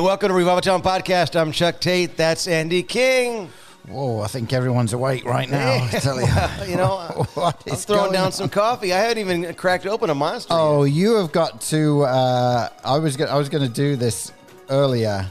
welcome 0.00 0.28
to 0.28 0.34
Revival 0.34 0.60
Town 0.60 0.82
Podcast. 0.82 1.38
I'm 1.38 1.52
Chuck 1.52 1.80
Tate. 1.80 2.16
That's 2.16 2.46
Andy 2.48 2.82
King. 2.82 3.50
Whoa, 3.88 4.20
I 4.20 4.26
think 4.26 4.52
everyone's 4.52 4.92
awake 4.92 5.24
right 5.24 5.48
now. 5.48 5.84
I 5.84 5.88
tell 5.98 6.20
you. 6.20 6.26
Well, 6.34 6.68
you 6.68 6.76
know, 6.76 7.26
What 7.34 7.62
I'm 7.66 7.72
is 7.74 7.84
throwing 7.84 8.12
down 8.12 8.26
on? 8.26 8.32
some 8.32 8.48
coffee. 8.48 8.92
I 8.92 8.98
haven't 8.98 9.18
even 9.18 9.54
cracked 9.54 9.86
open 9.86 10.10
a 10.10 10.14
monster. 10.14 10.52
Oh, 10.54 10.84
you 10.84 11.14
have 11.16 11.32
got 11.32 11.60
to. 11.62 12.02
Uh, 12.02 12.68
I 12.84 12.98
was 12.98 13.16
go- 13.16 13.24
I 13.26 13.36
was 13.36 13.48
going 13.48 13.66
to 13.66 13.72
do 13.72 13.96
this 13.96 14.32
earlier. 14.68 15.26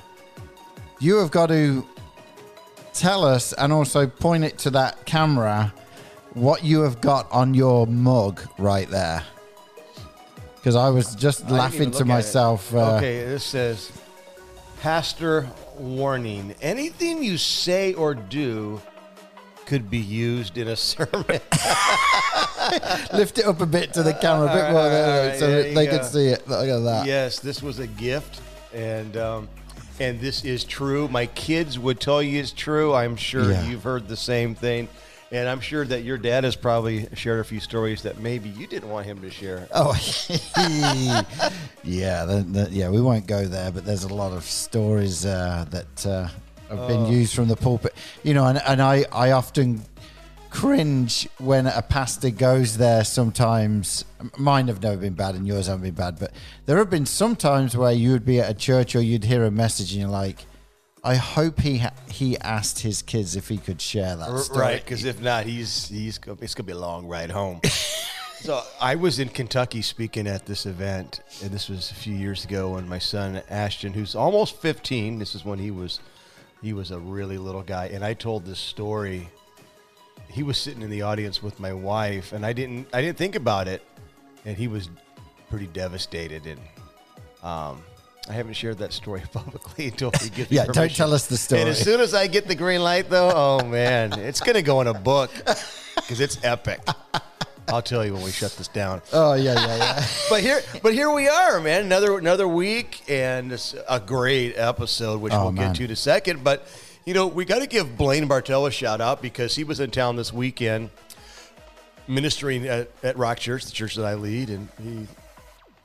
You 0.99 1.17
have 1.17 1.31
got 1.31 1.48
to 1.48 1.88
tell 2.94 3.23
us 3.23 3.54
and 3.54 3.72
also 3.72 4.08
point 4.08 4.44
it 4.44 4.58
to 4.59 4.72
that 4.72 5.05
camera 5.05 5.73
what 6.34 6.63
you 6.63 6.81
have 6.81 6.99
got 7.02 7.31
on 7.31 7.54
your 7.54 7.88
mug 7.88 8.41
right 8.58 8.90
there. 8.90 9.23
Because 10.55 10.76
I 10.76 10.90
was 10.90 11.16
just 11.16 11.45
I 11.45 11.52
laughing 11.52 11.91
to 11.91 11.99
look 11.99 12.02
at 12.02 12.02
it. 12.02 12.05
myself. 12.08 12.73
Uh, 12.76 12.95
okay, 12.98 13.23
this 13.23 13.45
says, 13.45 13.91
Pastor 14.80 15.48
warning: 15.78 16.56
anything 16.62 17.22
you 17.24 17.38
say 17.38 17.94
or 17.94 18.14
do 18.16 18.82
could 19.66 19.90
be 19.90 19.98
used 19.98 20.58
in 20.58 20.70
a 20.70 20.76
sermon. 20.78 21.26
Lift 23.14 23.40
it 23.40 23.46
up 23.46 23.60
a 23.62 23.66
bit 23.66 23.94
to 23.94 24.04
the 24.04 24.14
camera, 24.14 24.50
a 24.50 24.54
bit 24.55 24.72
more 24.72 24.82
right, 24.84 24.90
there, 24.90 25.30
right, 25.32 25.40
so 25.40 25.48
there 25.48 25.74
they 25.74 25.88
can 25.88 26.04
see 26.04 26.28
it. 26.28 26.48
Look 26.48 26.68
at 26.68 26.80
that. 26.84 27.05
yes, 27.05 27.40
this 27.40 27.62
was 27.62 27.80
a 27.80 27.88
gift, 27.88 28.42
and 28.74 29.18
um, 29.18 29.50
and 30.00 30.20
this 30.22 30.46
is 30.46 30.64
true. 30.64 31.08
My 31.10 31.26
kids 31.26 31.77
would 31.77 32.00
tell 32.00 32.22
you 32.24 32.40
it's 32.40 32.52
true. 32.52 32.94
I'm 32.94 33.16
sure 33.18 33.52
Yeah. 33.52 33.68
you've 33.68 33.84
heard 33.84 34.08
the 34.08 34.18
same 34.18 34.55
thing. 34.55 34.88
And 35.32 35.48
I'm 35.48 35.60
sure 35.62 35.86
that 35.86 36.04
your 36.04 36.18
dad 36.18 36.44
has 36.44 36.56
probably 36.56 37.08
shared 37.14 37.40
a 37.40 37.44
few 37.44 37.60
stories 37.60 38.02
that 38.02 38.18
maybe 38.20 38.50
you 38.50 38.66
didn't 38.66 38.90
want 38.90 39.06
him 39.06 39.22
to 39.22 39.30
share. 39.30 39.68
Oh, 39.74 39.94
yeah, 41.84 42.26
the, 42.26 42.46
the, 42.49 42.68
yeah. 42.71 42.90
We 42.90 43.02
won't 43.02 43.27
go 43.27 43.46
there, 43.46 43.71
but 43.71 43.86
there's 43.86 44.04
a 44.04 44.13
lot 44.13 44.32
of 44.34 44.44
stories 44.44 45.26
uh, 45.26 45.66
that 45.70 46.05
uh, 46.05 46.27
have 46.76 46.88
been 46.88 47.02
Oh. 47.05 47.10
used 47.12 47.34
from 47.36 47.48
the 47.48 47.55
pulpit. 47.55 47.94
You 48.24 48.34
know, 48.34 48.46
and, 48.46 48.60
and 48.66 48.82
I, 48.82 49.05
I 49.12 49.32
often 49.32 49.82
cringe 50.49 51.27
when 51.38 51.68
a 51.68 51.82
pastor 51.84 52.32
goes 52.32 52.77
there. 52.77 53.04
Sometimes 53.04 54.05
mine 54.38 54.68
have 54.68 54.82
never 54.82 54.98
been 54.98 55.14
bad, 55.14 55.36
and 55.36 55.46
yours 55.48 55.68
haven't 55.68 55.84
been 55.84 55.93
bad, 55.93 56.20
but 56.20 56.32
there 56.66 56.77
have 56.77 56.90
been 56.90 57.05
some 57.05 57.36
times 57.36 57.77
where 57.77 57.91
you 57.91 58.12
would 58.12 58.26
be 58.26 58.40
at 58.40 58.49
a 58.49 58.54
church 58.55 58.96
or 58.96 59.02
you'd 59.02 59.26
hear 59.26 59.43
a 59.43 59.52
message, 59.52 59.91
and 59.91 60.02
you're 60.02 60.10
like. 60.10 60.46
I 61.04 61.16
hope 61.16 61.60
he 61.62 61.80
ha- 61.80 61.94
he 62.10 62.38
asked 62.40 62.80
his 62.80 63.02
kids 63.02 63.36
if 63.36 63.48
he 63.48 63.58
could 63.58 63.82
share 63.82 64.16
that 64.18 64.40
story. 64.40 64.59
Right, 64.59 64.84
because 64.84 65.06
if 65.06 65.22
not, 65.22 65.46
he's 65.46 65.88
he's 65.88 66.19
it's 66.42 66.56
gonna 66.56 66.66
be 66.66 66.74
a 66.74 66.78
long 66.78 67.08
ride 67.08 67.31
home. 67.31 67.62
so 68.42 68.62
I 68.81 68.96
was 68.96 69.20
in 69.20 69.30
Kentucky 69.30 69.81
speaking 69.81 70.28
at 70.28 70.46
this 70.46 70.66
event, 70.66 71.22
and 71.42 71.52
this 71.52 71.70
was 71.70 71.92
a 71.92 71.94
few 71.94 72.14
years 72.14 72.44
ago 72.44 72.72
when 72.72 72.88
my 72.88 73.00
son 73.00 73.42
Ashton, 73.50 73.94
who's 73.94 74.16
almost 74.16 74.58
15, 74.58 75.20
this 75.20 75.36
is 75.36 75.46
when 75.46 75.59
he 75.59 75.72
was 75.72 76.00
he 76.62 76.74
was 76.74 76.92
a 76.92 77.00
really 77.00 77.38
little 77.38 77.64
guy, 77.64 77.88
and 77.88 78.03
I 78.03 78.14
told 78.14 78.46
this 78.46 78.59
story. 78.59 79.30
He 80.31 80.44
was 80.44 80.59
sitting 80.59 80.84
in 80.84 80.92
the 80.92 81.02
audience 81.02 81.42
with 81.42 81.59
my 81.59 81.74
wife, 81.74 82.34
and 82.34 82.46
I 82.46 82.53
didn't 82.53 82.88
I 82.94 83.02
didn't 83.02 83.18
think 83.18 83.36
about 83.36 83.68
it, 83.68 83.81
and 84.46 84.58
he 84.58 84.68
was 84.68 84.90
pretty 85.50 85.68
devastated 85.68 86.46
and. 86.46 86.59
Um, 87.42 87.84
I 88.28 88.34
haven't 88.34 88.53
shared 88.53 88.78
that 88.79 88.94
story 88.94 89.23
publicly 89.34 89.88
until 89.88 90.12
he 90.22 90.29
gets 90.29 90.51
Yeah, 90.51 90.66
don't 90.66 90.94
tell 90.94 91.13
us 91.13 91.28
the 91.28 91.38
story. 91.38 91.62
And 91.62 91.69
as 91.69 91.79
soon 91.81 92.00
as 92.01 92.13
I 92.13 92.28
get 92.28 92.47
the 92.47 92.56
green 92.56 92.81
light, 92.84 93.09
though, 93.09 93.31
oh 93.34 93.66
man, 93.66 94.13
it's 94.13 94.39
gonna 94.41 94.62
go 94.62 94.81
in 94.81 94.88
a 94.88 94.94
book 94.94 95.31
because 95.95 96.19
it's 96.19 96.38
epic. 96.44 96.81
I'll 97.67 97.81
tell 97.84 98.03
you 98.03 98.13
when 98.13 98.23
we 98.23 98.31
shut 98.31 98.51
this 98.53 98.67
down. 98.67 99.01
Oh 99.13 99.34
yeah, 99.34 99.53
yeah, 99.53 99.78
yeah. 99.78 100.06
But 100.29 100.41
here, 100.41 100.62
but 100.81 100.94
here 100.94 101.12
we 101.12 101.28
are, 101.28 101.59
man. 101.59 101.85
Another 101.85 102.17
another 102.17 102.47
week 102.47 103.03
and 103.09 103.51
a 103.88 104.00
great 104.00 104.58
episode, 104.58 105.22
which 105.22 105.34
Oh, 105.34 105.44
we'll 105.44 105.52
man. 105.52 105.69
get 105.74 105.78
to 105.78 105.85
in 105.85 105.91
a 105.91 105.96
second. 105.96 106.44
But 106.44 106.68
you 107.06 107.13
know, 107.13 107.28
we 107.28 107.46
got 107.46 107.59
to 107.59 107.68
give 107.68 107.97
Blaine 107.97 108.28
Bartel 108.28 108.66
a 108.68 108.72
shout 108.72 109.02
out 109.02 109.22
because 109.22 109.56
he 109.56 109.63
was 109.63 109.79
in 109.79 109.90
town 109.91 110.16
this 110.16 110.31
weekend, 110.34 110.90
ministering 112.08 112.68
at, 112.68 112.90
at 113.03 113.18
Rock 113.18 113.40
Church, 113.40 113.66
the 113.66 113.72
church 113.72 113.96
that 113.96 114.06
I 114.06 114.13
lead, 114.16 114.50
and 114.50 114.68
he 114.84 115.08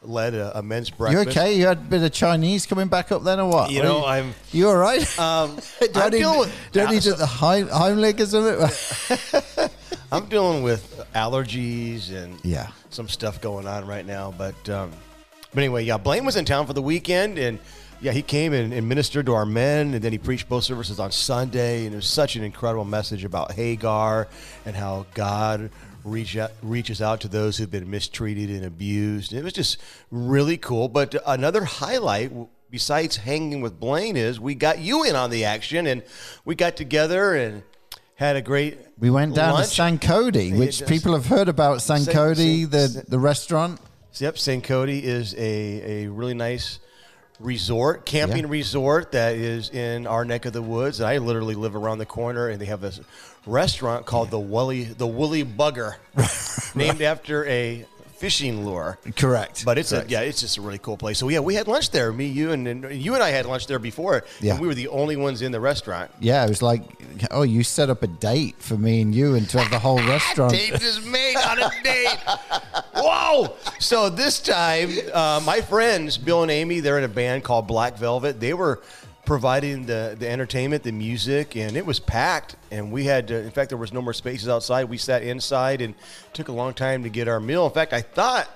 led 0.07 0.35
a, 0.35 0.59
a 0.59 0.63
men's 0.63 0.93
You 0.99 1.19
okay? 1.21 1.57
You 1.57 1.67
had 1.67 1.79
a 1.79 1.81
bit 1.81 2.03
of 2.03 2.13
Chinese 2.13 2.67
coming 2.67 2.89
back 2.89 3.11
up 3.13 3.23
then, 3.25 3.41
or 3.41 3.49
what? 3.51 3.71
You 3.71 3.81
Are 3.81 3.85
know, 3.85 4.05
I'm. 4.05 4.35
You 4.53 4.69
all 4.69 4.77
right? 4.77 5.01
Um, 5.19 5.57
do 5.81 6.01
I 6.01 6.05
I'm 6.05 6.11
need, 6.11 6.19
dealing 6.19 6.39
with 6.41 6.55
do 6.73 6.81
I 6.81 6.91
need 6.91 7.03
the 7.03 7.27
Heim, 7.27 7.69
Heimlich 7.69 8.21
or 8.21 8.27
something? 8.27 9.71
I'm 10.13 10.27
dealing 10.27 10.63
with 10.63 11.05
allergies 11.15 12.13
and 12.13 12.39
Yeah. 12.45 12.69
some 12.91 13.09
stuff 13.09 13.41
going 13.41 13.67
on 13.67 13.87
right 13.87 14.07
now. 14.07 14.33
But 14.37 14.69
um, 14.69 14.93
but 15.53 15.59
anyway, 15.59 15.85
yeah, 15.85 15.97
Blaine 15.99 16.25
was 16.25 16.37
in 16.37 16.45
town 16.45 16.67
for 16.67 16.73
the 16.73 16.83
weekend, 16.83 17.39
and 17.39 17.59
yeah, 18.01 18.13
he 18.13 18.23
came 18.23 18.53
and, 18.53 18.73
and 18.73 18.89
ministered 18.89 19.27
to 19.27 19.35
our 19.35 19.47
men, 19.47 19.95
and 19.95 20.03
then 20.03 20.13
he 20.13 20.19
preached 20.19 20.49
both 20.49 20.65
services 20.65 21.01
on 21.01 21.11
Sunday, 21.11 21.85
and 21.87 21.93
it 21.95 21.97
was 21.97 22.07
such 22.07 22.37
an 22.37 22.45
incredible 22.45 22.85
message 22.85 23.25
about 23.25 23.53
Hagar 23.53 24.29
and 24.67 24.77
how 24.77 25.07
God 25.15 25.71
reach 26.05 26.37
out, 26.37 26.53
reaches 26.63 27.01
out 27.03 27.21
to 27.23 27.29
those 27.29 27.57
who've 27.57 27.71
been 27.71 27.91
mistreated 27.91 28.51
and 28.51 28.65
abused. 28.65 29.33
It 29.33 29.43
was 29.43 29.53
just 29.53 29.79
really 30.11 30.57
cool. 30.57 30.89
But 30.89 31.15
another 31.27 31.65
highlight. 31.65 32.33
Besides 32.71 33.19
hanging 33.19 33.61
with 33.61 33.79
Blaine, 33.79 34.17
is 34.17 34.41
we 34.41 34.57
got 34.57 34.81
you 34.81 35.05
in 35.05 35.15
on 35.15 35.31
the 35.31 35.45
action, 35.45 35.87
and 35.87 36.03
we 36.45 36.57
got 36.57 36.77
together 36.77 37.37
and 37.37 37.63
had 38.17 38.35
a 38.35 38.43
great. 38.43 38.79
We 38.99 39.11
went 39.11 39.37
down 39.37 39.55
lunch. 39.55 39.69
to 39.69 39.75
San 39.75 39.99
Cody, 40.01 40.53
which 40.53 40.83
It- 40.83 40.89
people 40.89 41.13
have 41.13 41.27
heard 41.27 41.49
about 41.49 41.83
San 41.83 42.01
San- 42.01 42.13
Cody, 42.15 42.63
San- 42.63 42.71
the, 42.71 42.89
San- 42.89 43.05
the 43.07 43.19
restaurant. 43.21 43.81
Yep, 44.15 44.39
St. 44.39 44.65
Cody 44.65 45.05
is 45.05 45.35
a, 45.35 46.05
a 46.05 46.07
really 46.09 46.35
nice 46.35 46.81
resort, 47.39 48.07
camping 48.07 48.45
Yeah. 48.45 48.51
resort 48.51 49.13
that 49.13 49.37
is 49.37 49.71
in 49.71 50.07
our 50.09 50.25
neck 50.25 50.45
of 50.45 50.53
the 50.53 50.63
woods. 50.63 51.01
I 51.01 51.19
literally 51.19 51.55
live 51.55 51.77
around 51.77 51.99
the 51.99 52.07
corner, 52.07 52.49
and 52.49 52.61
they 52.61 52.67
have 52.67 52.81
this 52.81 53.01
restaurant 53.47 54.07
called 54.07 54.31
the 54.31 54.39
Woolly 54.39 54.85
the 54.85 55.07
Woolly 55.07 55.45
Bugger, 55.45 55.97
named 56.75 57.03
after 57.03 57.45
a 57.47 57.87
fishing 58.17 58.65
lure. 58.65 58.99
Correct. 59.17 59.65
But 59.67 59.77
it's 59.77 59.91
Correct. 59.91 60.09
a 60.09 60.11
yeah, 60.11 60.21
it's 60.21 60.41
just 60.41 60.57
a 60.57 60.63
really 60.63 60.79
cool 60.79 60.97
place. 60.97 61.19
So 61.19 61.29
yeah, 61.29 61.41
we 61.41 61.55
had 61.55 61.69
lunch 61.69 61.91
there. 61.91 62.13
Me, 62.13 62.27
you, 62.27 62.53
and, 62.53 62.67
and 62.67 62.93
you 62.93 63.15
and 63.15 63.23
I 63.23 63.29
had 63.31 63.45
lunch 63.45 63.67
there 63.67 63.79
before. 63.79 64.25
Yeah. 64.41 64.53
and 64.53 64.61
we 64.61 64.67
were 64.67 64.75
the 64.75 64.89
only 64.89 65.17
ones 65.17 65.43
in 65.43 65.53
the 65.53 65.61
restaurant. 65.61 66.11
Yeah, 66.21 66.45
it 66.45 66.49
was 66.49 66.63
like, 66.63 66.83
oh, 67.31 67.43
you 67.43 67.63
set 67.63 67.91
up 67.91 68.03
a 68.03 68.07
date 68.07 68.57
for 68.59 68.77
me 68.77 69.03
and 69.03 69.15
you 69.15 69.35
and 69.35 69.49
to 69.51 69.61
have 69.61 69.71
the 69.71 69.79
whole 69.79 69.99
restaurant. 70.15 70.53
Date 70.53 70.81
is 70.81 71.05
made 71.05 71.37
on 71.37 71.59
a 71.59 71.71
date. 71.83 72.17
Whoa! 72.97 73.57
So 73.79 74.09
this 74.09 74.41
time, 74.41 74.91
uh, 75.13 75.43
my 75.45 75.61
friends 75.61 76.17
Bill 76.17 76.43
and 76.43 76.51
Amy, 76.51 76.81
they're 76.81 76.99
in 76.99 77.05
a 77.05 77.09
band 77.09 77.45
called 77.45 77.67
Black 77.67 77.99
Velvet. 77.99 78.41
They 78.41 78.55
were 78.55 78.81
providing 79.25 79.87
the, 79.87 80.17
the 80.19 80.29
entertainment, 80.29 80.83
the 80.83 80.93
music, 80.93 81.57
and 81.57 81.77
it 81.77 81.87
was 81.87 81.99
packed. 81.99 82.57
And 82.71 82.93
we 82.93 83.05
had, 83.05 83.29
to, 83.29 83.41
in 83.41 83.51
fact, 83.51 83.71
there 83.71 83.79
was 83.79 83.93
no 83.93 84.03
more 84.03 84.13
spaces 84.13 84.49
outside. 84.49 84.85
We 84.85 84.99
sat 84.99 85.23
inside 85.23 85.81
and 85.81 85.95
took 86.33 86.49
a 86.49 86.53
long 86.53 86.75
time 86.75 87.03
to 87.05 87.09
get 87.09 87.29
our 87.29 87.41
meal. 87.41 87.67
In 87.67 87.73
fact, 87.73 87.93
I 87.93 88.03
thought 88.03 88.49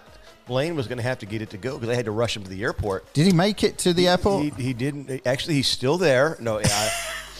Blaine 0.47 0.77
was 0.77 0.89
going 0.89 0.99
to 0.99 1.05
have 1.05 1.19
to 1.19 1.27
get 1.27 1.43
it 1.43 1.51
to 1.51 1.59
go 1.59 1.75
because 1.75 1.89
I 1.91 1.95
had 1.95 2.07
to 2.07 2.11
rush 2.11 2.37
him 2.37 2.43
to 2.43 2.51
the 2.51 2.63
airport. 2.63 3.13
Did 3.13 3.27
he 3.27 3.33
make 3.33 3.63
it 3.63 3.79
to 3.79 3.93
the 3.93 4.09
airport? 4.09 4.43
He, 4.43 4.63
he 4.63 4.73
didn't. 4.73 5.27
Actually, 5.27 5.55
he's 5.55 5.69
still 5.69 5.99
there. 5.99 6.37
No, 6.41 6.59
yeah, 6.59 6.91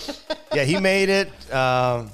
yeah, 0.55 0.65
he 0.65 0.79
made 0.79 1.09
it. 1.09 1.55
Um, 1.55 2.11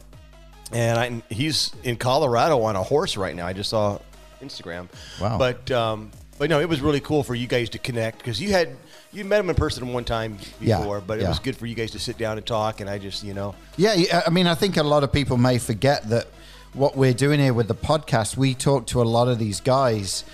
and 0.73 0.99
I, 0.99 1.35
he's 1.35 1.73
in 1.83 1.97
Colorado 1.97 2.61
on 2.63 2.77
a 2.77 2.83
horse 2.83 3.17
right 3.17 3.35
now. 3.35 3.47
I 3.47 3.53
just 3.53 3.71
saw 3.71 3.99
Instagram. 4.41 4.89
Wow. 5.21 5.39
But 5.39 5.71
um, 5.71 6.11
but 6.39 6.51
no, 6.51 6.61
it 6.61 6.69
was 6.69 6.81
really 6.81 7.01
cool 7.01 7.23
for 7.23 7.35
you 7.35 7.47
guys 7.47 7.71
to 7.71 7.79
connect 7.79 8.19
because 8.19 8.41
you 8.41 8.51
had 8.51 8.77
you 9.15 9.25
met 9.25 9.41
him 9.41 9.49
in 9.51 9.57
person 9.57 9.93
one 9.93 10.05
time 10.05 10.39
Yeah, 10.61 10.79
before, 10.79 11.01
but 11.01 11.19
it 11.19 11.23
yeah. 11.23 11.29
was 11.29 11.39
good 11.39 11.57
for 11.57 11.67
you 11.67 11.75
guys 11.75 11.91
to 11.93 11.99
sit 11.99 12.19
down 12.19 12.37
and 12.37 12.47
talk. 12.47 12.81
And 12.81 12.91
I 12.91 12.99
just 12.99 13.23
you 13.25 13.35
know 13.35 13.55
Yeah, 13.77 13.95
yeah, 13.95 14.19
uh, 14.19 14.23
I 14.27 14.31
mean, 14.31 14.47
I 14.47 14.55
think 14.55 14.77
a 14.77 14.83
lot 14.83 15.05
of 15.05 15.13
people 15.13 15.37
may 15.37 15.59
forget 15.59 16.09
that 16.11 16.27
what 16.73 16.97
we're 16.97 17.15
doing 17.15 17.39
here 17.41 17.55
with 17.55 17.69
the 17.69 17.75
podcast, 17.75 18.37
we 18.37 18.55
talk 18.55 18.87
to 18.89 19.01
a 19.01 19.05
lot 19.05 19.29
of 19.29 19.39
these 19.39 19.61
guys, 19.61 20.25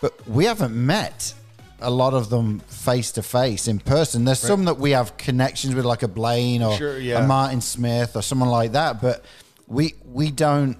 but 0.00 0.26
we 0.26 0.46
haven't 0.46 0.74
met 0.74 1.34
a 1.82 1.90
lot 1.90 2.14
of 2.14 2.28
them 2.30 2.60
face 2.60 3.12
to 3.12 3.22
face 3.22 3.68
in 3.68 3.78
person. 3.78 4.24
There's 4.24 4.38
some 4.38 4.64
that 4.66 4.78
we 4.78 4.90
have 4.92 5.16
connections 5.16 5.74
with, 5.74 5.84
like 5.84 6.02
a 6.02 6.08
Blaine 6.08 6.62
or 6.62 6.76
Sure, 6.76 6.98
yeah. 6.98 7.22
a 7.24 7.26
Martin 7.26 7.60
Smith 7.60 8.16
or 8.16 8.22
someone 8.22 8.48
like 8.50 8.72
that, 8.72 9.00
but 9.02 9.24
we 9.66 9.94
we 10.04 10.30
don't 10.30 10.76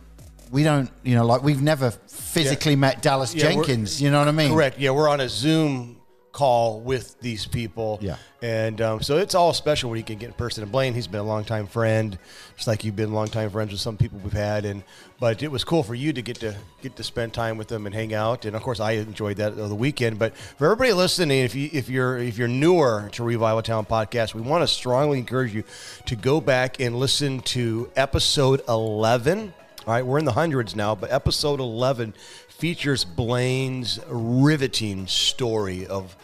we 0.51 0.65
don't 0.65 0.91
you 1.05 1.15
know 1.15 1.25
like 1.25 1.43
we've 1.43 1.63
never 1.63 1.91
physically 2.09 2.77
met 2.77 3.03
Dallas 3.03 3.35
Yeah, 3.35 3.43
Jenkins. 3.43 4.01
You 4.03 4.11
know 4.11 4.19
what 4.19 4.29
I 4.29 4.33
mean? 4.33 4.53
Correct. 4.53 4.79
Yeah, 4.79 4.91
we're 4.91 5.09
on 5.09 5.21
a 5.21 5.29
Zoom 5.29 6.00
call 6.33 6.81
with 6.81 7.19
these 7.21 7.47
people. 7.47 7.99
Yeah. 8.01 8.17
And 8.43 8.81
um, 8.81 9.03
so 9.03 9.19
it's 9.19 9.35
all 9.35 9.53
special 9.53 9.91
when 9.91 9.99
you 9.99 10.05
can 10.05 10.17
get 10.17 10.29
in 10.29 10.33
person. 10.33 10.63
And 10.63 10.73
Blaine, 10.73 10.95
he's 10.95 11.07
been 11.07 11.21
a 11.21 11.25
longtime 11.25 11.67
friend, 11.67 12.19
just 12.57 12.67
like 12.67 12.85
you've 12.85 12.97
been 12.97 13.13
longtime 13.13 13.51
friends 13.51 13.73
with 13.73 13.81
some 13.81 13.97
people 13.97 14.19
we've 14.23 14.33
had. 14.33 14.65
And 14.65 14.83
but 15.19 15.43
it 15.43 15.51
was 15.51 15.65
cool 15.65 15.83
for 15.83 15.95
you 15.95 16.13
to 16.13 16.23
get 16.23 16.41
to 16.41 16.55
get 16.81 16.97
to 16.97 17.03
spend 17.03 17.35
time 17.35 17.59
with 17.59 17.69
them 17.69 17.87
and 17.87 17.95
hang 17.95 18.15
out. 18.15 18.45
And 18.45 18.57
of 18.57 18.63
course, 18.63 18.81
I 18.81 18.93
enjoyed 18.93 19.37
that 19.37 19.57
the 19.57 19.75
weekend. 19.75 20.19
But 20.19 20.37
for 20.37 20.67
everybody 20.67 20.93
listening, 20.93 21.41
if 21.45 21.55
you 21.55 21.69
if 21.73 21.89
you're 21.89 22.19
if 22.19 22.39
you're 22.39 22.49
newer 22.49 23.11
to 23.13 23.25
Revival 23.25 23.63
Town 23.63 23.85
podcast, 23.85 24.35
we 24.35 24.41
want 24.41 24.63
to 24.63 24.69
strongly 24.69 25.19
encourage 25.19 25.55
you 25.55 25.65
to 26.07 26.17
go 26.17 26.41
back 26.41 26.81
and 26.81 26.97
listen 26.97 27.41
to 27.41 27.91
episode 27.97 28.63
eleven. 28.69 29.53
All 29.87 29.95
right, 29.95 30.05
we're 30.05 30.19
in 30.19 30.27
the 30.27 30.33
hundreds 30.33 30.77
now, 30.77 30.95
but 30.95 31.11
episode 31.11 31.59
11 31.59 32.13
features 32.61 33.05
Blaine's 33.05 33.99
riveting 34.07 35.07
story 35.07 35.87
of 35.87 36.15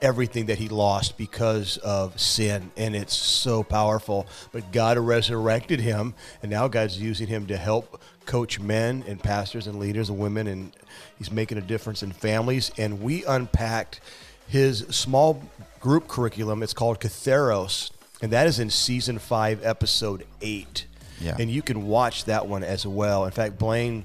everything 0.00 0.46
that 0.46 0.58
he 0.58 0.68
lost 0.68 1.18
because 1.18 1.76
of 1.78 2.20
sin, 2.20 2.70
and 2.76 2.94
it's 2.94 3.16
so 3.16 3.64
powerful. 3.64 4.28
But 4.52 4.70
God 4.70 4.96
resurrected 4.96 5.80
him, 5.80 6.14
and 6.40 6.52
now 6.52 6.68
God's 6.68 7.00
using 7.00 7.26
him 7.26 7.48
to 7.48 7.56
help 7.56 8.00
coach 8.26 8.60
men 8.60 9.02
and 9.08 9.20
pastors 9.20 9.66
and 9.66 9.80
leaders 9.80 10.08
and 10.08 10.20
women, 10.20 10.46
and 10.46 10.72
he's 11.18 11.32
making 11.32 11.58
a 11.58 11.62
difference 11.62 12.04
in 12.04 12.12
families. 12.12 12.70
And 12.78 13.02
we 13.02 13.24
unpacked 13.24 14.00
his 14.46 14.86
small 14.90 15.42
group 15.80 16.06
curriculum. 16.06 16.62
It's 16.62 16.74
called 16.74 17.00
Katharos, 17.00 17.90
and 18.22 18.30
that 18.30 18.46
is 18.46 18.60
in 18.60 18.70
season 18.70 19.18
five, 19.18 19.64
episode 19.64 20.26
eight. 20.42 20.86
Yeah. 21.20 21.36
And 21.40 21.50
you 21.50 21.60
can 21.60 21.88
watch 21.88 22.26
that 22.26 22.46
one 22.46 22.62
as 22.62 22.86
well. 22.86 23.24
In 23.24 23.32
fact, 23.32 23.58
Blaine 23.58 24.04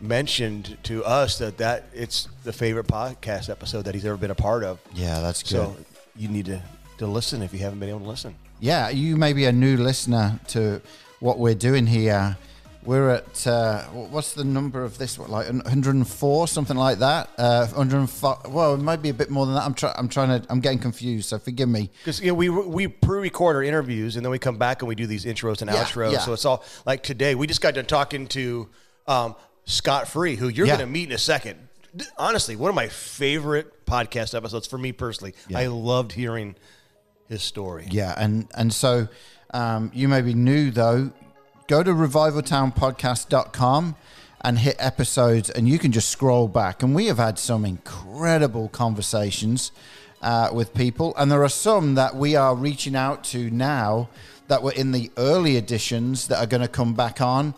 mentioned 0.00 0.76
to 0.84 1.04
us 1.04 1.38
that 1.38 1.58
that 1.58 1.84
it's 1.94 2.28
the 2.44 2.52
favorite 2.52 2.86
podcast 2.86 3.48
episode 3.50 3.82
that 3.86 3.94
he's 3.94 4.04
ever 4.04 4.16
been 4.16 4.30
a 4.30 4.34
part 4.34 4.64
of. 4.64 4.78
Yeah, 4.94 5.20
that's 5.20 5.42
good. 5.42 5.50
So 5.50 5.76
you 6.16 6.28
need 6.28 6.46
to, 6.46 6.62
to 6.98 7.06
listen 7.06 7.42
if 7.42 7.52
you 7.52 7.60
haven't 7.60 7.78
been 7.80 7.88
able 7.90 8.00
to 8.00 8.06
listen. 8.08 8.34
yeah, 8.60 8.88
you 8.88 9.16
may 9.16 9.32
be 9.32 9.44
a 9.46 9.52
new 9.52 9.76
listener 9.76 10.38
to 10.48 10.80
what 11.20 11.38
we're 11.38 11.54
doing 11.54 11.86
here. 11.86 12.36
We're 12.84 13.10
at 13.16 13.46
uh, 13.48 13.82
what's 13.86 14.34
the 14.34 14.44
number 14.44 14.84
of 14.84 14.96
this? 14.96 15.18
What, 15.18 15.28
like 15.28 15.46
104, 15.48 16.46
something 16.46 16.76
like 16.76 16.98
that. 17.00 17.30
Uh, 17.36 17.66
105. 17.66 18.52
Well, 18.52 18.74
it 18.74 18.78
might 18.80 19.02
be 19.02 19.08
a 19.08 19.14
bit 19.14 19.28
more 19.28 19.44
than 19.44 19.56
that. 19.56 19.64
I'm 19.64 19.74
trying. 19.74 19.94
I'm 19.96 20.08
trying 20.08 20.40
to. 20.40 20.46
I'm 20.48 20.60
getting 20.60 20.78
confused. 20.78 21.28
So 21.30 21.38
forgive 21.40 21.68
me. 21.68 21.90
Because 22.04 22.20
you 22.20 22.28
know, 22.28 22.34
we 22.34 22.48
we 22.48 22.86
pre-record 22.86 23.56
our 23.56 23.64
interviews 23.64 24.14
and 24.14 24.24
then 24.24 24.30
we 24.30 24.38
come 24.38 24.56
back 24.56 24.82
and 24.82 24.88
we 24.88 24.94
do 24.94 25.04
these 25.08 25.24
intros 25.24 25.62
and 25.62 25.70
Yeah, 25.70 25.82
outros. 25.82 26.12
yeah. 26.12 26.18
So 26.20 26.32
it's 26.32 26.44
all 26.44 26.62
like 26.84 27.02
today. 27.02 27.34
We 27.34 27.48
just 27.48 27.60
got 27.60 27.74
done 27.74 27.86
talking 27.86 28.28
to 28.28 28.68
um, 29.08 29.34
Scott 29.66 30.08
Free, 30.08 30.36
who 30.36 30.48
you're 30.48 30.66
Yeah. 30.66 30.76
going 30.76 30.86
to 30.88 30.92
meet 30.92 31.10
in 31.10 31.14
a 31.14 31.18
second. 31.18 31.58
Honestly, 32.16 32.56
one 32.56 32.70
of 32.70 32.74
my 32.74 32.88
favorite 32.88 33.84
podcast 33.86 34.34
episodes 34.34 34.66
for 34.66 34.78
me 34.78 34.92
personally. 34.92 35.34
Yeah. 35.48 35.58
I 35.58 35.66
loved 35.66 36.12
hearing 36.12 36.54
his 37.28 37.42
story. 37.42 37.86
Yeah, 37.90 38.14
and 38.16 38.48
and 38.54 38.72
so 38.72 39.08
um, 39.52 39.90
you 39.94 40.08
may 40.08 40.22
be 40.22 40.32
new 40.34 40.70
though. 40.70 41.10
Go 41.68 41.82
to 41.82 41.90
revivaltownpodcast.com 41.92 43.96
and 44.42 44.58
hit 44.58 44.76
episodes, 44.78 45.50
and 45.50 45.68
you 45.68 45.78
can 45.78 45.90
just 45.92 46.08
scroll 46.10 46.48
back. 46.48 46.82
And 46.82 46.94
we 46.94 47.06
have 47.06 47.18
had 47.18 47.38
some 47.38 47.64
incredible 47.64 48.68
conversations 48.68 49.72
uh, 50.22 50.50
with 50.52 50.74
people, 50.74 51.14
and 51.16 51.30
there 51.32 51.42
are 51.42 51.48
some 51.48 51.94
that 51.96 52.14
we 52.14 52.36
are 52.36 52.54
reaching 52.54 52.94
out 52.94 53.24
to 53.24 53.50
now 53.50 54.08
that 54.48 54.62
were 54.62 54.72
in 54.72 54.92
the 54.92 55.10
early 55.16 55.56
editions 55.56 56.28
that 56.28 56.38
are 56.38 56.46
going 56.46 56.60
to 56.62 56.68
come 56.68 56.94
back 56.94 57.20
on. 57.20 57.54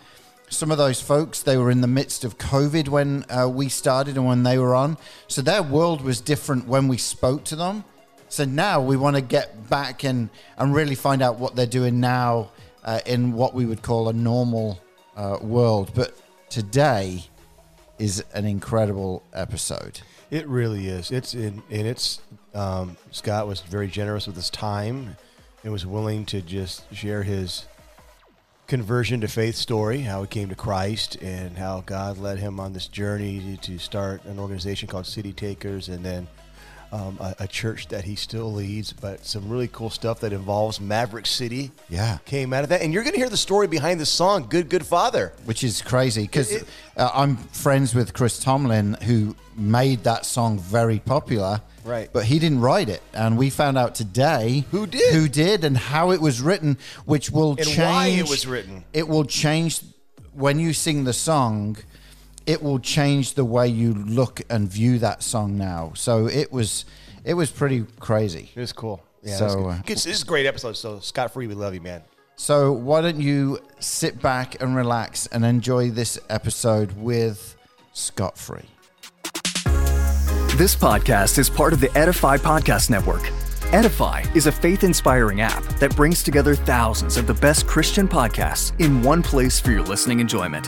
Some 0.50 0.70
of 0.70 0.78
those 0.78 1.00
folks, 1.00 1.42
they 1.42 1.56
were 1.56 1.70
in 1.70 1.82
the 1.82 1.86
midst 1.86 2.24
of 2.24 2.38
COVID 2.38 2.88
when 2.88 3.24
uh, 3.30 3.48
we 3.48 3.68
started 3.68 4.16
and 4.16 4.26
when 4.26 4.42
they 4.42 4.58
were 4.58 4.74
on. 4.74 4.96
So 5.26 5.42
their 5.42 5.62
world 5.62 6.00
was 6.00 6.20
different 6.20 6.66
when 6.66 6.88
we 6.88 6.96
spoke 6.96 7.44
to 7.44 7.56
them. 7.56 7.84
So 8.30 8.44
now 8.44 8.80
we 8.80 8.96
want 8.96 9.16
to 9.16 9.22
get 9.22 9.68
back 9.68 10.04
and, 10.04 10.30
and 10.56 10.74
really 10.74 10.94
find 10.94 11.22
out 11.22 11.38
what 11.38 11.54
they're 11.54 11.66
doing 11.66 12.00
now 12.00 12.50
uh, 12.84 13.00
in 13.06 13.32
what 13.32 13.54
we 13.54 13.66
would 13.66 13.82
call 13.82 14.08
a 14.08 14.12
normal 14.12 14.80
uh, 15.16 15.38
world. 15.40 15.92
But 15.94 16.18
today 16.48 17.24
is 17.98 18.24
an 18.32 18.46
incredible 18.46 19.22
episode. 19.32 20.00
It 20.30 20.46
really 20.46 20.88
is. 20.88 21.10
It's 21.10 21.34
in, 21.34 21.62
and 21.70 21.86
it's 21.86 22.20
um, 22.54 22.96
Scott 23.10 23.46
was 23.46 23.60
very 23.60 23.88
generous 23.88 24.26
with 24.26 24.36
his 24.36 24.50
time 24.50 25.16
and 25.62 25.72
was 25.72 25.86
willing 25.86 26.24
to 26.26 26.40
just 26.40 26.94
share 26.94 27.22
his 27.22 27.66
conversion 28.68 29.22
to 29.22 29.28
faith 29.28 29.54
story, 29.54 30.02
how 30.02 30.20
he 30.20 30.28
came 30.28 30.50
to 30.50 30.54
Christ, 30.54 31.16
and 31.22 31.56
how 31.56 31.82
God 31.86 32.18
led 32.18 32.38
him 32.38 32.60
on 32.60 32.74
this 32.74 32.86
journey 32.86 33.58
to 33.62 33.78
start 33.78 34.22
an 34.26 34.38
organization 34.38 34.86
called 34.88 35.06
City 35.06 35.32
Takers, 35.32 35.88
and 35.88 36.04
then 36.04 36.28
um, 36.92 37.18
a, 37.20 37.34
a 37.40 37.46
church 37.48 37.88
that 37.88 38.04
he 38.04 38.14
still 38.16 38.52
leads. 38.52 38.92
But 38.92 39.24
some 39.26 39.48
really 39.48 39.68
cool 39.68 39.90
stuff 39.90 40.20
that 40.20 40.32
involves 40.32 40.80
Maverick 40.80 41.26
City. 41.26 41.70
Yeah. 41.88 42.18
came 42.24 42.52
out 42.52 42.62
of 42.64 42.68
that, 42.70 42.82
and 42.82 42.92
you're 42.92 43.02
going 43.02 43.14
to 43.14 43.18
hear 43.20 43.28
the 43.28 43.36
story 43.36 43.66
behind 43.66 44.00
the 44.00 44.06
song 44.06 44.46
"Good 44.48 44.68
Good 44.68 44.86
Father." 44.86 45.32
which 45.44 45.64
is 45.64 45.82
crazy 45.82 46.22
because 46.22 46.64
uh, 46.96 47.10
I'm 47.14 47.36
friends 47.36 47.94
with 47.94 48.12
Chris 48.14 48.38
Tomlin, 48.38 48.94
who 49.04 49.36
made 49.56 50.04
that 50.04 50.24
song 50.26 50.58
very 50.58 50.98
popular. 50.98 51.60
Right. 51.84 52.10
But 52.12 52.24
he 52.26 52.38
didn't 52.38 52.60
write 52.60 52.90
it, 52.90 53.02
and 53.14 53.38
we 53.38 53.48
found 53.48 53.78
out 53.78 53.94
today 53.94 54.66
Who 54.72 54.86
did? 54.86 55.14
who 55.14 55.26
did, 55.28 55.64
and 55.64 55.76
how 55.76 56.10
it 56.10 56.20
was 56.20 56.40
written, 56.40 56.76
which 57.06 57.30
will 57.30 57.52
And 57.52 57.64
change. 57.66 57.78
why 57.78 58.06
it 58.08 58.28
was 58.28 58.46
written. 58.46 58.84
It 58.92 59.08
will 59.08 59.24
change 59.24 59.80
when 60.34 60.58
you 60.58 60.72
sing 60.74 61.04
the 61.04 61.12
song. 61.14 61.78
It 62.48 62.62
will 62.62 62.78
change 62.78 63.34
the 63.34 63.44
way 63.44 63.68
you 63.68 63.92
look 63.92 64.40
and 64.48 64.66
view 64.66 64.98
that 65.00 65.22
song 65.22 65.58
now. 65.58 65.92
So 65.94 66.26
it 66.26 66.50
was, 66.50 66.86
it 67.22 67.34
was 67.34 67.50
pretty 67.50 67.84
crazy. 68.00 68.50
It 68.54 68.60
was 68.60 68.72
cool. 68.72 69.02
Yeah, 69.22 69.36
So, 69.36 69.68
uh, 69.68 69.76
Good- 69.84 69.98
this 69.98 70.06
is 70.06 70.22
a 70.22 70.24
great 70.24 70.46
episode. 70.46 70.72
So 70.78 70.98
Scott 71.00 71.30
Free, 71.34 71.46
we 71.46 71.52
love 71.54 71.74
you, 71.74 71.82
man. 71.82 72.00
So 72.36 72.72
why 72.72 73.02
don't 73.02 73.20
you 73.20 73.58
sit 73.80 74.22
back 74.22 74.62
and 74.62 74.74
relax 74.74 75.26
and 75.26 75.44
enjoy 75.44 75.90
this 75.90 76.18
episode 76.30 76.92
with 76.92 77.54
Scott 77.92 78.38
Free. 78.38 78.64
This 80.56 80.74
podcast 80.74 81.38
is 81.38 81.50
part 81.50 81.74
of 81.74 81.80
the 81.80 81.90
Edify 81.98 82.38
Podcast 82.38 82.88
Network. 82.88 83.30
Edify 83.72 84.24
is 84.34 84.46
a 84.46 84.52
faith 84.52 84.84
inspiring 84.84 85.42
app 85.42 85.62
that 85.80 85.94
brings 85.94 86.22
together 86.22 86.54
thousands 86.54 87.18
of 87.18 87.26
the 87.26 87.34
best 87.34 87.66
Christian 87.66 88.08
podcasts 88.08 88.72
in 88.80 89.02
one 89.02 89.22
place 89.22 89.60
for 89.60 89.70
your 89.70 89.82
listening 89.82 90.20
enjoyment. 90.20 90.66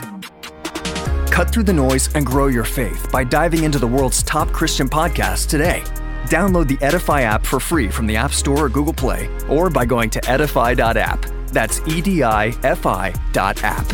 Cut 1.31 1.51
through 1.51 1.63
the 1.63 1.73
noise 1.73 2.13
and 2.13 2.25
grow 2.25 2.47
your 2.47 2.65
faith 2.65 3.09
by 3.11 3.23
diving 3.23 3.63
into 3.63 3.79
the 3.79 3.87
world's 3.87 4.21
top 4.21 4.51
Christian 4.51 4.89
podcasts 4.89 5.47
today. 5.47 5.81
Download 6.25 6.67
the 6.67 6.77
Edify 6.85 7.21
app 7.21 7.45
for 7.45 7.59
free 7.59 7.89
from 7.89 8.05
the 8.05 8.17
App 8.17 8.33
Store 8.33 8.65
or 8.65 8.69
Google 8.69 8.93
Play, 8.93 9.29
or 9.49 9.69
by 9.69 9.85
going 9.85 10.09
to 10.11 10.29
edify.app. 10.29 11.25
That's 11.47 11.79
E 11.87 12.01
D 12.01 12.21
I 12.21 12.47
F 12.63 12.85
I 12.85 13.13
dot 13.31 13.63
app. 13.63 13.85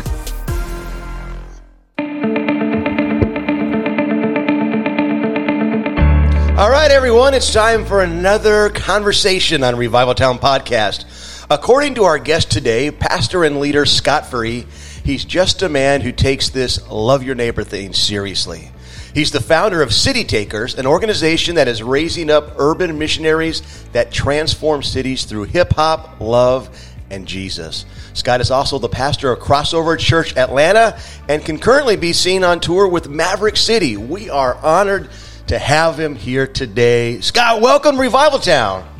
All 6.58 6.70
right, 6.70 6.90
everyone, 6.90 7.34
it's 7.34 7.52
time 7.52 7.84
for 7.84 8.02
another 8.02 8.70
conversation 8.70 9.62
on 9.62 9.76
Revival 9.76 10.14
Town 10.14 10.38
Podcast. 10.40 11.46
According 11.48 11.94
to 11.94 12.04
our 12.04 12.18
guest 12.18 12.50
today, 12.50 12.90
pastor 12.90 13.44
and 13.44 13.60
leader 13.60 13.86
Scott 13.86 14.26
Free, 14.26 14.66
he's 15.04 15.24
just 15.24 15.62
a 15.62 15.68
man 15.68 16.00
who 16.00 16.12
takes 16.12 16.48
this 16.48 16.86
love 16.90 17.22
your 17.22 17.34
neighbor 17.34 17.64
thing 17.64 17.92
seriously. 17.92 18.70
He's 19.14 19.30
the 19.30 19.40
founder 19.40 19.82
of 19.82 19.92
City 19.92 20.22
Takers, 20.22 20.74
an 20.74 20.86
organization 20.86 21.56
that 21.56 21.66
is 21.66 21.82
raising 21.82 22.30
up 22.30 22.52
urban 22.58 22.98
missionaries 22.98 23.62
that 23.92 24.12
transform 24.12 24.82
cities 24.82 25.24
through 25.24 25.44
hip 25.44 25.72
hop, 25.72 26.20
love, 26.20 26.68
and 27.10 27.26
Jesus. 27.26 27.86
Scott 28.12 28.40
is 28.40 28.50
also 28.50 28.78
the 28.78 28.88
pastor 28.88 29.32
of 29.32 29.40
Crossover 29.40 29.98
Church 29.98 30.36
Atlanta 30.36 30.98
and 31.28 31.44
can 31.44 31.58
currently 31.58 31.96
be 31.96 32.12
seen 32.12 32.44
on 32.44 32.60
tour 32.60 32.86
with 32.86 33.08
Maverick 33.08 33.56
City. 33.56 33.96
We 33.96 34.28
are 34.30 34.54
honored 34.56 35.08
to 35.46 35.58
have 35.58 35.98
him 35.98 36.14
here 36.14 36.46
today. 36.46 37.20
Scott, 37.20 37.60
welcome 37.60 37.96
to 37.96 38.00
Revival 38.02 38.38
Town. 38.38 38.97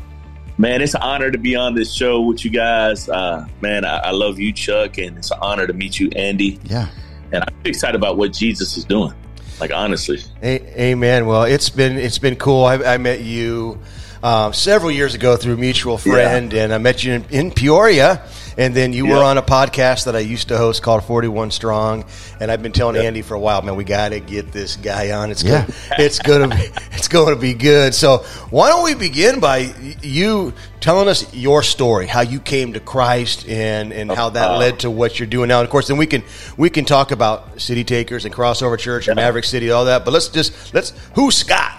Man, 0.60 0.82
it's 0.82 0.94
an 0.94 1.02
honor 1.02 1.30
to 1.30 1.38
be 1.38 1.54
on 1.54 1.74
this 1.74 1.92
show 1.92 2.20
with 2.20 2.44
you 2.44 2.50
guys. 2.50 3.08
Uh, 3.08 3.46
man, 3.60 3.84
I, 3.84 3.98
I 3.98 4.10
love 4.10 4.40
you, 4.40 4.52
Chuck, 4.52 4.98
and 4.98 5.16
it's 5.16 5.30
an 5.30 5.38
honor 5.40 5.68
to 5.68 5.72
meet 5.72 6.00
you, 6.00 6.10
Andy. 6.16 6.58
Yeah. 6.64 6.88
And 7.30 7.44
I'm 7.44 7.54
excited 7.64 7.94
about 7.94 8.16
what 8.16 8.32
Jesus 8.32 8.76
is 8.76 8.84
doing. 8.84 9.14
Like 9.60 9.72
honestly, 9.72 10.18
A- 10.42 10.80
Amen. 10.90 11.26
Well, 11.26 11.44
it's 11.44 11.68
been 11.68 11.96
it's 11.96 12.18
been 12.18 12.36
cool. 12.36 12.64
I, 12.64 12.76
I 12.76 12.98
met 12.98 13.20
you 13.20 13.80
um, 14.22 14.52
several 14.52 14.90
years 14.90 15.14
ago 15.14 15.36
through 15.36 15.54
a 15.54 15.56
mutual 15.56 15.98
friend, 15.98 16.52
and 16.54 16.72
I 16.72 16.78
met 16.78 17.02
you 17.04 17.14
in, 17.14 17.24
in 17.30 17.50
Peoria. 17.50 18.22
And 18.58 18.74
then 18.74 18.92
you 18.92 19.06
were 19.06 19.22
on 19.22 19.38
a 19.38 19.42
podcast 19.42 20.06
that 20.06 20.16
I 20.16 20.18
used 20.18 20.48
to 20.48 20.56
host 20.58 20.82
called 20.82 21.04
Forty 21.04 21.28
One 21.28 21.52
Strong, 21.52 22.04
and 22.40 22.50
I've 22.50 22.60
been 22.60 22.72
telling 22.72 22.96
Yeah. 22.96 23.02
Andy 23.02 23.22
for 23.22 23.34
a 23.34 23.38
while, 23.38 23.62
man, 23.62 23.76
we 23.76 23.84
got 23.84 24.08
to 24.08 24.18
get 24.18 24.50
this 24.50 24.74
guy 24.74 25.12
on. 25.12 25.30
It's 25.30 25.44
Yeah. 25.44 25.60
gonna, 25.64 25.74
it's 26.04 26.18
gonna 26.18 26.48
be 26.48 26.62
it's 26.92 27.06
going 27.06 27.32
to 27.34 27.40
be 27.40 27.54
good. 27.54 27.94
So 27.94 28.18
why 28.50 28.68
don't 28.68 28.82
we 28.82 28.94
begin 28.94 29.38
by 29.38 29.72
you 30.02 30.52
telling 30.80 31.06
us 31.08 31.32
your 31.32 31.62
story, 31.62 32.08
how 32.08 32.22
you 32.22 32.40
came 32.40 32.72
to 32.72 32.80
Christ, 32.80 33.48
and 33.48 33.92
and 33.92 34.10
how 34.10 34.30
that 34.30 34.50
Uh, 34.50 34.58
led 34.58 34.80
to 34.80 34.90
what 34.90 35.20
you're 35.20 35.28
doing 35.28 35.48
now. 35.48 35.60
And 35.60 35.64
of 35.64 35.70
course, 35.70 35.86
then 35.86 35.96
we 35.96 36.06
can 36.06 36.24
we 36.56 36.68
can 36.68 36.84
talk 36.84 37.12
about 37.12 37.60
City 37.60 37.84
Takers 37.84 38.24
and 38.24 38.34
Crossover 38.34 38.76
Church 38.76 39.06
and 39.06 39.14
Maverick 39.14 39.44
City, 39.44 39.70
all 39.70 39.84
that. 39.84 40.04
But 40.04 40.12
let's 40.12 40.26
just 40.26 40.74
let's 40.74 40.92
who's 41.14 41.36
Scott? 41.36 41.76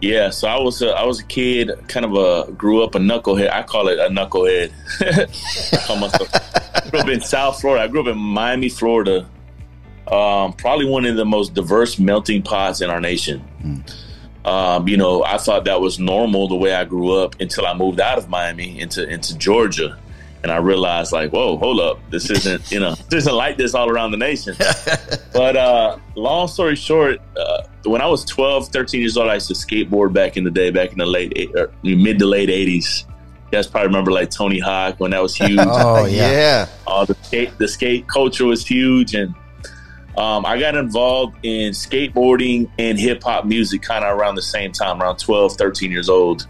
Yeah. 0.00 0.30
So 0.30 0.48
I 0.48 0.58
was 0.58 0.82
a, 0.82 0.90
I 0.90 1.04
was 1.04 1.20
a 1.20 1.24
kid, 1.24 1.70
kind 1.88 2.04
of 2.04 2.14
a 2.14 2.52
grew 2.52 2.82
up 2.82 2.94
a 2.94 2.98
knucklehead. 2.98 3.50
I 3.50 3.62
call 3.62 3.88
it 3.88 3.98
a 3.98 4.08
knucklehead. 4.08 4.72
I 5.88 6.00
myself. 6.00 6.28
I 6.74 6.88
grew 6.90 7.00
up 7.00 7.08
in 7.08 7.20
South 7.20 7.60
Florida. 7.60 7.84
I 7.84 7.88
grew 7.88 8.00
up 8.00 8.06
in 8.06 8.18
Miami, 8.18 8.68
Florida. 8.68 9.28
Um, 10.10 10.52
probably 10.54 10.86
one 10.86 11.04
of 11.04 11.16
the 11.16 11.24
most 11.24 11.54
diverse 11.54 11.98
melting 11.98 12.42
pots 12.42 12.80
in 12.80 12.90
our 12.90 13.00
nation. 13.00 13.44
Um, 14.44 14.88
you 14.88 14.96
know, 14.96 15.22
I 15.22 15.36
thought 15.36 15.64
that 15.64 15.80
was 15.80 15.98
normal 15.98 16.48
the 16.48 16.56
way 16.56 16.74
I 16.74 16.84
grew 16.84 17.12
up 17.12 17.40
until 17.40 17.66
I 17.66 17.74
moved 17.74 18.00
out 18.00 18.18
of 18.18 18.28
Miami 18.28 18.80
into 18.80 19.08
into 19.08 19.36
Georgia, 19.36 19.98
and 20.42 20.50
I 20.50 20.56
realized 20.56 21.12
like, 21.12 21.32
whoa, 21.32 21.56
hold 21.58 21.80
up, 21.80 21.98
this 22.10 22.30
isn't 22.30 22.70
you 22.70 22.80
know, 22.80 22.94
this 23.08 23.24
isn't 23.24 23.34
like 23.34 23.56
this 23.56 23.74
all 23.74 23.90
around 23.90 24.10
the 24.12 24.16
nation. 24.16 24.54
but 25.32 25.56
uh, 25.56 25.98
long 26.14 26.48
story 26.48 26.76
short, 26.76 27.20
uh, 27.36 27.62
when 27.84 28.00
I 28.00 28.06
was 28.06 28.24
12, 28.24 28.68
13 28.68 29.00
years 29.00 29.16
old, 29.16 29.28
I 29.28 29.34
used 29.34 29.48
to 29.48 29.54
skateboard 29.54 30.12
back 30.12 30.36
in 30.36 30.44
the 30.44 30.50
day, 30.50 30.70
back 30.70 30.92
in 30.92 30.98
the 30.98 31.06
late, 31.06 31.32
eight- 31.36 31.54
or 31.54 31.70
mid 31.82 32.18
to 32.18 32.26
late 32.26 32.48
80s. 32.48 33.04
You 33.06 33.56
guys 33.56 33.66
probably 33.66 33.88
remember 33.88 34.12
like 34.12 34.30
Tony 34.30 34.60
Hawk 34.60 35.00
when 35.00 35.10
that 35.10 35.22
was 35.22 35.34
huge. 35.36 35.58
Oh, 35.60 36.06
yeah. 36.06 36.30
yeah. 36.30 36.68
uh, 36.86 37.04
the 37.04 37.14
skate 37.22 37.58
the 37.58 37.68
skate 37.68 38.06
culture 38.06 38.44
was 38.46 38.64
huge 38.66 39.14
and 39.14 39.34
um, 40.16 40.44
I 40.44 40.58
got 40.58 40.74
involved 40.76 41.36
in 41.44 41.72
skateboarding 41.72 42.68
and 42.78 42.98
hip 42.98 43.22
hop 43.22 43.44
music 43.44 43.82
kind 43.82 44.04
of 44.04 44.18
around 44.18 44.34
the 44.34 44.42
same 44.42 44.72
time, 44.72 45.00
around 45.00 45.18
12, 45.18 45.52
13 45.54 45.90
years 45.90 46.08
old. 46.08 46.46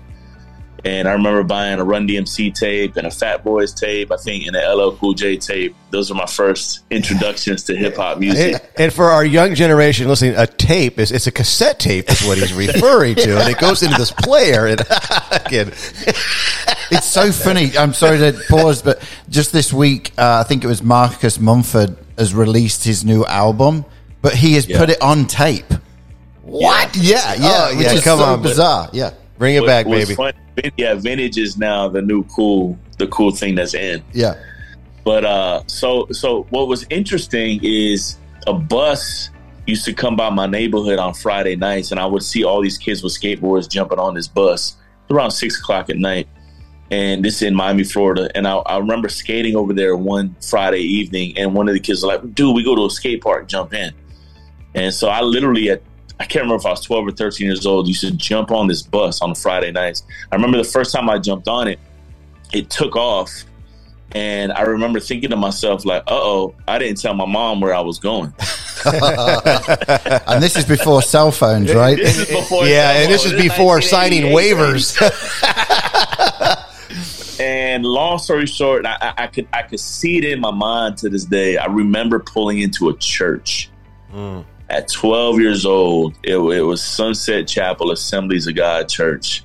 And 0.85 1.07
I 1.07 1.13
remember 1.13 1.43
buying 1.43 1.79
a 1.79 1.85
Run 1.85 2.09
DMC 2.09 2.55
tape 2.55 2.97
and 2.97 3.07
a 3.07 3.11
Fat 3.11 3.45
Boys 3.45 3.75
tape, 3.75 4.11
I 4.11 4.17
think, 4.17 4.47
and 4.47 4.57
an 4.57 4.63
LL 4.79 4.93
Cool 4.93 5.13
J 5.15 5.37
tape. 5.37 5.75
Those 5.91 6.09
were 6.11 6.17
my 6.17 6.27
first 6.27 6.85
introductions 6.91 7.65
to 7.65 7.77
hip 7.77 7.97
hop 7.97 8.19
music. 8.19 8.55
And, 8.55 8.63
and 8.85 8.93
for 8.93 9.07
our 9.07 9.25
young 9.25 9.55
generation 9.55 10.09
listening, 10.09 10.35
a 10.37 10.47
tape 10.47 10.99
is 10.99 11.13
it's 11.13 11.27
a 11.27 11.33
cassette 11.33 11.79
tape 11.81 12.11
is 12.11 12.25
what 12.27 12.39
he's 12.39 12.53
referring 12.55 13.15
to, 13.17 13.39
and 13.41 13.49
it 13.51 13.59
goes 13.59 13.83
into 13.83 13.97
this 13.99 14.11
player. 14.13 14.67
And 14.67 14.81
again, 15.33 15.69
It's 16.93 17.07
so 17.07 17.31
funny. 17.31 17.77
I'm 17.79 17.93
sorry 17.93 18.19
to 18.19 18.41
pause, 18.49 18.83
but 18.83 19.03
just 19.29 19.53
this 19.53 19.73
week, 19.73 20.13
uh, 20.19 20.43
I 20.45 20.49
think 20.49 20.65
it 20.65 20.67
was 20.67 20.83
Marcus 20.83 21.39
Mumford 21.39 21.97
has 22.17 22.35
released 22.35 22.85
his 22.85 23.05
new 23.05 23.25
album, 23.27 23.85
but 24.23 24.35
he 24.35 24.55
has 24.55 24.67
put 24.67 24.89
it 24.91 25.01
on 25.03 25.27
tape. 25.27 25.67
What? 26.43 26.97
Yeah, 26.97 27.35
yeah, 27.35 27.69
Oh, 27.71 27.77
which 27.77 27.87
yeah, 27.87 27.93
is 27.93 28.03
come 28.05 28.19
so 28.19 28.25
on, 28.25 28.43
but- 28.43 28.49
bizarre. 28.49 28.89
Yeah, 28.93 29.11
bring 29.39 29.55
it 29.57 29.61
What- 29.61 29.67
back, 29.67 29.87
baby. 29.87 30.15
fun- 30.15 30.33
yeah, 30.77 30.95
vintage 30.95 31.39
is 31.39 31.57
now 31.57 31.89
the 31.89 32.03
new 32.03 32.25
cool, 32.25 32.79
the 32.99 33.07
cool 33.09 33.31
thing 33.31 33.55
that's 33.55 33.75
in. 33.75 34.03
yeah. 34.13 34.35
But 35.05 35.25
uh, 35.25 35.63
so 35.67 36.07
so 36.13 36.47
what 36.51 36.69
was 36.69 36.87
interesting 36.91 37.61
is 37.63 38.19
a 38.47 38.53
bus 38.53 39.31
used 39.67 39.85
to 39.87 39.93
come 39.93 40.17
by 40.17 40.31
my 40.31 40.47
neighborhood 40.47 40.99
on 40.99 41.15
Friday 41.15 41.57
nights, 41.57 41.91
and 41.91 42.01
I 42.01 42.07
would 42.07 42.23
see 42.23 42.45
all 42.45 42.61
these 42.61 42.77
kids 42.77 43.03
with 43.03 43.13
skateboards 43.13 43.69
jumping 43.69 43.99
on 43.99 44.15
this 44.15 44.29
bus 44.29 44.77
around 45.11 45.31
six 45.31 45.59
o'clock 45.59 45.91
at 45.91 45.97
night. 45.97 46.29
And 46.91 47.25
this 47.25 47.37
is 47.37 47.43
in 47.43 47.55
Miami, 47.55 47.85
Florida. 47.85 48.31
And 48.35 48.49
I, 48.49 48.57
I 48.57 48.79
remember 48.79 49.09
skating 49.09 49.55
over 49.55 49.73
there 49.73 49.95
one 49.97 50.35
Friday 50.43 50.81
evening, 50.81 51.39
and 51.39 51.55
one 51.55 51.69
of 51.69 51.75
the 51.75 51.81
kids 51.81 52.03
was 52.03 52.05
like, 52.05 52.35
"Dude, 52.35 52.55
we 52.55 52.63
go 52.63 52.75
to 52.75 52.87
a 52.87 52.91
skate 52.91 53.23
park, 53.23 53.49
jump 53.49 53.73
in." 53.73 53.93
And 54.75 54.93
so 54.93 55.09
I 55.09 55.21
literally 55.23 55.71
at 55.71 55.83
I 56.21 56.25
can't 56.27 56.43
remember 56.43 56.57
if 56.57 56.67
I 56.67 56.71
was 56.71 56.83
12 56.83 57.09
or 57.09 57.13
13 57.13 57.47
years 57.47 57.65
old, 57.65 57.89
used 57.89 58.03
to 58.03 58.11
jump 58.13 58.51
on 58.51 58.67
this 58.69 58.83
bus 58.83 59.23
on 59.23 59.35
Friday 59.35 59.73
nights. 59.73 60.05
I 60.31 60.37
remember 60.37 60.59
the 60.59 60.65
first 60.65 60.93
time 60.93 61.09
I 61.09 61.19
jumped 61.19 61.49
on 61.49 61.67
it, 61.67 61.81
it 62.53 62.69
took 62.69 62.95
off 62.95 63.45
and 64.13 64.53
I 64.53 64.63
remember 64.63 65.01
thinking 65.01 65.31
to 65.31 65.37
myself, 65.37 65.85
like, 65.85 66.03
uh 66.03 66.11
oh, 66.11 66.55
I 66.69 66.79
didn't 66.79 67.01
tell 67.01 67.15
my 67.15 67.27
mom 67.27 67.61
where 67.61 67.75
I 67.75 67.81
was 67.81 67.99
going. 67.99 68.33
And 70.27 70.43
this 70.43 70.57
is 70.57 70.65
before 70.65 71.03
cell 71.03 71.31
phones, 71.31 71.75
right? 71.75 71.99
This 71.99 72.19
is 72.19 72.29
before 72.29 72.67
yeah, 72.67 73.03
and 73.03 73.13
this 73.13 73.27
is 73.27 73.33
before 73.33 73.81
signing 73.81 74.25
waivers. 74.35 74.97
And 77.41 77.87
long 77.87 78.19
story 78.19 78.45
short, 78.45 78.85
I, 78.85 78.99
I, 79.01 79.25
I 79.25 79.27
could 79.27 79.49
I 79.51 79.63
could 79.63 79.81
see 79.81 80.19
it 80.19 80.25
in 80.25 80.41
my 80.41 80.51
mind 80.51 80.99
to 80.99 81.09
this 81.09 81.25
day. 81.25 81.57
I 81.57 81.67
remember 81.67 82.19
pulling 82.19 82.59
into 82.59 82.91
a 82.91 82.97
church 82.99 83.71
at 84.71 84.89
12 84.89 85.41
years 85.41 85.67
old. 85.67 86.15
It, 86.23 86.37
it 86.37 86.63
was 86.63 86.83
Sunset 86.83 87.47
Chapel 87.47 87.91
Assemblies 87.91 88.47
of 88.47 88.55
God 88.55 88.89
Church 88.89 89.45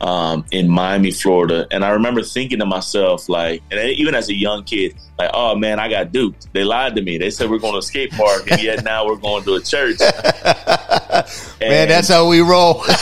um, 0.00 0.44
in 0.50 0.68
Miami, 0.68 1.10
Florida. 1.10 1.66
And 1.70 1.84
I 1.84 1.90
remember 1.90 2.22
thinking 2.22 2.58
to 2.58 2.66
myself, 2.66 3.28
like, 3.28 3.62
and 3.70 3.80
even 3.90 4.14
as 4.14 4.28
a 4.28 4.34
young 4.34 4.64
kid, 4.64 4.96
like, 5.18 5.30
oh 5.32 5.54
man, 5.54 5.78
I 5.78 5.88
got 5.88 6.12
duped. 6.12 6.52
They 6.52 6.64
lied 6.64 6.96
to 6.96 7.02
me. 7.02 7.18
They 7.18 7.30
said 7.30 7.50
we're 7.50 7.58
going 7.58 7.74
to 7.74 7.78
a 7.78 7.82
skate 7.82 8.12
park, 8.12 8.50
and 8.50 8.62
yet 8.62 8.84
now 8.84 9.06
we're 9.06 9.16
going 9.16 9.44
to 9.44 9.54
a 9.54 9.60
church. 9.60 9.98
Man, 11.60 11.88
that's 11.88 12.08
how 12.08 12.28
we 12.28 12.40
roll. 12.40 12.82
and 12.84 12.94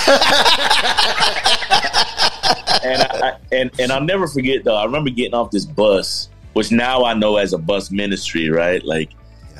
I, 3.03 3.09
I, 3.23 3.37
and 3.51 3.71
and 3.81 3.91
I'll 3.91 4.01
never 4.01 4.29
forget 4.29 4.63
though. 4.63 4.77
I 4.77 4.85
remember 4.85 5.11
getting 5.11 5.35
off 5.35 5.51
this 5.51 5.67
bus, 5.67 6.29
which 6.53 6.71
now 6.71 7.05
I 7.05 7.15
know 7.15 7.37
as 7.37 7.53
a 7.53 7.59
bus 7.59 7.91
ministry, 7.91 8.51
right? 8.51 8.83
Like, 8.85 9.11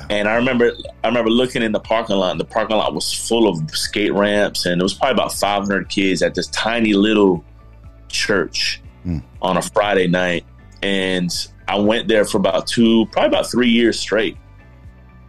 and 0.09 0.27
I 0.27 0.35
remember 0.35 0.71
I 1.03 1.07
remember 1.07 1.29
looking 1.29 1.61
in 1.61 1.71
the 1.71 1.79
parking 1.79 2.15
lot. 2.15 2.31
And 2.31 2.39
the 2.39 2.45
parking 2.45 2.77
lot 2.77 2.93
was 2.93 3.11
full 3.11 3.47
of 3.47 3.69
skate 3.71 4.13
ramps, 4.13 4.65
and 4.65 4.79
it 4.79 4.83
was 4.83 4.93
probably 4.93 5.13
about 5.13 5.33
500 5.33 5.89
kids 5.89 6.21
at 6.21 6.35
this 6.35 6.47
tiny 6.47 6.93
little 6.93 7.43
church 8.07 8.81
on 9.41 9.57
a 9.57 9.61
Friday 9.61 10.07
night. 10.07 10.45
And 10.81 11.31
I 11.67 11.79
went 11.79 12.07
there 12.07 12.25
for 12.25 12.37
about 12.37 12.67
two, 12.67 13.05
probably 13.07 13.29
about 13.29 13.49
three 13.49 13.69
years 13.69 13.99
straight. 13.99 14.37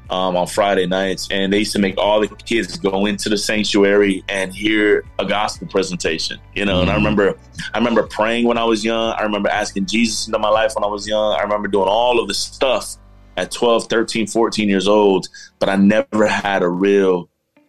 Um, 0.09 0.37
on 0.37 0.47
Friday 0.47 0.87
nights, 0.87 1.27
and 1.33 1.53
they 1.53 1.59
used 1.59 1.73
to 1.73 1.81
make 1.81 1.99
all 1.99 2.21
the 2.21 2.29
kids 2.29 2.79
go 2.79 3.07
into 3.07 3.29
the 3.29 3.37
sanctuary 3.37 4.23
and 4.29 4.55
hear 4.55 5.05
a 5.19 5.25
gospel 5.25 5.67
presentation. 5.67 6.39
You 6.55 6.65
know, 6.65 6.81
and 6.81 6.89
I 6.89 6.95
remember 6.95 7.37
I 7.75 7.79
remember 7.79 8.05
praying 8.05 8.47
when 8.47 8.57
I 8.57 8.63
was 8.63 8.85
young. 8.85 9.15
I 9.19 9.25
remember 9.25 9.49
asking 9.49 9.87
Jesus 9.87 10.29
into 10.29 10.39
my 10.39 10.49
life 10.49 10.77
when 10.77 10.85
I 10.85 10.87
was 10.87 11.09
young. 11.09 11.33
I 11.33 11.43
remember 11.43 11.67
doing 11.67 11.89
all 11.89 12.21
of 12.21 12.29
the 12.29 12.35
stuff 12.35 12.99
at 13.37 13.51
12, 13.51 13.87
13, 13.89 14.27
14 14.27 14.69
years 14.69 14.89
old, 14.89 15.29
but 15.59 15.69
I 15.69 15.77
never 15.77 16.27
had 16.27 16.63
a 16.63 16.69
real 16.69 17.29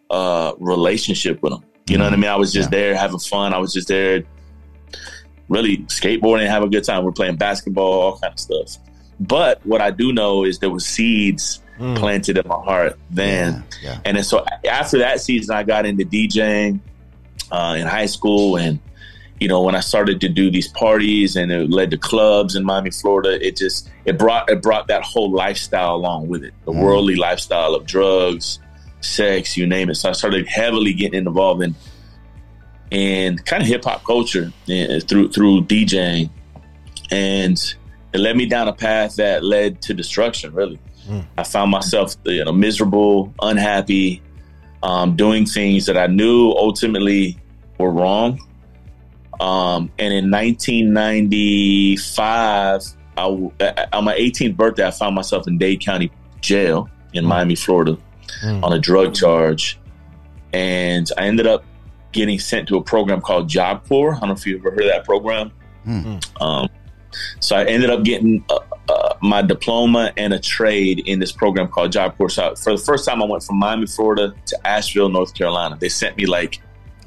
uh, 0.10 0.54
relationship 0.60 1.42
with 1.42 1.54
them. 1.54 1.64
You 1.90 1.98
know 1.98 2.04
what 2.04 2.14
I 2.14 2.18
mean? 2.18 2.30
I 2.30 2.36
was 2.36 2.52
just 2.52 2.70
there 2.70 2.96
having 2.96 3.20
fun. 3.20 3.54
I 3.54 3.60
was 3.60 3.74
just 3.74 3.88
there 3.88 4.24
really 5.50 5.78
skateboarding 5.86 6.48
having 6.48 6.68
a 6.68 6.72
good 6.72 6.84
time. 6.84 7.04
We're 7.04 7.12
playing 7.14 7.38
basketball, 7.38 8.02
all 8.02 8.20
kind 8.20 8.34
of 8.34 8.40
stuff. 8.40 8.78
But 9.20 9.66
what 9.66 9.82
I 9.82 9.92
do 9.92 10.12
know 10.14 10.44
is 10.44 10.60
there 10.60 10.70
was 10.70 10.86
seeds 10.86 11.62
planted 11.96 12.38
in 12.38 12.48
my 12.48 12.56
heart 12.56 12.98
then. 13.10 13.64
yeah. 13.82 14.00
And 14.04 14.18
then 14.18 14.24
so 14.24 14.46
after 14.70 15.00
that 15.00 15.22
season, 15.22 15.56
I 15.56 15.64
got 15.64 15.86
into 15.86 16.04
DJing 16.04 16.80
uh, 17.52 17.76
in 17.78 17.88
high 17.88 18.08
school, 18.08 18.58
and 18.58 18.80
you 19.40 19.48
know 19.48 19.62
when 19.62 19.76
I 19.76 19.82
started 19.82 20.20
to 20.22 20.30
do 20.30 20.50
these 20.50 20.68
parties, 20.68 21.36
and 21.36 21.52
it 21.52 21.70
led 21.70 21.92
to 21.92 21.98
clubs 21.98 22.56
in 22.56 22.64
Miami, 22.64 22.92
Florida. 22.92 23.46
It 23.46 23.58
just 23.58 23.90
it 24.06 24.18
brought 24.18 24.50
it 24.50 24.62
brought 24.62 24.88
that 24.88 25.04
whole 25.04 25.32
lifestyle 25.32 25.96
along 25.96 26.28
with 26.28 26.44
it, 26.44 26.54
the 26.66 26.72
worldly 26.72 27.16
lifestyle 27.16 27.76
of 27.76 27.86
drugs, 27.86 28.60
sex, 29.02 29.56
you 29.56 29.68
name 29.68 29.90
it. 29.90 29.96
So 29.96 30.10
I 30.10 30.14
started 30.14 30.48
heavily 30.48 30.94
getting 30.94 31.20
involved 31.28 31.64
in 31.64 31.76
and 32.92 33.44
kind 33.46 33.62
of 33.62 33.68
hip 33.68 33.84
hop 33.84 34.04
culture 34.04 34.52
eh, 34.70 35.00
through 35.00 35.30
through 35.30 35.64
DJing, 35.64 36.30
and 37.12 37.58
it 38.14 38.20
led 38.20 38.38
me 38.38 38.46
down 38.46 38.68
a 38.68 38.74
path 38.74 39.18
that 39.18 39.44
led 39.44 39.82
to 39.84 39.94
destruction. 39.94 40.54
Really, 40.54 40.80
I 41.38 41.44
found 41.44 41.72
myself 41.72 42.16
you 42.24 42.44
know 42.44 42.52
miserable, 42.52 43.34
unhappy, 43.42 44.22
um, 44.84 45.16
doing 45.16 45.46
things 45.46 45.86
that 45.86 45.98
I 45.98 46.08
knew 46.08 46.52
ultimately 46.52 47.38
were 47.78 47.92
wrong. 47.92 48.40
Um, 49.40 49.92
and 50.00 50.14
in 50.14 50.32
1995, 50.32 52.82
I 53.18 53.24
w- 53.24 53.52
on 53.94 54.04
my 54.04 54.16
18th 54.16 54.56
birthday, 54.56 54.86
I 54.86 54.92
found 54.92 55.16
myself 55.16 55.48
in 55.48 55.58
Dade 55.58 55.82
County 55.82 56.12
Jail 56.42 56.90
in 57.14 57.26
Miami, 57.26 57.56
Florida, 57.56 57.98
on 58.64 58.74
a 58.74 58.80
drug 58.80 59.16
charge, 59.16 59.80
and 60.54 61.10
I 61.18 61.26
ended 61.28 61.48
up 61.48 61.64
getting 62.12 62.40
sent 62.40 62.68
to 62.70 62.78
a 62.78 62.84
program 62.84 63.22
called 63.22 63.48
Job 63.48 63.88
Corps. 63.88 64.16
I 64.16 64.20
don't 64.20 64.30
know 64.30 64.36
if 64.36 64.46
you've 64.46 64.60
ever 64.62 64.72
heard 64.72 64.84
of 64.84 64.90
that 64.90 65.06
program. 65.06 65.52
Um, 66.42 66.70
so 67.40 67.56
I 67.56 67.64
ended 67.66 67.90
up 67.90 68.04
getting 68.04 68.44
uh, 68.50 68.60
uh, 68.90 69.14
my 69.22 69.42
diploma 69.42 70.14
and 70.18 70.34
a 70.34 70.40
trade 70.40 71.04
in 71.08 71.20
this 71.20 71.32
program 71.32 71.68
called 71.68 71.92
Job 71.92 72.18
Corps. 72.18 72.30
So 72.30 72.56
for 72.56 72.74
the 72.74 72.78
first 72.84 73.06
time, 73.06 73.22
I 73.22 73.26
went 73.26 73.44
from 73.44 73.58
Miami, 73.58 73.88
Florida 73.88 74.34
to 74.48 74.68
Asheville, 74.68 75.10
North 75.10 75.34
Carolina. 75.34 75.78
They 75.80 75.90
sent 75.90 76.18
me 76.18 76.26
like 76.26 76.62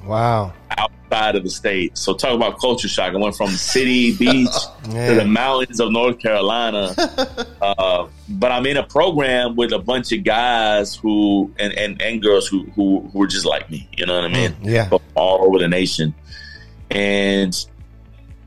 Wow. 0.05 0.53
outside 0.77 1.37
of 1.37 1.43
the 1.43 1.51
state. 1.51 1.97
So 1.99 2.15
talk 2.15 2.35
about 2.35 2.61
culture 2.61 2.89
shock. 2.89 3.13
I 3.13 3.17
went 3.17 3.37
from 3.37 3.49
city, 3.51 4.17
beach 4.19 4.49
to 4.85 5.15
the 5.15 5.25
mountains 5.27 5.81
of 5.81 5.93
North 5.93 6.19
Carolina. 6.19 6.95
uh, 7.63 8.09
but 8.29 8.53
I'm 8.53 8.67
in 8.67 8.77
a 8.77 8.85
program 8.85 9.57
with 9.57 9.73
a 9.73 9.79
bunch 9.79 10.13
of 10.13 10.25
guys 10.25 10.95
who 10.95 11.53
and, 11.59 11.73
and, 11.75 12.01
and 12.01 12.23
girls 12.23 12.47
who, 12.47 12.65
who 12.75 13.01
who 13.13 13.19
were 13.19 13.27
just 13.27 13.47
like 13.47 13.71
me. 13.71 13.89
You 13.97 14.07
know 14.07 14.15
what 14.15 14.25
I 14.25 14.33
mean? 14.33 14.57
Yeah. 14.63 14.89
From 14.89 15.01
all 15.15 15.45
over 15.45 15.59
the 15.59 15.69
nation. 15.69 16.15
And 16.91 17.55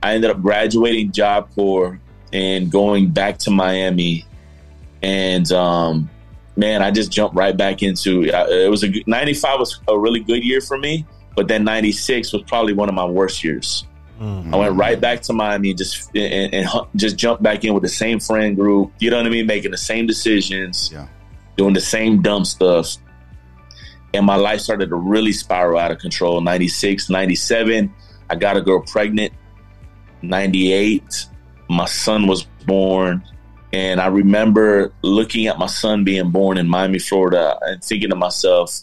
I 0.02 0.16
ended 0.16 0.32
up 0.32 0.42
graduating 0.42 1.12
Job 1.12 1.54
Corps 1.56 2.00
and 2.34 2.70
going 2.72 3.12
back 3.12 3.38
to 3.40 3.52
Miami. 3.52 4.26
And 5.02 5.50
um, 5.52 6.10
man, 6.56 6.82
I 6.82 6.92
just 6.92 7.12
jumped 7.12 7.36
right 7.36 7.56
back 7.56 7.84
into 7.84 8.32
uh, 8.34 8.48
it. 8.48 8.70
Was 8.70 8.84
a 8.84 8.92
95 9.08 9.60
was 9.60 9.80
a 9.88 9.98
really 9.98 10.20
good 10.20 10.44
year 10.44 10.62
for 10.62 10.78
me, 10.78 11.06
but 11.36 11.48
then 11.48 11.64
96 11.64 12.34
was 12.34 12.44
probably 12.44 12.74
one 12.74 12.90
of 12.90 12.96
my 12.96 13.06
worst 13.06 13.44
years. 13.44 13.86
Mm-hmm. 14.22 14.54
I 14.54 14.58
went 14.58 14.76
right 14.76 15.00
back 15.02 15.22
to 15.24 15.34
Miami 15.34 15.70
and 15.72 15.78
just 15.78 16.16
and, 16.16 16.54
and 16.54 16.68
just 16.96 17.18
jumped 17.18 17.42
back 17.44 17.64
in 17.66 17.74
with 17.74 17.84
the 17.84 17.90
same 17.90 18.20
friend 18.20 18.56
group. 18.56 18.92
You 19.00 19.10
know 19.10 19.18
what 19.18 19.26
I 19.26 19.30
mean? 19.30 19.48
Making 19.48 19.72
the 19.72 19.78
same 19.78 20.06
decisions, 20.08 20.92
Yeah. 20.94 21.08
doing 21.58 21.74
the 21.74 21.82
same 21.82 22.22
dumb 22.22 22.46
stuff. 22.46 22.96
And 24.14 24.26
my 24.26 24.36
life 24.36 24.62
started 24.62 24.90
to 24.90 24.96
really 24.96 25.32
spiral 25.34 25.80
out 25.80 25.92
of 25.92 25.98
control. 25.98 26.40
96, 26.42 27.10
97, 27.10 27.92
I 28.30 28.36
got 28.36 28.56
a 28.56 28.62
girl 28.62 28.82
pregnant. 28.82 29.34
98, 30.22 31.26
my 31.70 31.86
son 31.86 32.28
was 32.28 32.44
born. 32.66 33.24
And 33.74 34.00
I 34.00 34.08
remember 34.08 34.94
looking 35.02 35.48
at 35.48 35.58
my 35.58 35.66
son 35.66 36.04
being 36.04 36.30
born 36.30 36.60
in 36.60 36.68
Miami, 36.68 37.00
Florida, 37.00 37.58
and 37.64 37.84
thinking 37.84 38.12
to 38.12 38.16
myself, 38.16 38.82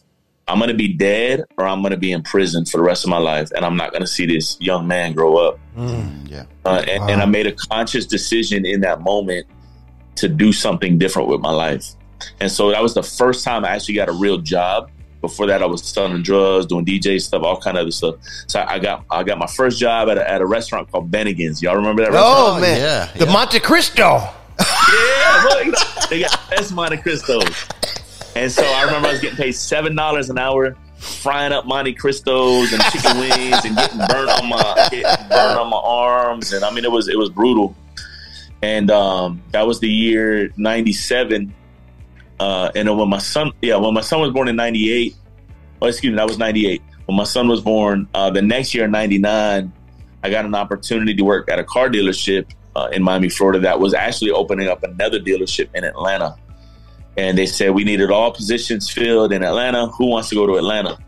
I'm 0.50 0.58
going 0.58 0.68
to 0.68 0.74
be 0.74 0.92
dead 0.92 1.44
or 1.56 1.66
I'm 1.66 1.80
going 1.80 1.92
to 1.92 1.96
be 1.96 2.10
in 2.10 2.22
prison 2.22 2.64
for 2.64 2.78
the 2.78 2.82
rest 2.82 3.04
of 3.04 3.10
my 3.10 3.18
life. 3.18 3.50
And 3.54 3.64
I'm 3.64 3.76
not 3.76 3.92
going 3.92 4.02
to 4.02 4.06
see 4.06 4.26
this 4.26 4.60
young 4.60 4.88
man 4.88 5.12
grow 5.12 5.36
up. 5.36 5.60
Yeah. 5.76 6.44
Uh, 6.64 6.82
and, 6.88 7.10
and 7.10 7.22
I 7.22 7.26
made 7.26 7.46
a 7.46 7.52
conscious 7.52 8.04
decision 8.04 8.66
in 8.66 8.80
that 8.80 9.00
moment 9.00 9.46
to 10.16 10.28
do 10.28 10.52
something 10.52 10.98
different 10.98 11.28
with 11.28 11.40
my 11.40 11.52
life. 11.52 11.94
And 12.40 12.50
so 12.50 12.70
that 12.70 12.82
was 12.82 12.94
the 12.94 13.02
first 13.02 13.44
time 13.44 13.64
I 13.64 13.70
actually 13.70 13.94
got 13.94 14.08
a 14.08 14.12
real 14.12 14.38
job. 14.38 14.90
Before 15.20 15.46
that, 15.46 15.62
I 15.62 15.66
was 15.66 15.84
selling 15.84 16.22
drugs, 16.22 16.66
doing 16.66 16.84
DJ 16.84 17.20
stuff, 17.20 17.42
all 17.42 17.60
kind 17.60 17.76
of 17.76 17.82
other 17.82 17.90
stuff. 17.90 18.16
So 18.46 18.64
I 18.66 18.78
got 18.78 19.04
I 19.10 19.22
got 19.22 19.38
my 19.38 19.46
first 19.46 19.78
job 19.78 20.08
at 20.08 20.16
a, 20.16 20.28
at 20.28 20.40
a 20.40 20.46
restaurant 20.46 20.90
called 20.90 21.10
Bennigan's. 21.10 21.62
Y'all 21.62 21.76
remember 21.76 22.02
that 22.02 22.12
restaurant? 22.12 22.56
Oh, 22.56 22.60
man, 22.60 22.78
yeah, 22.78 23.12
the 23.18 23.26
yeah. 23.26 23.32
Monte 23.32 23.60
Cristo. 23.60 24.20
Yeah, 24.60 25.44
look, 25.44 25.64
you 25.64 25.70
know, 25.70 25.78
they 26.10 26.20
got 26.20 26.32
the 26.32 26.56
best 26.56 26.72
Monte 26.74 26.96
Cristos. 26.98 27.79
And 28.36 28.50
so 28.50 28.62
I 28.62 28.84
remember 28.84 29.08
I 29.08 29.12
was 29.12 29.20
getting 29.20 29.36
paid 29.36 29.52
seven 29.52 29.96
dollars 29.96 30.30
an 30.30 30.38
hour, 30.38 30.76
frying 30.98 31.52
up 31.52 31.66
Monte 31.66 31.94
Cristos 31.94 32.72
and 32.72 32.82
chicken 32.92 33.18
wings, 33.18 33.64
and 33.64 33.76
getting 33.76 33.98
burnt 33.98 34.30
on 34.30 34.48
my 34.48 34.88
getting 34.90 35.28
burnt 35.28 35.58
on 35.58 35.70
my 35.70 35.80
arms. 35.82 36.52
And 36.52 36.64
I 36.64 36.72
mean, 36.72 36.84
it 36.84 36.92
was 36.92 37.08
it 37.08 37.18
was 37.18 37.30
brutal. 37.30 37.74
And 38.62 38.90
um, 38.90 39.42
that 39.52 39.66
was 39.66 39.80
the 39.80 39.88
year 39.88 40.50
'97. 40.56 41.54
Uh, 42.38 42.70
and 42.74 42.88
then 42.88 42.96
when 42.96 43.08
my 43.08 43.18
son, 43.18 43.52
yeah, 43.60 43.76
when 43.76 43.92
my 43.92 44.00
son 44.00 44.20
was 44.20 44.30
born 44.30 44.48
in 44.48 44.56
'98, 44.56 45.14
oh 45.82 45.86
excuse 45.86 46.10
me, 46.10 46.16
that 46.16 46.26
was 46.26 46.38
'98. 46.38 46.82
When 47.06 47.16
my 47.16 47.24
son 47.24 47.48
was 47.48 47.60
born, 47.60 48.08
uh, 48.14 48.30
the 48.30 48.42
next 48.42 48.74
year 48.74 48.86
'99, 48.86 49.72
I 50.22 50.30
got 50.30 50.44
an 50.44 50.54
opportunity 50.54 51.14
to 51.14 51.22
work 51.22 51.50
at 51.50 51.58
a 51.58 51.64
car 51.64 51.88
dealership 51.88 52.50
uh, 52.76 52.88
in 52.92 53.02
Miami, 53.02 53.28
Florida, 53.28 53.58
that 53.60 53.80
was 53.80 53.94
actually 53.94 54.30
opening 54.30 54.68
up 54.68 54.82
another 54.82 55.18
dealership 55.18 55.68
in 55.74 55.84
Atlanta. 55.84 56.36
And 57.16 57.36
they 57.36 57.46
said 57.46 57.72
we 57.72 57.84
needed 57.84 58.10
all 58.10 58.32
positions 58.32 58.88
filled 58.88 59.32
in 59.32 59.42
Atlanta. 59.42 59.88
Who 59.88 60.06
wants 60.06 60.28
to 60.30 60.34
go 60.34 60.46
to 60.46 60.56
Atlanta? 60.56 60.98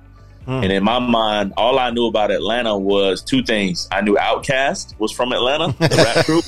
Hmm. 0.45 0.65
And 0.65 0.73
in 0.73 0.83
my 0.83 0.99
mind, 0.99 1.53
all 1.57 1.79
I 1.79 1.91
knew 1.91 2.07
about 2.07 2.31
Atlanta 2.31 2.77
was 2.77 3.23
two 3.23 3.43
things. 3.43 3.89
I 3.93 4.01
knew 4.01 4.17
OutKast 4.17 4.99
was 4.99 5.13
from 5.13 5.33
Atlanta, 5.33 5.69
the 5.79 5.97
rap 6.15 6.27
group. 6.27 6.45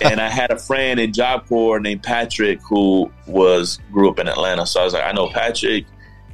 and 0.02 0.20
I 0.20 0.28
had 0.28 0.50
a 0.50 0.58
friend 0.58 1.00
in 1.00 1.12
Job 1.12 1.46
Corps 1.46 1.80
named 1.80 2.02
Patrick 2.02 2.60
who 2.62 3.10
was 3.26 3.78
grew 3.90 4.10
up 4.10 4.18
in 4.18 4.28
Atlanta. 4.28 4.66
So 4.66 4.80
I 4.80 4.84
was 4.84 4.92
like, 4.92 5.04
I 5.04 5.12
know 5.12 5.30
Patrick 5.30 5.86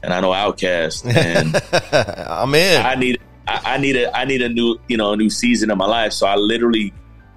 and 0.03 0.13
I 0.13 0.21
know 0.21 0.31
OutKast. 0.31 1.15
And 1.15 1.57
I'm 2.29 2.55
in. 2.55 2.85
I 2.85 2.95
need 2.97 3.21
I, 3.47 3.75
I 3.75 3.79
need 3.79 3.97
a 3.97 4.17
I 4.17 4.25
need 4.25 4.43
a 4.43 4.49
new 4.49 4.79
you 4.89 4.97
know 4.97 5.13
a 5.13 5.17
new 5.17 5.31
season 5.31 5.71
of 5.71 5.79
my 5.79 5.87
life. 5.87 6.13
So 6.13 6.27
I 6.27 6.35
literally 6.35 6.93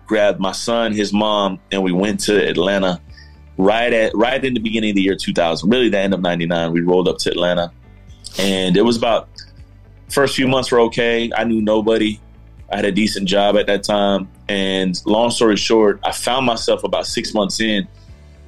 grabbed 0.07 0.39
my 0.39 0.51
son, 0.51 0.93
his 0.93 1.13
mom, 1.13 1.59
and 1.71 1.83
we 1.83 1.91
went 1.91 2.21
to 2.21 2.49
Atlanta 2.49 2.99
right 3.59 3.93
at 3.93 4.15
right 4.15 4.43
in 4.43 4.55
the 4.55 4.59
beginning 4.59 4.91
of 4.91 4.95
the 4.95 5.03
year 5.03 5.15
2000. 5.15 5.69
Really, 5.69 5.89
the 5.89 5.99
end 5.99 6.13
of 6.13 6.21
'99, 6.21 6.71
we 6.71 6.81
rolled 6.81 7.07
up 7.07 7.17
to 7.19 7.29
Atlanta, 7.29 7.71
and 8.39 8.75
it 8.75 8.81
was 8.81 8.97
about 8.97 9.29
first 10.09 10.35
few 10.35 10.47
months 10.47 10.71
were 10.71 10.79
okay. 10.81 11.29
I 11.35 11.43
knew 11.43 11.61
nobody. 11.61 12.19
I 12.71 12.77
had 12.77 12.85
a 12.85 12.91
decent 12.91 13.27
job 13.27 13.57
at 13.57 13.67
that 13.67 13.83
time, 13.83 14.29
and 14.47 14.99
long 15.05 15.29
story 15.29 15.57
short, 15.57 15.99
I 16.03 16.11
found 16.11 16.45
myself 16.45 16.83
about 16.83 17.05
six 17.05 17.33
months 17.33 17.59
in 17.59 17.87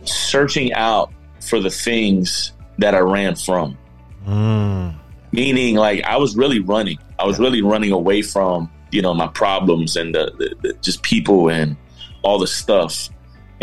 searching 0.04 0.74
out 0.74 1.12
for 1.42 1.60
the 1.60 1.70
things 1.70 2.54
that 2.78 2.96
I 2.96 3.00
ran 3.00 3.36
from 3.36 3.78
mm. 4.26 4.96
meaning 5.32 5.76
like 5.76 6.04
I 6.04 6.18
was 6.18 6.36
really 6.36 6.60
running. 6.60 6.98
I 7.20 7.26
was 7.26 7.40
really 7.40 7.62
running 7.62 7.92
away 7.92 8.22
from 8.22 8.72
you 8.92 9.02
know 9.02 9.14
my 9.14 9.28
problems 9.28 9.96
and 9.96 10.14
the, 10.14 10.32
the, 10.38 10.56
the 10.62 10.74
just 10.82 11.04
people 11.04 11.50
and 11.50 11.76
all 12.24 12.40
the 12.40 12.48
stuff. 12.48 13.10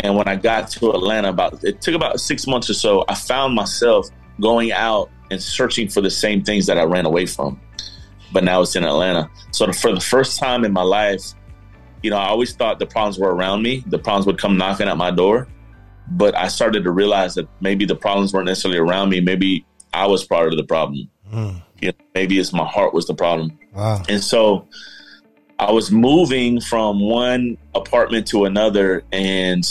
And 0.01 0.15
when 0.15 0.27
I 0.27 0.35
got 0.35 0.69
to 0.71 0.91
Atlanta, 0.91 1.29
about 1.29 1.63
it 1.63 1.81
took 1.81 1.95
about 1.95 2.19
six 2.19 2.47
months 2.47 2.69
or 2.69 2.73
so, 2.73 3.05
I 3.07 3.15
found 3.15 3.55
myself 3.55 4.07
going 4.39 4.71
out 4.71 5.09
and 5.31 5.41
searching 5.41 5.89
for 5.89 6.01
the 6.01 6.09
same 6.09 6.43
things 6.43 6.65
that 6.67 6.77
I 6.77 6.83
ran 6.83 7.05
away 7.05 7.25
from. 7.25 7.59
But 8.31 8.43
now 8.43 8.61
it's 8.61 8.75
in 8.75 8.83
Atlanta. 8.83 9.29
So 9.51 9.71
for 9.71 9.93
the 9.93 9.99
first 9.99 10.39
time 10.39 10.63
in 10.63 10.71
my 10.71 10.83
life, 10.83 11.33
you 12.01 12.09
know, 12.09 12.17
I 12.17 12.27
always 12.27 12.53
thought 12.55 12.79
the 12.79 12.85
problems 12.85 13.19
were 13.19 13.33
around 13.33 13.61
me. 13.61 13.83
The 13.87 13.99
problems 13.99 14.25
would 14.25 14.37
come 14.37 14.57
knocking 14.57 14.87
at 14.87 14.97
my 14.97 15.11
door. 15.11 15.47
But 16.11 16.35
I 16.35 16.47
started 16.47 16.83
to 16.83 16.91
realize 16.91 17.35
that 17.35 17.47
maybe 17.59 17.85
the 17.85 17.95
problems 17.95 18.33
weren't 18.33 18.47
necessarily 18.47 18.79
around 18.79 19.09
me. 19.09 19.19
Maybe 19.19 19.65
I 19.93 20.07
was 20.07 20.23
part 20.25 20.51
of 20.51 20.57
the 20.57 20.63
problem. 20.63 21.09
Hmm. 21.29 21.49
You 21.81 21.89
know, 21.89 22.05
maybe 22.15 22.39
it's 22.39 22.53
my 22.53 22.65
heart 22.65 22.93
was 22.93 23.05
the 23.05 23.13
problem. 23.13 23.57
Wow. 23.73 24.03
And 24.09 24.23
so 24.23 24.67
I 25.59 25.71
was 25.71 25.91
moving 25.91 26.61
from 26.61 26.99
one 26.99 27.57
apartment 27.75 28.27
to 28.27 28.45
another. 28.45 29.03
And 29.11 29.65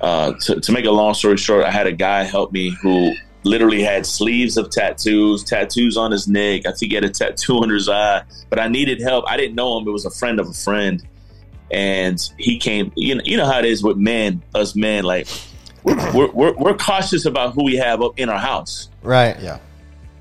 uh, 0.00 0.32
to, 0.42 0.60
to 0.60 0.72
make 0.72 0.84
a 0.84 0.90
long 0.90 1.14
story 1.14 1.36
short, 1.36 1.64
I 1.64 1.70
had 1.70 1.86
a 1.86 1.92
guy 1.92 2.22
help 2.24 2.52
me 2.52 2.70
who 2.82 3.12
literally 3.44 3.82
had 3.82 4.06
sleeves 4.06 4.56
of 4.56 4.70
tattoos, 4.70 5.44
tattoos 5.44 5.96
on 5.96 6.10
his 6.10 6.26
neck. 6.28 6.62
I 6.66 6.72
think 6.72 6.90
he 6.92 6.94
had 6.94 7.04
a 7.04 7.10
tattoo 7.10 7.58
under 7.58 7.74
his 7.74 7.88
eye, 7.88 8.22
but 8.50 8.58
I 8.58 8.68
needed 8.68 9.00
help. 9.00 9.24
I 9.28 9.36
didn't 9.36 9.54
know 9.54 9.78
him. 9.78 9.86
It 9.86 9.90
was 9.90 10.04
a 10.06 10.10
friend 10.10 10.40
of 10.40 10.48
a 10.48 10.52
friend. 10.54 11.02
And 11.70 12.20
he 12.38 12.58
came, 12.58 12.92
you 12.96 13.14
know, 13.16 13.22
you 13.24 13.36
know 13.36 13.46
how 13.46 13.58
it 13.58 13.64
is 13.64 13.82
with 13.82 13.96
men, 13.96 14.42
us 14.54 14.76
men, 14.76 15.04
like 15.04 15.26
we're, 15.82 16.30
we're, 16.30 16.52
we're 16.54 16.76
cautious 16.76 17.24
about 17.26 17.54
who 17.54 17.64
we 17.64 17.76
have 17.76 18.00
up 18.02 18.18
in 18.18 18.28
our 18.28 18.38
house 18.38 18.88
Right. 19.02 19.38
Yeah. 19.40 19.58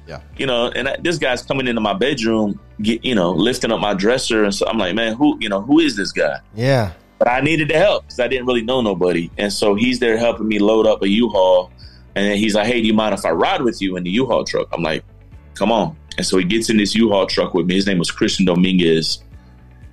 Yeah. 0.05 0.19
you 0.38 0.45
know, 0.45 0.69
and 0.69 0.89
I- 0.89 0.97
this 1.01 1.17
guy's 1.17 1.41
coming 1.41 1.67
into 1.67 1.79
my 1.79 1.93
bedroom, 1.93 2.59
get, 2.81 3.05
you 3.05 3.15
know, 3.15 3.31
lifting 3.31 3.71
up 3.71 3.79
my 3.79 3.93
dresser, 3.93 4.43
and 4.43 4.53
so 4.53 4.67
I'm 4.67 4.77
like, 4.77 4.95
man, 4.95 5.13
who, 5.15 5.38
you 5.39 5.47
know, 5.47 5.62
who 5.62 5.79
is 5.79 5.95
this 5.95 6.12
guy? 6.12 6.39
Yeah. 6.53 6.91
But 7.23 7.31
I 7.31 7.39
needed 7.39 7.69
the 7.69 7.77
help 7.77 8.03
because 8.03 8.19
I 8.19 8.27
didn't 8.27 8.47
really 8.47 8.63
know 8.63 8.81
nobody, 8.81 9.31
and 9.38 9.53
so 9.53 9.75
he's 9.75 9.99
there 9.99 10.17
helping 10.17 10.45
me 10.45 10.59
load 10.59 10.86
up 10.86 11.01
a 11.03 11.07
U-Haul, 11.07 11.71
and 12.15 12.27
then 12.27 12.38
he's 12.38 12.53
like, 12.53 12.67
hey, 12.67 12.81
do 12.81 12.88
you 12.88 12.93
mind 12.93 13.13
if 13.13 13.25
I 13.25 13.31
ride 13.31 13.62
with 13.62 13.81
you 13.81 13.95
in 13.95 14.03
the 14.03 14.09
U-Haul 14.09 14.43
truck? 14.43 14.67
I'm 14.73 14.83
like, 14.83 15.05
come 15.53 15.71
on, 15.71 15.95
and 16.17 16.25
so 16.25 16.38
he 16.38 16.43
gets 16.43 16.69
in 16.69 16.75
this 16.75 16.93
U-Haul 16.95 17.25
truck 17.27 17.53
with 17.53 17.65
me. 17.65 17.75
His 17.75 17.88
name 17.88 17.97
was 17.97 18.12
Christian 18.12 18.45
Dominguez, 18.45 19.23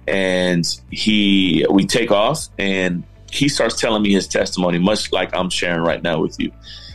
and 0.09 0.67
he, 0.91 1.65
we 1.71 1.87
take 1.87 2.11
off, 2.11 2.49
and 2.59 3.05
he 3.31 3.49
starts 3.49 3.81
telling 3.81 4.03
me 4.03 4.13
his 4.13 4.27
testimony, 4.27 4.79
much 4.79 5.13
like 5.13 5.33
I'm 5.33 5.51
sharing 5.51 5.83
right 5.83 6.03
now 6.03 6.21
with 6.21 6.35
you. 6.41 6.51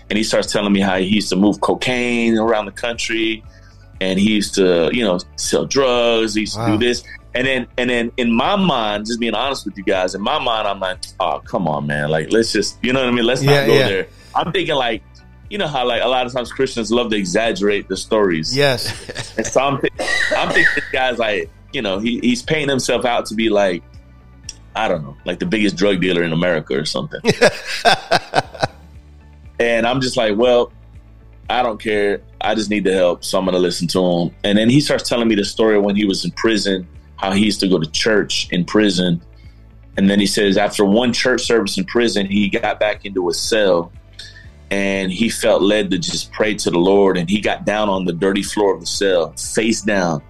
And 0.10 0.17
he 0.17 0.24
starts 0.26 0.52
telling 0.52 0.74
me 0.74 0.82
how 0.82 0.98
he 0.98 1.06
used 1.06 1.30
to 1.30 1.38
move 1.38 1.62
cocaine 1.62 2.38
around 2.38 2.65
the 2.65 2.74
country. 2.74 3.41
And 4.02 4.19
he 4.19 4.34
used 4.34 4.54
to 4.56 4.89
you 4.91 5.06
know 5.06 5.19
sell 5.38 5.65
drugs. 5.65 6.34
He 6.36 6.41
used 6.41 6.58
to 6.58 6.65
do 6.65 6.78
this 6.78 7.06
and 7.36 7.45
then 7.45 7.67
and 7.78 7.89
then 7.89 8.12
in 8.17 8.32
my 8.32 8.56
mind 8.56 9.06
just 9.06 9.19
being 9.19 9.36
honest 9.36 9.65
with 9.65 9.78
you 9.78 9.84
guys 9.84 10.15
in 10.15 10.21
my 10.21 10.39
mind 10.39 10.67
i'm 10.67 10.80
like 10.80 10.98
oh 11.19 11.39
come 11.45 11.67
on 11.67 11.86
man 11.86 12.10
like 12.10 12.32
let's 12.32 12.52
just 12.52 12.84
you 12.84 12.91
know 12.93 13.02
what 13.02 13.10
i 13.10 13.12
mean 13.12 13.26
let's 13.26 13.43
Yeah, 13.43 13.60
not 13.62 13.65
go 13.67 13.74
yeah. 13.74 13.88
there 13.88 14.08
i'm 14.34 14.52
thinking 14.52 14.76
like 14.76 15.04
you 15.50 15.58
know 15.58 15.67
how 15.67 15.86
like 15.86 16.02
a 16.02 16.08
lot 16.08 16.26
of 16.26 16.32
times 16.34 16.52
christians 16.52 16.91
love 16.91 17.12
to 17.12 17.17
exaggerate 17.17 17.88
the 17.88 17.98
stories 17.98 18.56
Yes. 18.56 19.36
and 19.38 19.45
so 19.45 19.62
i'm, 19.62 19.80
th- 19.82 19.93
I'm 20.36 20.48
thinking 20.50 20.74
this 20.76 20.89
guy's 20.91 21.19
like 21.19 21.50
you 21.74 21.82
know 21.82 22.00
he, 22.00 22.19
he's 22.21 22.41
painting 22.41 22.69
himself 22.69 23.06
out 23.06 23.26
to 23.28 23.36
be 23.36 23.50
like 23.50 23.84
i 24.76 24.88
don't 24.88 25.04
know 25.04 25.15
like 25.26 25.39
the 25.39 25.45
biggest 25.45 25.76
drug 25.76 26.02
dealer 26.02 26.24
in 26.24 26.32
america 26.34 26.74
or 26.80 26.86
something 26.86 27.21
and 29.60 29.88
I'm 29.88 30.02
just 30.02 30.17
like, 30.17 30.36
well, 30.38 30.71
I 31.50 31.63
don't 31.63 31.80
care. 31.82 32.21
I 32.41 32.56
just 32.56 32.69
need 32.69 32.84
the 32.84 32.93
help, 32.93 33.24
so 33.24 33.38
I'm 33.39 33.45
gonna 33.45 33.58
listen 33.58 33.88
to 33.89 34.00
him. 34.06 34.36
And 34.43 34.58
then 34.58 34.69
he 34.69 34.82
starts 34.82 35.08
telling 35.08 35.28
me 35.28 35.36
the 35.36 35.45
story 35.45 35.80
when 35.80 35.95
he 35.95 36.04
was 36.06 36.26
in 36.26 36.32
prison, 36.32 36.86
how 37.17 37.32
he 37.32 37.45
used 37.45 37.60
to 37.62 37.67
go 37.67 37.80
to 37.80 37.89
church 37.89 38.47
in 38.51 38.65
prison. 38.65 39.21
And 39.97 40.10
then 40.10 40.19
he 40.19 40.28
says 40.28 40.58
after 40.58 40.84
one 40.84 41.13
church 41.13 41.41
service 41.41 41.78
in 41.78 41.86
prison, 41.86 42.25
he 42.25 42.49
got 42.49 42.80
back 42.80 43.06
into 43.06 43.30
a 43.30 43.34
cell 43.34 43.91
and 44.71 45.12
he 45.12 45.30
felt 45.30 45.62
led 45.62 45.91
to 45.91 45.97
just 45.97 46.32
pray 46.32 46.56
to 46.56 46.71
the 46.71 46.80
Lord. 46.80 47.17
And 47.17 47.30
he 47.30 47.39
got 47.39 47.65
down 47.65 47.89
on 47.89 48.06
the 48.06 48.13
dirty 48.13 48.43
floor 48.43 48.73
of 48.73 48.82
the 48.82 48.88
cell, 48.88 49.32
face 49.34 49.82
down, 49.82 50.21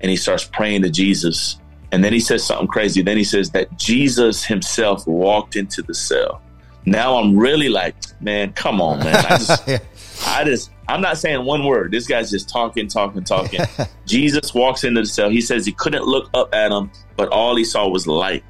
and 0.00 0.10
he 0.10 0.16
starts 0.16 0.44
praying 0.44 0.82
to 0.82 0.90
Jesus. 0.90 1.58
And 1.92 2.02
then 2.02 2.12
he 2.12 2.20
says 2.20 2.44
something 2.44 2.66
crazy. 2.66 3.02
Then 3.02 3.16
he 3.16 3.24
says 3.24 3.50
that 3.50 3.78
Jesus 3.78 4.44
himself 4.44 5.06
walked 5.06 5.56
into 5.56 5.80
the 5.82 5.94
cell. 5.94 6.42
Now 6.86 7.16
I'm 7.16 7.36
really 7.38 7.68
like, 7.68 7.94
man, 8.20 8.52
come 8.52 8.80
on, 8.80 8.98
man. 8.98 9.16
I 9.16 9.28
just, 9.38 9.68
Yeah. 9.68 9.78
I 10.26 10.44
just, 10.44 10.70
I'm 10.88 11.00
not 11.00 11.16
saying 11.18 11.44
one 11.44 11.64
word. 11.64 11.90
This 11.92 12.06
guy's 12.06 12.30
just 12.30 12.48
talking, 12.48 12.88
talking, 12.88 13.24
talking. 13.24 13.60
Jesus 14.06 14.52
walks 14.54 14.84
into 14.84 15.00
the 15.00 15.06
cell. 15.06 15.30
He 15.30 15.40
says 15.40 15.64
he 15.64 15.72
couldn't 15.72 16.04
look 16.04 16.28
up 16.34 16.54
at 16.54 16.70
him, 16.72 16.90
but 17.16 17.28
all 17.30 17.56
he 17.56 17.64
saw 17.64 17.88
was 17.88 18.06
light 18.06 18.44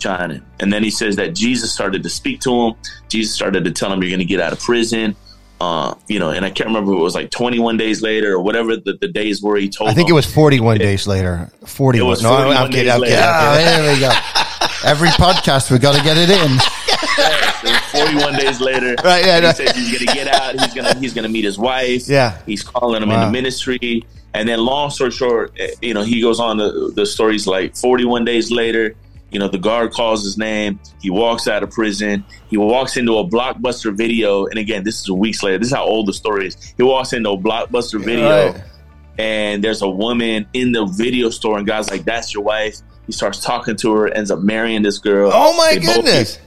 shining. 0.00 0.42
And 0.60 0.72
then 0.72 0.82
he 0.82 0.90
says 0.90 1.16
that 1.16 1.34
Jesus 1.34 1.72
started 1.72 2.02
to 2.02 2.08
speak 2.10 2.40
to 2.42 2.52
him. 2.52 2.74
Jesus 3.08 3.34
started 3.34 3.64
to 3.64 3.70
tell 3.72 3.92
him, 3.92 4.02
"You're 4.02 4.10
going 4.10 4.18
to 4.20 4.24
get 4.26 4.40
out 4.40 4.52
of 4.52 4.60
prison." 4.60 5.16
Uh, 5.58 5.94
you 6.06 6.18
know, 6.18 6.28
and 6.28 6.44
I 6.44 6.50
can't 6.50 6.66
remember 6.68 6.92
if 6.92 6.98
it 6.98 7.02
was 7.02 7.14
like 7.14 7.30
21 7.30 7.78
days 7.78 8.02
later 8.02 8.34
or 8.34 8.40
whatever 8.42 8.76
the, 8.76 8.98
the 9.00 9.08
days 9.08 9.42
were. 9.42 9.56
He 9.56 9.70
told 9.70 9.88
I 9.88 9.94
think 9.94 10.10
it 10.10 10.12
was 10.12 10.26
41 10.30 10.76
days 10.76 11.06
later. 11.06 11.50
41. 11.64 12.06
It 12.06 12.10
was 12.10 12.22
no, 12.22 12.28
I'm- 12.34 12.42
41 12.44 12.56
I'm 12.62 12.70
kidding. 12.70 12.84
days 12.84 12.92
I'm 12.92 13.00
kidding. 13.00 13.18
I'm 13.18 13.24
Ah, 13.24 13.54
kidding. 13.56 13.84
there 13.84 13.94
we 13.94 14.00
go. 14.00 14.10
Every 14.90 15.08
podcast, 15.08 15.70
we 15.70 15.78
got 15.78 15.96
to 15.96 16.02
get 16.04 16.18
it 16.18 16.28
in. 16.28 16.58
41 17.92 18.34
days 18.34 18.60
later. 18.60 18.94
Right, 19.04 19.24
yeah, 19.24 19.40
He 19.40 19.52
said 19.52 19.74
he's 19.76 19.92
gonna 19.92 20.12
get 20.14 20.28
out. 20.28 20.60
He's 20.60 20.74
gonna 20.74 20.98
he's 20.98 21.14
gonna 21.14 21.28
meet 21.28 21.44
his 21.44 21.58
wife. 21.58 22.08
Yeah. 22.08 22.38
He's 22.46 22.62
calling 22.62 23.02
him 23.02 23.08
Wow. 23.10 23.20
into 23.22 23.32
ministry. 23.32 24.04
And 24.34 24.46
then, 24.48 24.58
long 24.58 24.90
story 24.90 25.10
short, 25.12 25.52
eh, 25.58 25.68
you 25.80 25.94
know, 25.94 26.02
he 26.02 26.20
goes 26.20 26.40
on 26.40 26.58
the 26.58 26.92
the 26.94 27.06
stories 27.06 27.46
like 27.46 27.74
41 27.76 28.24
days 28.24 28.50
later, 28.50 28.94
You 29.32 29.40
know, 29.40 29.48
the 29.48 29.58
guard 29.58 29.92
calls 29.92 30.22
his 30.24 30.38
name. 30.38 30.78
He 31.02 31.10
walks 31.10 31.48
out 31.48 31.62
of 31.64 31.70
prison. 31.70 32.24
He 32.48 32.56
walks 32.56 32.96
into 32.96 33.18
a 33.18 33.24
blockbuster 33.28 33.92
video. 33.94 34.46
And 34.46 34.56
again, 34.58 34.84
this 34.84 35.00
is 35.00 35.10
weeks 35.10 35.42
later. 35.42 35.58
This 35.58 35.68
is 35.68 35.74
how 35.74 35.84
old 35.84 36.06
the 36.06 36.12
story 36.12 36.46
is. 36.46 36.56
He 36.76 36.82
walks 36.84 37.12
into 37.12 37.30
a 37.30 37.36
blockbuster 37.36 38.02
video, 38.02 38.52
Right. 38.52 38.62
and 39.18 39.64
there's 39.64 39.82
a 39.82 39.88
woman 39.88 40.46
in 40.52 40.70
the 40.72 40.84
video 40.86 41.30
store, 41.30 41.58
and 41.58 41.66
God's 41.66 41.90
like, 41.90 42.04
"That's 42.04 42.32
your 42.34 42.44
wife." 42.44 42.76
He 43.06 43.12
starts 43.12 43.40
talking 43.40 43.76
to 43.76 43.92
her, 43.94 44.08
ends 44.08 44.30
up 44.30 44.40
marrying 44.40 44.82
this 44.82 44.98
girl. 44.98 45.30
Oh 45.34 45.56
my 45.56 45.74
They 45.74 45.86
both 45.86 45.96
goodness. 45.96 46.38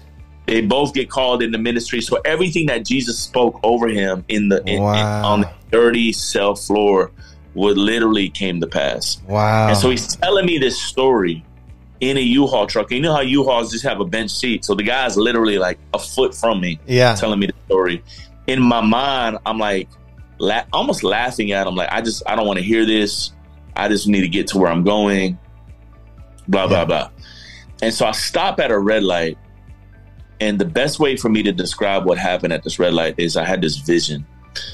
They 0.49 0.61
both 0.61 0.93
get 0.93 1.09
called 1.09 1.43
into 1.43 1.57
ministry. 1.57 2.01
So 2.01 2.19
everything 2.25 2.65
that 2.67 2.83
Jesus 2.83 3.19
spoke 3.19 3.59
over 3.63 3.87
him 3.87 4.25
in 4.27 4.49
the 4.49 4.61
in, 4.65 4.77
in- 4.77 4.81
on 4.81 5.41
the 5.41 5.51
dirty 5.71 6.11
cell 6.11 6.55
floor 6.55 7.11
would 7.53 7.77
literally 7.77 8.29
came 8.29 8.59
to 8.61 8.67
pass. 8.67 9.21
Wow. 9.27 9.69
And 9.69 9.77
so 9.77 9.89
he's 9.89 10.15
telling 10.15 10.45
me 10.45 10.57
this 10.57 10.81
story 10.81 11.43
in 11.99 12.17
a 12.17 12.21
U-Haul 12.21 12.67
truck. 12.67 12.91
And 12.91 12.97
you 12.97 13.01
know 13.01 13.13
how 13.13 13.21
U-Hauls 13.21 13.71
just 13.71 13.83
have 13.83 13.99
a 13.99 14.05
bench 14.05 14.31
seat. 14.31 14.65
So 14.65 14.73
the 14.73 14.83
guy's 14.83 15.17
literally 15.17 15.57
like 15.57 15.77
a 15.93 15.99
foot 15.99 16.33
from 16.33 16.61
me 16.61 16.79
yeah. 16.87 17.13
telling 17.15 17.39
me 17.39 17.47
the 17.47 17.53
story. 17.65 18.03
In 18.47 18.61
my 18.61 18.81
mind, 18.81 19.37
I'm 19.45 19.57
like 19.57 19.89
la- 20.39 20.65
almost 20.73 21.03
laughing 21.03 21.51
at 21.51 21.67
him. 21.67 21.75
Like, 21.75 21.89
I 21.91 22.01
just, 22.01 22.23
I 22.25 22.35
don't 22.35 22.47
want 22.47 22.57
to 22.57 22.65
hear 22.65 22.85
this. 22.85 23.33
I 23.75 23.87
just 23.87 24.07
need 24.07 24.21
to 24.21 24.29
get 24.29 24.47
to 24.47 24.57
where 24.57 24.71
I'm 24.71 24.83
going. 24.83 25.37
Blah, 26.47 26.67
blah, 26.67 26.85
blah. 26.85 27.11
And 27.81 27.93
so 27.93 28.05
I 28.05 28.11
stop 28.11 28.59
at 28.59 28.71
a 28.71 28.79
red 28.79 29.03
light. 29.03 29.37
And 30.41 30.59
the 30.59 30.65
best 30.65 30.99
way 30.99 31.17
for 31.17 31.29
me 31.29 31.43
to 31.43 31.51
describe 31.51 32.05
what 32.05 32.17
happened 32.17 32.53
at 32.53 32.63
this 32.63 32.79
red 32.79 32.93
light 32.93 33.15
is 33.17 33.35
I 33.35 33.43
had 33.43 33.61
this 33.61 33.77
vision. 33.77 34.25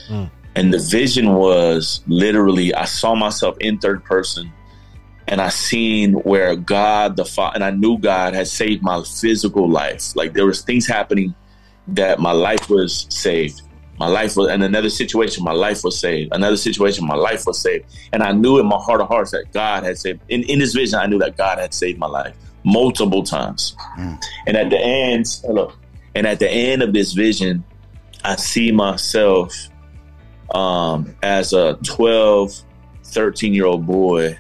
Mm. 0.08 0.30
And 0.56 0.74
the 0.74 0.80
vision 0.80 1.34
was 1.34 2.02
literally, 2.08 2.74
I 2.74 2.86
saw 2.86 3.16
myself 3.16 3.58
in 3.60 3.80
third 3.80 4.04
person 4.04 4.52
and 5.28 5.42
I 5.42 5.50
seen 5.50 6.14
where 6.14 6.56
God 6.56 7.18
the 7.18 7.26
Father, 7.26 7.56
and 7.56 7.64
I 7.64 7.72
knew 7.72 7.98
God 7.98 8.36
had 8.36 8.48
saved 8.48 8.84
my 8.84 9.02
physical 9.04 9.68
life. 9.68 10.16
Like 10.16 10.34
there 10.34 10.46
was 10.46 10.62
things 10.62 10.88
happening 10.88 11.34
that 11.88 12.20
my 12.20 12.32
life 12.32 12.70
was 12.70 13.08
saved. 13.10 13.64
My 13.98 14.08
life 14.08 14.38
was, 14.38 14.52
in 14.52 14.62
another 14.62 14.90
situation, 14.90 15.44
my 15.44 15.54
life 15.54 15.84
was 15.84 16.00
saved. 16.00 16.32
Another 16.34 16.58
situation, 16.58 17.08
my 17.08 17.16
life 17.16 17.48
was 17.48 17.60
saved. 17.60 17.86
And 18.14 18.22
I 18.22 18.34
knew 18.34 18.60
in 18.60 18.68
my 18.68 18.78
heart 18.78 19.02
of 19.02 19.08
hearts 19.08 19.32
that 19.32 19.52
God 19.52 19.84
had 19.84 19.98
saved. 19.98 20.20
In, 20.30 20.44
in 20.44 20.60
this 20.60 20.74
vision, 20.74 21.00
I 21.00 21.08
knew 21.08 21.18
that 21.20 21.38
God 21.38 21.58
had 21.58 21.74
saved 21.74 21.98
my 21.98 22.08
life 22.08 22.36
multiple 22.66 23.24
times. 23.24 23.76
And 24.48 24.58
at 24.58 24.70
the 24.70 24.80
end, 24.80 25.28
hello. 25.44 25.72
And 26.16 26.28
at 26.28 26.40
the 26.40 26.50
end 26.50 26.82
of 26.82 26.94
this 26.94 27.14
vision, 27.14 27.64
I 28.24 28.36
see 28.36 28.72
myself 28.72 29.54
um, 30.54 31.16
as 31.22 31.54
a 31.54 31.78
12, 31.84 32.54
13 33.04 33.54
year 33.54 33.66
old 33.66 33.86
boy 33.86 34.38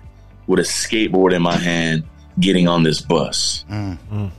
with 0.47 0.59
a 0.59 0.63
skateboard 0.63 1.33
in 1.33 1.41
my 1.41 1.55
hand 1.55 2.03
getting 2.39 2.67
on 2.67 2.83
this 2.83 3.01
bus. 3.01 3.63
Mm. 3.69 4.31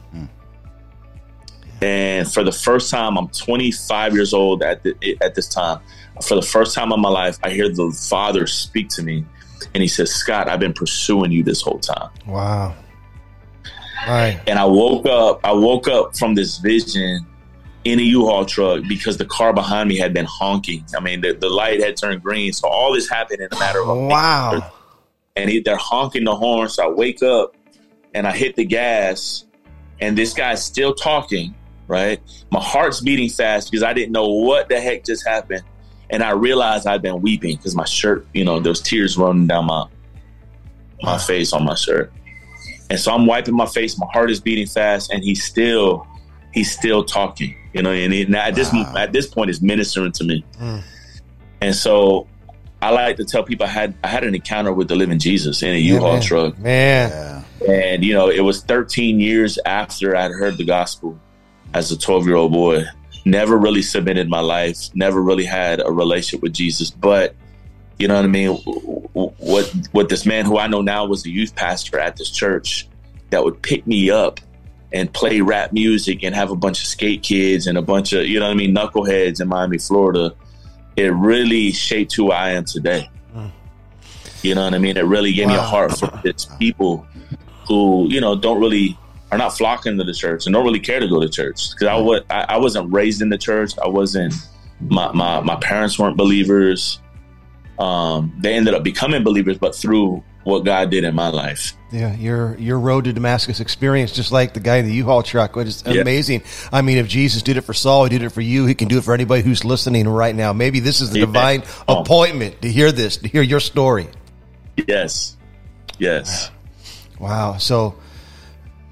And 1.83 2.33
for 2.33 2.43
the 2.43 2.53
first 2.53 2.91
time, 2.91 3.19
I'm 3.19 3.29
25 3.29 4.15
years 4.15 4.33
old 4.33 4.63
at 4.63 4.83
the, 4.83 5.17
at 5.21 5.35
this 5.35 5.49
time. 5.49 5.81
For 6.27 6.35
the 6.35 6.43
first 6.43 6.75
time 6.75 6.91
in 6.91 7.01
my 7.01 7.11
life, 7.11 7.39
I 7.43 7.51
hear 7.51 7.69
the 7.69 7.95
father 8.09 8.47
speak 8.47 8.89
to 8.91 9.03
me, 9.03 9.27
and 9.75 9.83
he 9.83 9.89
says, 9.89 10.11
"Scott, 10.11 10.49
I've 10.49 10.61
been 10.61 10.73
pursuing 10.73 11.31
you 11.31 11.43
this 11.43 11.61
whole 11.61 11.79
time." 11.79 12.09
Wow. 12.27 12.75
Right. 14.07 14.41
And 14.47 14.59
I 14.59 14.65
woke 14.65 15.07
up. 15.07 15.41
I 15.45 15.53
woke 15.53 15.89
up 15.89 16.17
from 16.17 16.35
this 16.35 16.59
vision 16.59 17.27
in 17.85 17.99
a 17.99 18.03
U-Haul 18.03 18.45
truck 18.45 18.83
because 18.89 19.17
the 19.17 19.27
car 19.27 19.53
behind 19.53 19.89
me 19.89 19.97
had 19.97 20.13
been 20.13 20.27
honking. 20.27 20.85
I 20.97 21.01
mean, 21.01 21.21
the, 21.21 21.33
the 21.35 21.49
light 21.49 21.81
had 21.81 21.97
turned 21.97 22.23
green. 22.23 22.53
So 22.53 22.69
all 22.69 22.93
this 22.93 23.09
happened 23.09 23.41
in 23.41 23.49
a 23.53 23.59
matter 23.59 23.81
of 23.81 23.89
a 23.89 23.95
minute. 23.95 24.09
Wow. 24.09 24.73
and 25.37 25.51
he, 25.51 25.61
they're 25.61 25.77
honking 25.77 26.25
the 26.25 26.35
horn. 26.35 26.69
So 26.69 26.85
I 26.85 26.89
wake 26.93 27.23
up 27.23 27.55
and 28.15 28.27
I 28.27 28.37
hit 28.37 28.57
the 28.57 28.65
gas, 28.65 29.45
and 30.01 30.17
this 30.17 30.33
guy's 30.33 30.65
still 30.65 30.95
talking. 30.95 31.55
Right, 31.89 32.21
my 32.51 32.59
heart's 32.61 33.01
beating 33.01 33.29
fast 33.29 33.71
because 33.71 33.85
I 33.85 33.93
didn't 33.93 34.11
know 34.11 34.27
what 34.27 34.69
the 34.69 34.81
heck 34.81 35.05
just 35.05 35.25
happened, 35.25 35.63
and 36.11 36.21
I 36.21 36.31
realized 36.31 36.85
I'd 36.85 37.01
been 37.01 37.23
weeping 37.23 37.57
because 37.57 37.77
my 37.77 37.85
shirt, 37.85 38.27
you 38.35 38.45
know, 38.45 38.59
there's 38.59 38.81
tears 38.81 39.17
running 39.17 39.47
down 39.47 39.67
my 39.67 39.87
my 41.03 41.17
face 41.17 41.53
on 41.53 41.65
my 41.65 41.77
shirt, 41.77 42.13
and 42.91 42.99
so 42.99 43.13
I'm 43.13 43.27
wiping 43.27 43.55
my 43.55 43.67
face. 43.67 43.99
My 43.99 44.07
heart 44.13 44.31
is 44.31 44.41
beating 44.41 44.67
fast, 44.67 45.13
and 45.13 45.23
he's 45.25 45.43
still 45.45 46.07
he's 46.53 46.71
still 46.71 47.05
talking. 47.05 47.55
You 47.73 47.83
know, 47.83 47.91
and, 47.93 48.13
he, 48.13 48.23
and 48.23 48.35
at 48.37 48.55
this 48.55 48.73
at 48.97 49.13
this 49.13 49.27
point, 49.27 49.51
is 49.51 49.61
ministering 49.61 50.13
to 50.13 50.25
me, 50.25 50.45
Mm. 50.61 50.83
and 51.61 51.75
so 51.75 52.27
I 52.81 52.91
like 52.91 53.17
to 53.17 53.25
tell 53.25 53.43
people 53.43 53.67
I 53.67 53.71
had 53.71 53.95
I 54.05 54.09
had 54.09 54.25
an 54.25 54.35
encounter 54.35 54.73
with 54.73 54.89
the 54.89 54.97
living 54.97 55.19
Jesus 55.19 55.63
in 55.63 55.75
a 55.75 55.79
U-Haul 55.79 56.13
man. 56.15 56.23
truck, 56.23 56.59
Man. 56.59 57.45
Yeah. 57.61 57.73
and 57.73 58.05
you 58.05 58.13
know 58.15 58.29
it 58.31 58.41
was 58.41 58.63
13 58.63 59.19
years 59.21 59.59
after 59.67 60.15
I'd 60.17 60.31
heard 60.31 60.57
the 60.59 60.65
gospel 60.65 61.19
as 61.75 61.91
a 61.93 61.99
12 61.99 62.27
year 62.27 62.37
old 62.37 62.53
boy. 62.53 62.85
Never 63.25 63.59
really 63.59 63.83
submitted 63.83 64.29
my 64.31 64.39
life. 64.41 64.79
Never 64.95 65.21
really 65.21 65.45
had 65.45 65.81
a 65.85 65.91
relationship 65.91 66.43
with 66.43 66.53
Jesus, 66.53 66.91
but 66.91 67.35
you 67.99 68.09
know 68.09 68.15
what 68.15 68.25
I 68.25 68.29
mean. 68.29 68.51
What 69.13 69.73
what 69.93 70.09
this 70.09 70.27
man 70.27 70.45
who 70.45 70.59
I 70.59 70.67
know 70.67 70.83
now 70.83 71.07
was 71.07 71.25
a 71.25 71.31
youth 71.31 71.55
pastor 71.55 71.99
at 71.99 72.17
this 72.17 72.31
church 72.31 72.89
that 73.31 73.45
would 73.45 73.61
pick 73.63 73.87
me 73.87 74.11
up 74.11 74.41
and 74.93 75.13
play 75.13 75.41
rap 75.41 75.73
music 75.73 76.23
and 76.23 76.35
have 76.35 76.51
a 76.51 76.57
bunch 76.57 76.81
of 76.81 76.87
skate 76.87 77.23
kids 77.23 77.67
and 77.67 77.77
a 77.79 77.83
bunch 77.83 78.13
of 78.13 78.27
you 78.27 78.39
know 78.39 78.47
what 78.47 78.53
I 78.53 78.55
mean 78.55 78.75
knuckleheads 78.75 79.41
in 79.41 79.49
Miami, 79.49 79.79
Florida. 79.79 80.35
It 80.97 81.13
really 81.13 81.73
shaped 81.73 82.15
who 82.15 82.31
I 82.31 82.51
am 82.51 82.65
today. 82.65 83.11
Mm. 83.35 83.51
You 84.43 84.55
know 84.55 84.65
what 84.65 84.75
I 84.75 84.79
mean? 84.79 84.97
It 84.97 85.05
really 85.05 85.33
gave 85.33 85.49
me 85.49 85.55
a 85.55 85.61
heart 85.61 85.99
for 85.99 86.21
its 86.25 86.45
people 86.59 87.07
who 87.67 88.09
you 88.11 88.21
know 88.21 88.37
don't 88.37 88.61
really 88.61 88.97
are 89.33 89.39
not 89.39 89.57
flocking 89.57 89.99
to 89.99 90.05
the 90.05 90.15
church 90.15 90.47
and 90.47 90.55
don't 90.55 90.65
really 90.65 90.81
care 90.81 91.01
to 91.01 91.09
go 91.09 91.21
to 91.21 91.29
church 91.29 91.71
because 91.71 91.89
I 91.89 91.97
was 91.97 92.23
I, 92.29 92.45
I 92.51 92.57
wasn't 92.59 92.93
raised 92.93 93.23
in 93.23 93.31
the 93.31 93.39
church. 93.39 93.73
I 93.83 93.89
wasn't 93.89 94.35
my 94.81 95.11
my, 95.13 95.41
my 95.41 95.57
parents 95.57 95.99
weren't 95.99 96.17
believers. 96.17 97.01
Um, 97.79 98.33
they 98.39 98.55
ended 98.55 98.75
up 98.75 98.83
becoming 98.83 99.23
believers, 99.25 99.59
but 99.59 99.75
through 99.75 100.23
what 100.45 100.65
God 100.65 100.91
did 100.91 101.03
in 101.05 101.15
my 101.15 101.29
life. 101.29 101.73
Yeah, 101.93 102.15
your 102.17 102.57
your 102.59 102.79
road 102.79 103.05
to 103.05 103.13
Damascus 103.13 103.59
experience, 103.61 104.13
just 104.13 104.31
like 104.33 104.55
the 104.55 104.61
guy 104.61 104.77
in 104.77 104.87
the 104.87 104.93
U-Haul 104.95 105.23
truck, 105.23 105.57
which 105.57 105.67
is 105.69 105.83
Yeah. 105.87 106.01
amazing. 106.03 106.43
I 106.73 106.83
mean, 106.83 106.99
if 106.99 107.09
Jesus 107.09 107.43
did 107.43 107.57
it 107.57 107.63
for 107.63 107.75
Saul, 107.75 108.05
he 108.05 108.11
did 108.11 108.23
it 108.23 108.31
for 108.31 108.41
you. 108.41 108.65
He 108.67 108.75
can 108.75 108.87
do 108.89 108.99
it 108.99 109.05
for 109.05 109.13
anybody 109.13 109.43
who's 109.43 109.65
listening 109.65 110.09
right 110.09 110.35
now. 110.35 110.53
Maybe 110.53 110.79
this 110.81 111.01
is 111.01 111.11
the 111.11 111.23
Amen. 111.23 111.33
divine 111.33 111.63
Oh. 111.89 112.01
appointment 112.01 112.63
to 112.63 112.71
hear 112.71 112.93
this, 112.93 113.17
to 113.19 113.29
hear 113.29 113.43
your 113.43 113.61
story. 113.61 114.07
Yes, 114.87 115.37
yes, 115.99 116.51
Wow. 117.19 117.57
So 117.59 117.95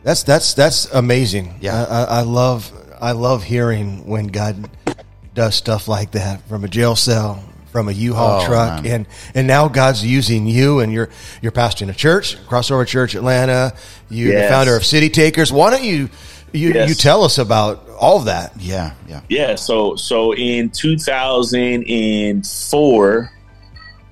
that's 0.02 0.22
that's 0.24 0.54
that's 0.54 0.86
amazing. 0.92 1.54
Yeah. 1.60 1.84
I, 1.84 2.18
I 2.18 2.20
love 2.22 2.72
I 3.00 3.12
love 3.12 3.44
hearing 3.44 4.06
when 4.06 4.26
God 4.28 4.68
does 5.34 5.54
stuff 5.54 5.88
like 5.88 6.12
that 6.12 6.46
from 6.48 6.64
a 6.64 6.68
jail 6.68 6.96
cell, 6.96 7.42
from 7.74 7.88
a 7.88 7.92
U-Haul 7.92 8.42
Oh, 8.42 8.46
truck, 8.46 8.84
man. 8.84 8.92
and 8.92 9.04
and 9.34 9.46
now 9.48 9.66
God's 9.66 10.06
using 10.06 10.46
you, 10.46 10.78
and 10.78 10.92
you're 10.92 11.08
you're 11.42 11.50
pastoring 11.50 11.90
a 11.90 11.92
church, 11.92 12.36
Crossover 12.46 12.86
Church 12.86 13.16
Atlanta. 13.16 13.74
You're 14.08 14.40
the 14.42 14.46
founder 14.48 14.76
of 14.76 14.86
City 14.86 15.10
Takers. 15.10 15.52
Why 15.52 15.70
don't 15.72 15.82
you 15.82 16.08
you 16.52 16.72
Yes. 16.72 16.88
you 16.88 16.94
tell 16.94 17.24
us 17.24 17.36
about 17.38 17.88
all 17.98 18.18
of 18.18 18.26
that? 18.26 18.52
Yeah. 18.60 18.92
Yeah. 19.08 19.22
yeah. 19.28 19.56
So 19.56 19.96
so 19.96 20.32
in 20.36 20.70
2004, 20.70 23.32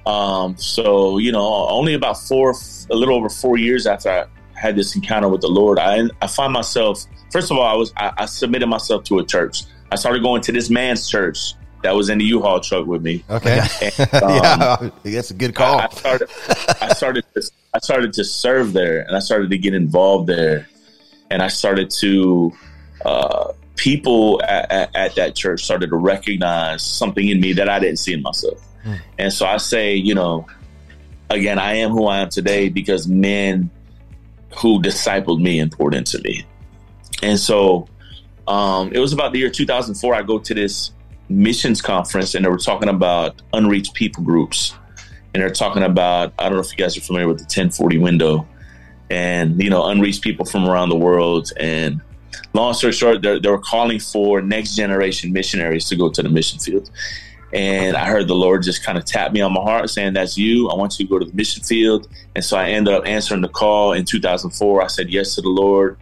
um, 0.07 0.57
so 0.59 1.18
you 1.18 1.31
know 1.31 1.68
only 1.68 1.94
about 1.94 2.18
four, 2.18 2.55
a 2.90 2.96
little 2.96 3.14
over 3.14 3.29
four 3.29 3.59
years 3.59 3.87
after 3.87 4.11
I 4.11 4.25
had 4.59 4.75
this 4.75 4.96
encounter 4.96 5.29
with 5.29 5.40
the 5.40 5.46
Lord, 5.48 5.79
I 5.79 6.03
I 6.20 6.27
find 6.27 6.53
myself. 6.53 7.05
First 7.31 7.53
of 7.53 7.59
all, 7.59 7.64
I 7.64 7.75
was 7.75 7.92
I, 7.96 8.11
I 8.18 8.27
submitted 8.27 8.66
myself 8.66 9.05
to 9.05 9.20
a 9.20 9.25
church. 9.25 9.62
I 9.92 9.94
started 9.94 10.20
going 10.25 10.42
to 10.42 10.51
this 10.51 10.68
man's 10.68 11.09
church 11.09 11.55
that 11.82 11.94
was 11.94 12.08
in 12.08 12.18
the 12.18 12.24
U-Haul 12.24 12.60
truck 12.60 12.86
with 12.86 13.02
me. 13.02 13.24
Okay. 13.28 13.60
And, 13.82 14.00
um, 14.22 14.30
yeah, 14.30 14.90
that's 15.04 15.30
a 15.30 15.34
good 15.34 15.54
call. 15.54 15.80
I, 15.80 15.84
I 15.86 15.88
started. 15.88 16.28
I 16.80 16.88
started. 16.94 17.24
To, 17.34 17.50
I 17.74 17.78
started 17.78 18.12
to 18.14 18.24
serve 18.24 18.72
there, 18.72 19.00
and 19.00 19.16
I 19.16 19.18
started 19.18 19.50
to 19.50 19.58
get 19.58 19.74
involved 19.74 20.28
there, 20.28 20.68
and 21.30 21.42
I 21.42 21.48
started 21.48 21.90
to. 22.00 22.52
Uh, 23.04 23.52
people 23.74 24.40
at, 24.44 24.70
at, 24.70 24.94
at 24.94 25.14
that 25.16 25.34
church 25.34 25.64
started 25.64 25.90
to 25.90 25.96
recognize 25.96 26.84
something 26.84 27.28
in 27.28 27.40
me 27.40 27.52
that 27.54 27.68
I 27.68 27.80
didn't 27.80 27.96
see 27.98 28.12
in 28.12 28.22
myself, 28.22 28.58
Hmm. 28.84 28.94
and 29.18 29.32
so 29.32 29.46
I 29.46 29.56
say, 29.56 29.94
you 29.94 30.14
know, 30.14 30.46
again, 31.30 31.58
I 31.58 31.74
am 31.74 31.90
who 31.90 32.06
I 32.06 32.18
am 32.18 32.28
today 32.28 32.68
because 32.68 33.06
men 33.08 33.70
who 34.56 34.82
discipled 34.82 35.40
me 35.40 35.58
and 35.60 35.70
poured 35.70 35.94
into 35.94 36.20
me, 36.20 36.44
and 37.22 37.38
so 37.38 37.88
um, 38.46 38.92
it 38.92 38.98
was 38.98 39.12
about 39.12 39.32
the 39.32 39.38
year 39.38 39.50
2004. 39.50 40.14
I 40.14 40.22
go 40.22 40.38
to 40.38 40.54
this 40.54 40.92
missions 41.28 41.80
conference, 41.80 42.35
and 42.35 42.44
they 42.44 42.48
were 42.48 42.58
talking 42.58 42.88
about 42.88 43.40
unreached 43.52 43.94
people 43.94 44.22
groups. 44.22 44.74
And 45.35 45.42
they're 45.42 45.50
talking 45.50 45.82
about 45.82 46.35
I 46.38 46.44
don't 46.44 46.54
know 46.54 46.61
if 46.61 46.70
you 46.70 46.76
guys 46.76 46.96
are 46.96 47.00
familiar 47.00 47.26
with 47.26 47.38
the 47.38 47.44
1040 47.44 47.98
window 47.98 48.46
and 49.11 49.62
you 49.62 49.70
know 49.70 49.87
unreached 49.87 50.22
people 50.22 50.44
from 50.44 50.68
around 50.68 50.88
the 50.88 50.96
world. 50.96 51.50
And 51.58 52.00
long 52.54 52.74
story 52.74 52.92
short 52.92 53.22
they 53.22 53.38
were 53.38 53.58
calling 53.58 53.98
for 53.98 54.42
next 54.42 54.74
generation 54.74 55.32
missionaries 55.32 55.87
to 55.87 55.96
go 55.96 56.11
to 56.11 56.22
the 56.22 56.28
mission 56.28 56.58
field. 56.58 56.90
And 57.52 57.96
I 57.96 58.06
heard 58.06 58.28
the 58.28 58.35
Lord 58.35 58.62
just 58.62 58.82
kind 58.82 58.96
of 58.96 59.04
tap 59.04 59.32
me 59.32 59.42
on 59.42 59.52
my 59.52 59.61
heart 59.61 59.90
saying 59.90 60.14
that's 60.14 60.38
you. 60.38 60.70
I 60.70 60.74
want 60.74 60.98
you 60.98 61.04
to 61.04 61.11
go 61.11 61.18
to 61.18 61.26
the 61.26 61.35
mission 61.35 61.62
field. 61.62 62.08
And 62.35 62.42
so 62.42 62.56
I 62.56 62.70
ended 62.70 62.94
up 62.94 63.06
answering 63.06 63.42
the 63.42 63.48
call 63.48 63.92
in 63.92 64.06
2004 64.06 64.82
I 64.82 64.87
said 64.87 65.11
yes 65.11 65.35
to 65.35 65.42
the 65.42 65.50
Lord. 65.50 65.98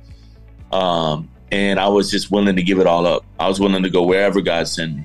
Um, 0.71 1.29
and 1.53 1.81
I 1.81 1.89
was 1.89 2.11
just 2.11 2.31
willing 2.31 2.57
to 2.57 2.63
give 2.63 2.79
it 2.79 2.87
all 2.87 3.07
up. 3.07 3.25
I 3.39 3.49
was 3.49 3.59
willing 3.61 3.83
to 3.83 3.91
go 3.91 4.03
wherever 4.03 4.41
God 4.41 4.69
sent 4.69 4.97
me. 4.97 5.05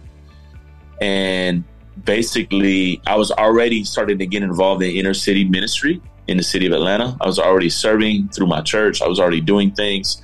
And 1.01 1.63
basically, 2.03 3.01
I 3.05 3.15
was 3.15 3.31
already 3.31 3.83
starting 3.83 4.17
to 4.19 4.25
get 4.25 4.43
involved 4.43 4.83
in 4.83 4.91
inner 4.95 5.13
city 5.13 5.43
ministry 5.43 6.01
in 6.27 6.37
the 6.37 6.43
city 6.43 6.65
of 6.67 6.73
Atlanta. 6.73 7.17
I 7.21 7.27
was 7.27 7.39
already 7.39 7.69
serving 7.69 8.29
through 8.29 8.47
my 8.47 8.61
church. 8.61 9.01
I 9.01 9.07
was 9.07 9.19
already 9.19 9.41
doing 9.41 9.71
things. 9.71 10.21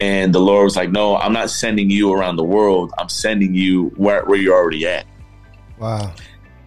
And 0.00 0.34
the 0.34 0.40
Lord 0.40 0.64
was 0.64 0.76
like, 0.76 0.90
No, 0.90 1.16
I'm 1.16 1.32
not 1.32 1.50
sending 1.50 1.90
you 1.90 2.12
around 2.12 2.36
the 2.36 2.44
world. 2.44 2.92
I'm 2.98 3.08
sending 3.08 3.54
you 3.54 3.88
where, 3.96 4.24
where 4.24 4.38
you're 4.38 4.56
already 4.56 4.86
at. 4.86 5.06
Wow. 5.78 6.12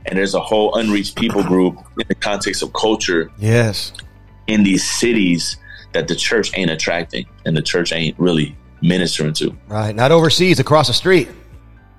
And 0.05 0.17
there's 0.17 0.35
a 0.35 0.39
whole 0.39 0.75
unreached 0.75 1.15
people 1.15 1.43
group 1.43 1.77
in 1.97 2.05
the 2.07 2.15
context 2.15 2.61
of 2.61 2.73
culture 2.73 3.31
Yes. 3.37 3.93
in 4.47 4.63
these 4.63 4.83
cities 4.89 5.57
that 5.93 6.07
the 6.07 6.15
church 6.15 6.51
ain't 6.57 6.69
attracting 6.69 7.25
and 7.45 7.55
the 7.55 7.61
church 7.61 7.91
ain't 7.93 8.17
really 8.19 8.55
ministering 8.83 9.33
to. 9.33 9.57
Right. 9.67 9.95
Not 9.95 10.11
overseas, 10.11 10.59
across 10.59 10.87
the 10.87 10.93
street. 10.93 11.29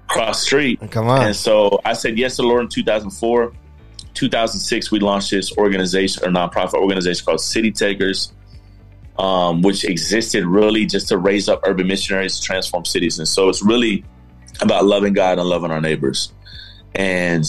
Cross 0.06 0.42
street. 0.42 0.80
Come 0.90 1.08
on. 1.08 1.26
And 1.26 1.36
so 1.36 1.80
I 1.84 1.94
said 1.94 2.18
yes 2.18 2.36
to 2.36 2.42
the 2.42 2.48
Lord 2.48 2.62
in 2.62 2.68
2004. 2.68 3.52
2006, 4.12 4.92
we 4.92 5.00
launched 5.00 5.30
this 5.30 5.56
organization 5.56 6.24
or 6.24 6.30
nonprofit 6.30 6.74
organization 6.74 7.24
called 7.24 7.40
City 7.40 7.72
Takers, 7.72 8.32
um, 9.18 9.62
which 9.62 9.84
existed 9.84 10.44
really 10.44 10.86
just 10.86 11.08
to 11.08 11.18
raise 11.18 11.48
up 11.48 11.62
urban 11.66 11.88
missionaries 11.88 12.38
to 12.38 12.42
transform 12.46 12.84
cities. 12.84 13.18
And 13.18 13.26
so 13.26 13.48
it's 13.48 13.62
really 13.62 14.04
about 14.60 14.84
loving 14.84 15.14
God 15.14 15.38
and 15.38 15.48
loving 15.48 15.72
our 15.72 15.80
neighbors 15.80 16.32
and 16.94 17.44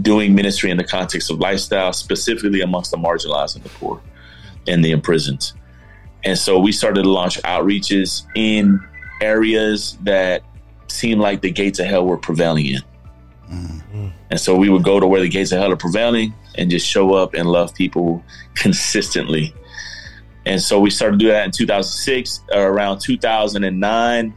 doing 0.00 0.34
ministry 0.34 0.70
in 0.70 0.76
the 0.76 0.84
context 0.84 1.30
of 1.30 1.38
lifestyle, 1.38 1.92
specifically 1.92 2.60
amongst 2.62 2.92
the 2.92 2.96
marginalized 2.96 3.56
and 3.56 3.64
the 3.64 3.68
poor 3.70 4.00
and 4.66 4.84
the 4.84 4.92
imprisoned. 4.92 5.52
And 6.26 6.36
so 6.36 6.58
we 6.58 6.72
started 6.72 7.04
to 7.04 7.08
launch 7.08 7.40
outreaches 7.42 8.24
in 8.34 8.80
areas 9.22 9.96
that 10.02 10.42
seemed 10.88 11.20
like 11.20 11.40
the 11.40 11.52
gates 11.52 11.78
of 11.78 11.86
hell 11.86 12.04
were 12.04 12.18
prevailing 12.18 12.66
in. 12.66 12.80
And 14.30 14.40
so 14.40 14.56
we 14.56 14.68
would 14.68 14.82
go 14.82 14.98
to 14.98 15.06
where 15.06 15.20
the 15.20 15.28
gates 15.28 15.52
of 15.52 15.60
hell 15.60 15.70
are 15.70 15.76
prevailing 15.76 16.34
and 16.56 16.68
just 16.68 16.84
show 16.84 17.14
up 17.14 17.34
and 17.34 17.48
love 17.48 17.72
people 17.74 18.24
consistently. 18.56 19.54
And 20.46 20.60
so 20.60 20.80
we 20.80 20.90
started 20.90 21.20
to 21.20 21.24
do 21.24 21.30
that 21.30 21.44
in 21.44 21.52
2006. 21.52 22.40
Uh, 22.52 22.58
around 22.58 22.98
2009, 22.98 24.34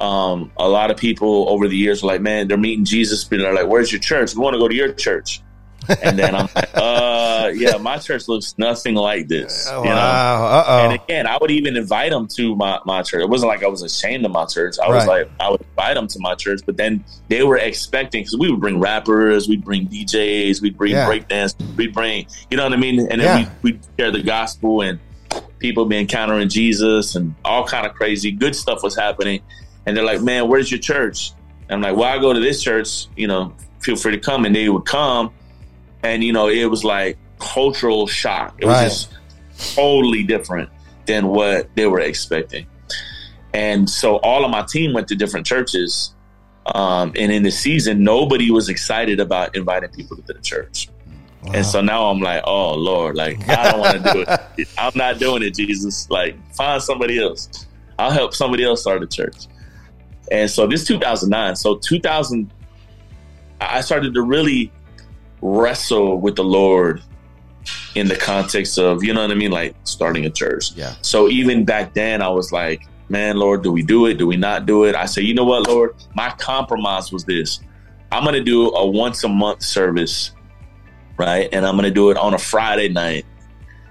um, 0.00 0.52
a 0.58 0.68
lot 0.68 0.90
of 0.90 0.98
people 0.98 1.48
over 1.48 1.66
the 1.66 1.76
years 1.76 2.02
were 2.02 2.08
like, 2.08 2.20
man, 2.20 2.46
they're 2.46 2.58
meeting 2.58 2.84
Jesus, 2.84 3.24
but 3.24 3.38
they're 3.38 3.54
like, 3.54 3.68
where's 3.68 3.90
your 3.90 4.02
church? 4.02 4.34
We 4.34 4.42
want 4.42 4.52
to 4.52 4.58
go 4.60 4.68
to 4.68 4.74
your 4.74 4.92
church. 4.92 5.40
And 6.02 6.18
then 6.18 6.34
I'm 6.34 6.48
like, 6.54 6.70
uh, 6.74 7.50
yeah, 7.54 7.76
my 7.78 7.98
church 7.98 8.28
looks 8.28 8.54
nothing 8.58 8.94
like 8.94 9.28
this. 9.28 9.66
Oh, 9.70 9.82
you 9.82 9.88
know? 9.90 9.96
wow. 9.96 10.44
Uh 10.66 10.82
And 10.84 10.98
oh. 11.00 11.04
again, 11.04 11.26
I 11.26 11.38
would 11.40 11.50
even 11.50 11.76
invite 11.76 12.10
them 12.12 12.28
to 12.36 12.54
my, 12.56 12.78
my 12.84 13.02
church. 13.02 13.22
It 13.22 13.28
wasn't 13.28 13.48
like 13.48 13.62
I 13.64 13.68
was 13.68 13.82
ashamed 13.82 14.24
of 14.24 14.30
my 14.32 14.44
church. 14.46 14.76
I 14.82 14.88
was 14.88 15.06
like, 15.06 15.30
I 15.40 15.50
would 15.50 15.60
invite 15.60 15.94
them 15.96 16.06
to 16.08 16.18
my 16.20 16.34
church, 16.34 16.60
but 16.66 16.76
then 16.76 17.04
they 17.28 17.42
were 17.42 17.56
expecting 17.56 18.20
because 18.22 18.36
we 18.38 18.50
would 18.50 18.60
bring 18.60 18.78
rappers, 18.80 19.48
we'd 19.48 19.64
bring 19.64 19.86
DJs, 19.88 20.62
we'd 20.62 20.76
bring 20.76 20.92
Yeah. 20.92 21.08
breakdance, 21.08 21.54
we'd 21.76 21.92
bring, 21.94 22.26
you 22.50 22.56
know 22.56 22.64
what 22.64 22.72
I 22.72 22.76
mean? 22.76 23.00
And 23.10 23.20
then 23.20 23.38
Yeah. 23.40 23.48
we, 23.62 23.72
we'd 23.72 23.80
share 23.98 24.10
the 24.10 24.22
gospel 24.22 24.82
and 24.82 24.98
people 25.58 25.84
be 25.86 25.98
encountering 25.98 26.48
Jesus 26.48 27.14
and 27.16 27.34
all 27.44 27.64
kind 27.66 27.86
of 27.86 27.94
crazy 27.94 28.30
good 28.32 28.54
stuff 28.56 28.82
was 28.82 28.96
happening. 28.96 29.40
And 29.86 29.96
they're 29.96 30.04
like, 30.04 30.20
man, 30.20 30.48
where's 30.48 30.70
your 30.70 30.80
church? 30.80 31.32
And 31.68 31.76
I'm 31.84 31.92
like, 31.92 31.96
well, 32.00 32.12
I 32.12 32.18
go 32.20 32.32
to 32.32 32.40
this 32.40 32.62
church, 32.62 33.06
you 33.16 33.26
know, 33.26 33.52
feel 33.80 33.96
free 33.96 34.12
to 34.12 34.18
come. 34.18 34.44
And 34.44 34.54
they 34.54 34.68
would 34.68 34.84
come. 34.84 35.32
And, 36.02 36.24
you 36.24 36.32
know, 36.32 36.48
it 36.48 36.66
was 36.66 36.84
like 36.84 37.18
cultural 37.38 38.06
shock. 38.06 38.56
It 38.58 38.66
was 38.66 39.06
just 39.56 39.74
totally 39.74 40.24
different 40.24 40.70
than 41.06 41.28
what 41.28 41.74
they 41.74 41.86
were 41.86 42.00
expecting. 42.00 42.66
And 43.54 43.88
so 43.88 44.16
all 44.16 44.44
of 44.44 44.50
my 44.50 44.62
team 44.62 44.92
went 44.92 45.08
to 45.08 45.14
different 45.14 45.46
churches. 45.46 46.14
Um, 46.74 47.12
and 47.16 47.32
in 47.32 47.42
the 47.42 47.50
season, 47.50 48.02
nobody 48.02 48.50
was 48.50 48.68
excited 48.68 49.20
about 49.20 49.56
inviting 49.56 49.90
people 49.90 50.16
to 50.16 50.32
the 50.32 50.40
church. 50.40 50.88
And 51.52 51.66
so 51.66 51.80
now 51.80 52.06
I'm 52.06 52.20
like, 52.20 52.42
oh 52.46 52.74
Lord, 52.74 53.16
like 53.16 53.48
I 53.48 53.70
don't 53.70 53.80
want 53.80 54.04
to 54.04 54.12
do 54.12 54.24
it. 54.26 54.68
I'm 54.78 54.92
not 54.94 55.18
doing 55.18 55.42
it, 55.42 55.54
Jesus. 55.54 56.08
Like 56.08 56.36
find 56.54 56.80
somebody 56.80 57.20
else. 57.20 57.66
I'll 57.98 58.12
help 58.12 58.32
somebody 58.32 58.64
else 58.64 58.82
start 58.82 59.02
a 59.02 59.06
church. 59.06 59.48
And 60.30 60.48
so 60.48 60.66
this 60.66 60.84
2009. 60.84 61.56
So 61.56 61.76
2000, 61.76 62.52
I 63.60 63.80
started 63.80 64.14
to 64.14 64.22
really 64.22 64.72
wrestle 65.42 66.18
with 66.20 66.36
the 66.36 66.44
Lord 66.44 67.02
in 67.94 68.08
the 68.08 68.16
context 68.16 68.78
of, 68.78 69.04
you 69.04 69.12
know 69.12 69.20
what 69.22 69.30
I 69.30 69.34
mean, 69.34 69.50
like 69.50 69.74
starting 69.84 70.24
a 70.24 70.30
church. 70.30 70.72
Yeah. 70.72 70.94
So 71.02 71.28
even 71.28 71.64
back 71.64 71.94
then, 71.94 72.22
I 72.22 72.28
was 72.28 72.52
like, 72.52 72.86
man, 73.08 73.36
Lord, 73.36 73.62
do 73.62 73.70
we 73.70 73.82
do 73.82 74.06
it? 74.06 74.14
Do 74.14 74.26
we 74.26 74.36
not 74.36 74.66
do 74.66 74.84
it? 74.84 74.94
I 74.94 75.04
say, 75.06 75.22
you 75.22 75.34
know 75.34 75.44
what, 75.44 75.68
Lord, 75.68 75.94
my 76.14 76.30
compromise 76.38 77.12
was 77.12 77.24
this. 77.24 77.60
I'm 78.10 78.22
going 78.24 78.34
to 78.34 78.42
do 78.42 78.70
a 78.70 78.86
once 78.86 79.22
a 79.24 79.28
month 79.28 79.62
service, 79.62 80.32
right? 81.18 81.48
And 81.52 81.66
I'm 81.66 81.74
going 81.76 81.84
to 81.88 81.94
do 81.94 82.10
it 82.10 82.16
on 82.16 82.34
a 82.34 82.38
Friday 82.38 82.88
night, 82.88 83.24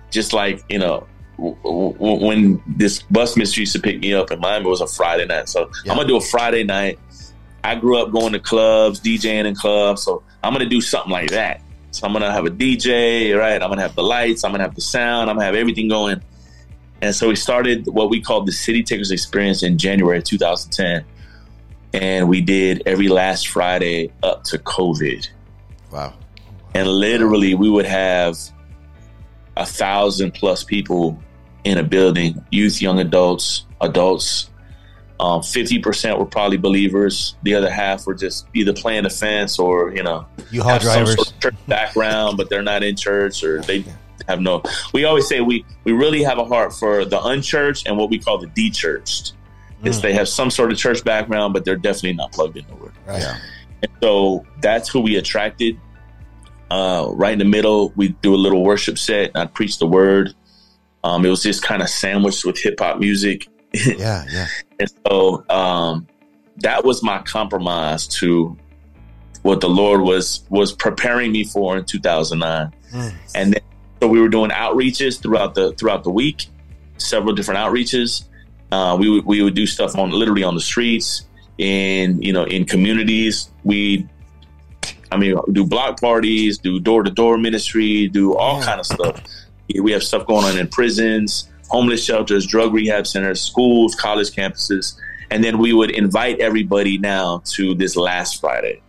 just 0.09 0.33
like, 0.33 0.63
you 0.69 0.79
know, 0.79 1.07
w- 1.37 1.55
w- 1.63 2.25
when 2.25 2.63
this 2.67 3.01
bus 3.03 3.35
ministry 3.37 3.61
used 3.61 3.73
to 3.73 3.79
pick 3.79 3.99
me 3.99 4.13
up 4.13 4.31
in 4.31 4.39
Miami, 4.39 4.65
it 4.65 4.69
was 4.69 4.81
a 4.81 4.87
Friday 4.87 5.25
night. 5.25 5.49
So 5.49 5.69
Yeah. 5.85 5.91
I'm 5.91 5.97
going 5.97 6.07
to 6.07 6.13
do 6.13 6.17
a 6.17 6.21
Friday 6.21 6.63
night. 6.63 6.99
I 7.63 7.75
grew 7.75 8.01
up 8.01 8.11
going 8.11 8.33
to 8.33 8.39
clubs, 8.39 8.99
DJing 8.99 9.45
in 9.45 9.55
clubs. 9.55 10.03
So 10.03 10.23
I'm 10.43 10.53
going 10.53 10.63
to 10.63 10.69
do 10.69 10.81
something 10.81 11.11
like 11.11 11.31
that. 11.31 11.61
So 11.91 12.07
I'm 12.07 12.13
going 12.13 12.23
to 12.23 12.31
have 12.31 12.45
a 12.45 12.49
DJ, 12.49 13.37
right? 13.37 13.61
I'm 13.61 13.69
going 13.69 13.77
to 13.77 13.83
have 13.83 13.95
the 13.95 14.03
lights. 14.03 14.43
I'm 14.43 14.51
going 14.51 14.59
to 14.59 14.65
have 14.65 14.75
the 14.75 14.81
sound. 14.81 15.29
I'm 15.29 15.35
going 15.35 15.43
to 15.43 15.45
have 15.45 15.55
everything 15.55 15.87
going. 15.87 16.21
And 17.01 17.13
so 17.15 17.27
we 17.27 17.35
started 17.35 17.87
what 17.87 18.09
we 18.09 18.21
called 18.21 18.47
the 18.47 18.51
City 18.51 18.83
Takers 18.83 19.11
Experience 19.11 19.63
in 19.63 19.77
January 19.77 20.19
of 20.19 20.23
2010. 20.23 21.03
And 21.93 22.29
we 22.29 22.41
did 22.41 22.83
every 22.85 23.09
last 23.09 23.47
Friday 23.47 24.11
up 24.23 24.43
to 24.45 24.57
COVID. 24.57 25.27
Wow. 25.91 26.13
And 26.73 26.87
literally, 26.87 27.53
we 27.53 27.69
would 27.69 27.85
have 27.85 28.37
a 29.57 29.65
thousand 29.65 30.33
plus 30.33 30.63
people 30.63 31.21
in 31.63 31.77
a 31.77 31.83
building 31.83 32.43
youth, 32.51 32.81
young 32.81 32.99
adults, 32.99 33.65
adults. 33.81 34.49
Um, 35.21 35.41
50% 35.41 36.17
were 36.17 36.25
probably 36.25 36.57
believers. 36.57 37.35
The 37.43 37.53
other 37.53 37.69
half 37.69 38.07
were 38.07 38.15
just 38.15 38.47
either 38.55 38.73
playing 38.73 39.03
the 39.03 39.11
fence 39.11 39.59
or, 39.59 39.93
you 39.93 40.01
know, 40.01 40.25
U-Haul 40.49 40.71
have 40.71 40.83
some 40.83 41.05
sort 41.05 41.27
of 41.27 41.39
church 41.39 41.55
background, 41.67 42.37
but 42.37 42.49
they're 42.49 42.63
not 42.63 42.81
in 42.81 42.95
church 42.95 43.43
or 43.43 43.61
they 43.61 43.85
have 44.27 44.41
no. 44.41 44.63
We 44.93 45.05
always 45.05 45.27
say 45.27 45.41
we 45.41 45.63
we 45.83 45.91
really 45.91 46.23
have 46.23 46.39
a 46.39 46.45
heart 46.45 46.73
for 46.73 47.05
the 47.05 47.21
unchurched 47.23 47.87
and 47.87 47.97
what 47.97 48.09
we 48.09 48.17
call 48.17 48.39
the 48.39 48.47
de-churched. 48.47 49.33
It's 49.83 49.97
Mm. 49.99 50.01
they 50.01 50.13
have 50.13 50.27
some 50.27 50.49
sort 50.49 50.71
of 50.71 50.77
church 50.79 51.03
background, 51.03 51.53
but 51.53 51.65
they're 51.65 51.75
definitely 51.75 52.13
not 52.13 52.31
plugged 52.31 52.57
in 52.57 52.65
the 52.67 52.75
word. 52.75 52.93
Right. 53.05 53.21
Yeah. 53.21 53.37
And 53.83 53.91
so 54.01 54.43
that's 54.59 54.89
who 54.89 55.01
we 55.01 55.17
attracted. 55.17 55.79
Uh, 56.71 57.09
right 57.13 57.33
in 57.33 57.39
the 57.39 57.45
middle, 57.45 57.91
we 57.95 58.09
do 58.23 58.33
a 58.33 58.37
little 58.37 58.63
worship 58.63 58.97
set. 58.97 59.29
And 59.35 59.37
I 59.37 59.45
preach 59.45 59.77
the 59.77 59.87
word. 59.87 60.33
Um, 61.03 61.25
it 61.25 61.29
was 61.29 61.43
just 61.43 61.63
kind 61.63 61.81
of 61.81 61.89
sandwiched 61.89 62.45
with 62.45 62.57
hip 62.59 62.79
hop 62.79 62.99
music. 62.99 63.47
Yeah. 63.97 64.25
Yeah. 64.29 64.47
And 64.79 64.91
so 65.07 65.45
um, 65.49 66.07
that 66.57 66.83
was 66.83 67.01
my 67.03 67.19
compromise 67.21 68.07
to 68.19 68.57
what 69.43 69.61
the 69.61 69.69
Lord 69.69 70.01
was 70.01 70.43
was 70.49 70.71
preparing 70.73 71.31
me 71.31 71.43
for 71.43 71.77
in 71.77 71.85
2009. 71.85 72.71
Mm. 72.91 73.13
And 73.35 73.53
then 73.53 73.61
so 74.01 74.07
we 74.07 74.19
were 74.19 74.29
doing 74.29 74.51
outreaches 74.51 75.21
throughout 75.21 75.55
the 75.55 75.71
throughout 75.73 76.03
the 76.03 76.09
week, 76.11 76.47
several 76.97 77.33
different 77.33 77.59
outreaches. 77.59 78.25
Uh, 78.71 78.97
we 78.99 79.09
would 79.09 79.25
we 79.25 79.41
would 79.41 79.53
do 79.55 79.65
stuff 79.65 79.97
on 79.97 80.11
literally 80.11 80.43
on 80.43 80.55
the 80.55 80.61
streets 80.61 81.27
in 81.57 82.21
you 82.21 82.33
know 82.33 82.43
in 82.43 82.65
communities. 82.65 83.49
We 83.63 84.07
I 85.11 85.17
mean 85.17 85.37
do 85.51 85.65
block 85.65 85.99
parties, 86.01 86.57
do 86.57 86.79
door 86.79 87.03
to 87.03 87.11
door 87.11 87.37
ministry, 87.37 88.07
do 88.07 88.35
all 88.35 88.59
Yeah. 88.59 88.65
kind 88.65 88.79
of 88.79 88.85
stuff. 88.85 89.21
We 89.81 89.91
have 89.93 90.03
stuff 90.03 90.25
going 90.27 90.45
on 90.45 90.57
in 90.57 90.67
prisons, 90.67 91.49
homeless 91.71 92.03
shelters, 92.03 92.45
drug 92.45 92.73
rehab 92.73 93.07
centers, 93.07 93.39
schools, 93.39 93.95
college 93.95 94.31
campuses. 94.31 94.99
And 95.29 95.41
then 95.41 95.57
we 95.57 95.71
would 95.71 95.91
invite 95.91 96.41
everybody 96.41 96.97
now 96.97 97.41
to 97.51 97.73
this 97.73 97.95
last 97.95 98.41
Friday. 98.41 98.81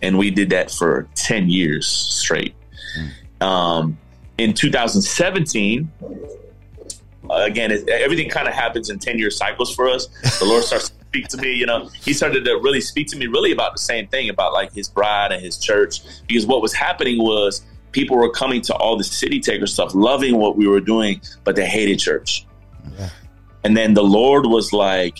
And 0.00 0.16
we 0.16 0.30
did 0.30 0.48
that 0.48 0.70
for 0.70 1.06
10 1.16 1.50
years 1.50 1.86
straight. 1.86 2.54
Um, 3.42 3.98
in 4.38 4.54
2017, 4.54 5.92
uh, 7.28 7.34
again, 7.42 7.70
it, 7.70 7.86
everything 7.90 8.30
kind 8.30 8.48
of 8.48 8.54
happens 8.54 8.88
in 8.88 8.98
10 8.98 9.18
year 9.18 9.30
cycles 9.30 9.74
for 9.74 9.86
us. 9.86 10.06
The 10.38 10.46
Lord 10.46 10.64
starts 10.64 10.88
to 10.88 10.94
speak 11.04 11.28
to 11.28 11.36
me, 11.36 11.54
you 11.54 11.66
know, 11.66 11.90
He 12.02 12.14
started 12.14 12.46
to 12.46 12.54
really 12.54 12.80
speak 12.80 13.08
to 13.08 13.18
me 13.18 13.26
really 13.26 13.52
about 13.52 13.74
the 13.74 13.82
same 13.82 14.08
thing 14.08 14.30
about 14.30 14.54
like 14.54 14.72
His 14.72 14.88
bride 14.88 15.30
and 15.30 15.42
His 15.42 15.58
church. 15.58 16.00
Because 16.26 16.46
what 16.46 16.62
was 16.62 16.72
happening 16.72 17.18
was 17.18 17.62
people 17.94 18.18
were 18.18 18.30
coming 18.30 18.60
to 18.60 18.74
all 18.74 18.98
the 18.98 19.04
city 19.04 19.40
taker 19.40 19.66
stuff, 19.66 19.94
loving 19.94 20.36
what 20.36 20.56
we 20.56 20.66
were 20.66 20.80
doing, 20.80 21.22
but 21.44 21.56
they 21.56 21.64
hated 21.64 21.98
church. 21.98 22.44
Yeah. 22.98 23.08
And 23.62 23.74
then 23.74 23.94
the 23.94 24.02
Lord 24.02 24.44
was 24.46 24.74
like 24.74 25.18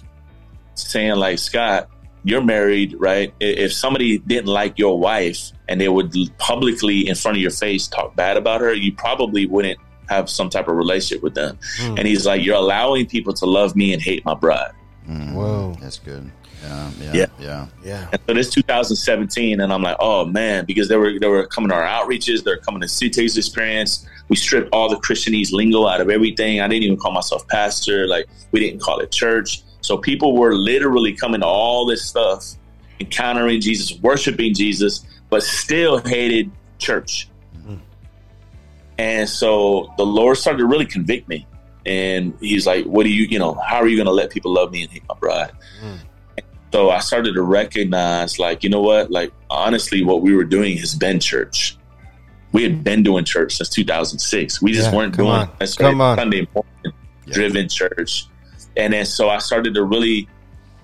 saying, 0.75 1.15
like, 1.15 1.39
Scott, 1.39 1.89
you're 2.25 2.43
married, 2.43 2.97
right? 2.99 3.33
If 3.41 3.73
somebody 3.73 4.19
didn't 4.19 4.49
like 4.49 4.79
your 4.79 4.99
wife 4.99 5.53
and 5.69 5.81
they 5.81 5.89
would 5.89 6.13
publicly 6.39 7.09
in 7.09 7.15
front 7.15 7.39
of 7.39 7.43
your 7.43 7.53
face 7.53 7.87
talk 7.87 8.17
bad 8.17 8.37
about 8.37 8.61
her, 8.61 8.75
you 8.75 8.93
probably 8.93 9.47
wouldn't 9.47 9.79
have 10.09 10.29
some 10.29 10.51
type 10.51 10.69
of 10.69 10.77
relationship 10.77 11.23
with 11.23 11.35
them. 11.35 11.59
Mm. 11.79 11.99
And 11.99 12.09
he's 12.09 12.27
like, 12.27 12.45
You're 12.45 12.57
allowing 12.57 13.07
people 13.07 13.33
to 13.35 13.47
love 13.47 13.77
me 13.77 13.93
and 13.93 14.03
hate 14.03 14.25
my 14.25 14.35
bride. 14.35 14.73
Mm. 15.09 15.33
Whoa. 15.33 15.77
That's 15.81 15.99
good. 15.99 16.31
Yeah, 16.65 16.91
yeah, 17.01 17.13
yeah, 17.13 17.27
yeah. 17.39 17.67
yeah. 17.85 18.09
And 18.13 18.21
so 18.27 18.35
this 18.35 18.51
2017, 18.51 19.61
and 19.61 19.73
I'm 19.73 19.83
like, 19.83 19.97
oh 20.01 20.25
man, 20.25 20.65
because 20.65 20.89
they 20.89 20.97
were 20.97 21.19
they 21.19 21.27
were 21.27 21.47
coming 21.47 21.71
to 21.71 21.77
our 21.77 21.83
outreaches, 21.83 22.43
they're 22.45 22.59
coming 22.59 22.81
to 22.81 22.89
CT's 22.89 23.37
experience. 23.37 24.07
We 24.29 24.37
stripped 24.37 24.71
all 24.73 24.89
the 24.89 24.97
Christianese 24.97 25.53
lingo 25.53 25.87
out 25.87 26.01
of 26.01 26.09
everything. 26.09 26.61
I 26.61 26.69
didn't 26.69 26.85
even 26.85 26.97
call 26.97 27.13
myself 27.13 27.47
pastor. 27.49 28.07
Like 28.07 28.27
we 28.53 28.61
didn't 28.61 28.81
call 28.81 29.01
it 29.01 29.13
church. 29.13 29.63
So 29.83 29.99
people 29.99 30.35
were 30.37 30.55
literally 30.55 31.13
coming 31.13 31.41
to 31.41 31.47
all 31.47 31.85
this 31.85 32.07
stuff, 32.07 32.55
encountering 33.01 33.61
Jesus, 33.61 34.01
worshiping 34.01 34.55
Jesus, 34.55 35.05
but 35.29 35.43
still 35.43 35.99
hated 35.99 36.51
church. 36.79 37.29
Mm-hmm. 37.59 37.77
And 38.99 39.29
so 39.29 39.93
the 39.99 40.07
Lord 40.07 40.39
started 40.39 40.59
to 40.59 40.67
really 40.67 40.87
convict 40.87 41.29
me. 41.29 41.47
And 41.85 42.33
he's 42.41 42.67
like, 42.67 42.87
What 42.87 43.05
do 43.05 43.11
you, 43.11 43.25
you 43.25 43.39
know, 43.39 43.55
how 43.55 43.77
are 43.77 43.87
you 43.87 43.97
going 43.97 44.07
to 44.07 44.13
let 44.13 44.31
people 44.31 44.53
love 44.53 44.73
me 44.73 44.83
and 44.83 44.91
hate 44.91 45.03
my 45.07 45.17
bride? 45.17 45.53
Mm. 45.83 45.99
So 46.75 46.91
I 46.91 46.99
started 46.99 47.35
to 47.35 47.43
recognize, 47.43 48.41
like, 48.41 48.65
you 48.65 48.69
know 48.69 48.81
what? 48.81 49.09
Like, 49.09 49.33
honestly, 49.49 50.03
what 50.03 50.23
we 50.23 50.35
were 50.35 50.43
doing 50.43 50.77
has 50.79 50.93
been 50.93 51.21
church. 51.21 51.77
We 52.51 52.65
had 52.65 52.83
been 52.83 53.05
doing 53.05 53.25
church 53.25 53.59
since 53.59 53.69
2006. 53.69 54.61
We 54.61 54.73
just 54.73 54.91
yeah, 54.91 54.97
weren't 54.97 55.17
doing 55.17 55.29
on. 55.29 55.67
Sunday 56.17 56.49
morning 56.53 56.73
yeah. 56.85 56.91
driven 57.33 57.69
church. 57.69 58.27
And 58.77 58.93
then 58.93 59.07
so 59.07 59.29
I 59.29 59.39
started 59.39 59.75
to 59.75 59.85
really 59.85 60.29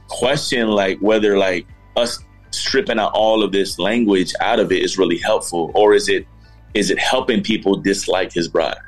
question, 0.07 0.68
like, 0.68 1.00
whether 1.00 1.37
like 1.37 1.66
us 1.96 2.20
stripping 2.53 3.00
out 3.00 3.11
all 3.12 3.42
of 3.42 3.50
this 3.50 3.76
language 3.81 4.33
out 4.40 4.61
of 4.61 4.70
it 4.70 4.85
is 4.85 4.96
really 4.96 5.18
helpful, 5.18 5.72
or 5.74 5.92
is 5.92 6.09
it 6.09 6.24
is 6.72 6.92
it 6.92 7.00
helping 7.00 7.42
people 7.42 7.74
dislike 7.74 8.33
his 8.33 8.46
bride? 8.46 8.79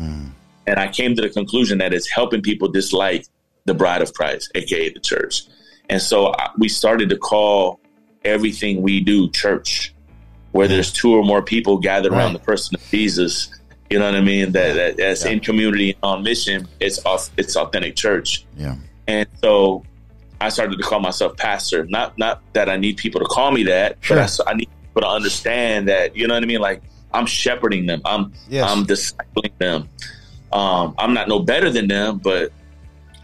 Mm. 0.00 0.30
And 0.68 0.78
I 0.78 0.86
came 0.86 1.16
to 1.16 1.22
the 1.22 1.30
conclusion 1.30 1.78
that 1.78 1.92
it's 1.92 2.08
helping 2.08 2.42
people 2.42 2.68
dislike 2.68 3.26
the 3.64 3.74
bride 3.74 4.02
of 4.02 4.14
Christ, 4.14 4.52
aka 4.54 4.92
the 4.92 5.00
church. 5.00 5.48
And 5.88 6.00
so 6.00 6.26
uh, 6.26 6.48
we 6.56 6.68
started 6.68 7.08
to 7.10 7.16
call 7.16 7.80
everything 8.24 8.82
we 8.82 9.00
do 9.00 9.30
church, 9.30 9.94
where 10.52 10.68
there's 10.68 10.92
two 10.92 11.14
or 11.14 11.24
more 11.24 11.42
people 11.42 11.78
gathered 11.78 12.12
right. 12.12 12.18
around 12.18 12.32
the 12.32 12.38
person 12.38 12.74
of 12.74 12.82
Jesus. 12.88 13.50
You 13.90 13.98
know 13.98 14.06
what 14.06 14.14
I 14.14 14.20
mean? 14.20 14.52
That, 14.52 14.74
that 14.74 14.96
that's 14.96 15.24
yeah. 15.24 15.32
in 15.32 15.40
community 15.40 15.96
on 16.02 16.22
mission. 16.22 16.66
It's 16.80 17.00
it's 17.36 17.56
authentic 17.56 17.96
church. 17.96 18.46
Yeah. 18.56 18.76
And 19.06 19.28
so 19.42 19.84
I 20.40 20.48
started 20.48 20.76
to 20.78 20.82
call 20.82 21.00
myself 21.00 21.36
pastor. 21.36 21.84
Not 21.86 22.16
not 22.18 22.42
that 22.54 22.68
I 22.68 22.76
need 22.76 22.96
people 22.96 23.20
to 23.20 23.26
call 23.26 23.52
me 23.52 23.64
that, 23.64 23.98
sure. 24.00 24.16
but 24.16 24.40
I, 24.46 24.50
I, 24.50 24.54
need 24.54 24.68
people 24.82 25.02
to 25.02 25.08
understand 25.08 25.88
that. 25.88 26.16
You 26.16 26.26
know 26.26 26.34
what 26.34 26.42
I 26.42 26.46
mean? 26.46 26.60
Like 26.60 26.82
I'm 27.12 27.26
shepherding 27.26 27.86
them. 27.86 28.00
I'm 28.04 28.32
yes. 28.48 28.68
I'm 28.68 28.84
discipling 28.84 29.56
them. 29.58 29.88
Um, 30.52 30.94
I'm 30.98 31.14
not 31.14 31.28
no 31.28 31.40
better 31.40 31.70
than 31.70 31.88
them, 31.88 32.18
but 32.18 32.52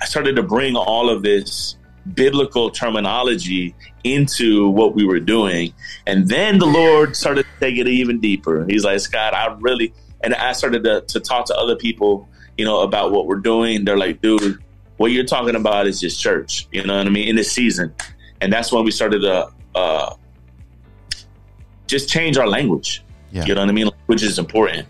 I 0.00 0.04
started 0.04 0.36
to 0.36 0.42
bring 0.42 0.76
all 0.76 1.08
of 1.10 1.22
this 1.22 1.76
biblical 2.14 2.70
terminology 2.70 3.74
into 4.04 4.68
what 4.68 4.94
we 4.94 5.04
were 5.04 5.20
doing. 5.20 5.72
And 6.06 6.28
then 6.28 6.58
the 6.58 6.66
Lord 6.66 7.16
started 7.16 7.44
to 7.44 7.60
take 7.60 7.78
it 7.78 7.86
even 7.86 8.20
deeper. 8.20 8.66
He's 8.68 8.84
like, 8.84 9.00
Scott, 9.00 9.34
I 9.34 9.54
really, 9.60 9.92
and 10.22 10.34
I 10.34 10.52
started 10.52 10.84
to, 10.84 11.02
to 11.02 11.20
talk 11.20 11.46
to 11.46 11.56
other 11.56 11.76
people, 11.76 12.28
you 12.56 12.64
know, 12.64 12.80
about 12.80 13.12
what 13.12 13.26
we're 13.26 13.36
doing. 13.36 13.84
They're 13.84 13.98
like, 13.98 14.20
dude, 14.20 14.62
what 14.96 15.12
you're 15.12 15.24
talking 15.24 15.54
about 15.54 15.86
is 15.86 16.00
just 16.00 16.20
church, 16.20 16.68
you 16.72 16.84
know 16.84 16.96
what 16.96 17.06
I 17.06 17.10
mean, 17.10 17.28
in 17.28 17.36
this 17.36 17.52
season. 17.52 17.94
And 18.40 18.52
that's 18.52 18.72
when 18.72 18.84
we 18.84 18.90
started 18.90 19.20
to 19.20 19.50
uh, 19.74 20.14
just 21.86 22.08
change 22.08 22.38
our 22.38 22.46
language. 22.46 23.02
Yeah. 23.30 23.44
You 23.44 23.54
know 23.54 23.60
what 23.60 23.70
I 23.70 23.72
mean? 23.72 23.90
Which 24.06 24.22
is 24.22 24.38
important. 24.38 24.86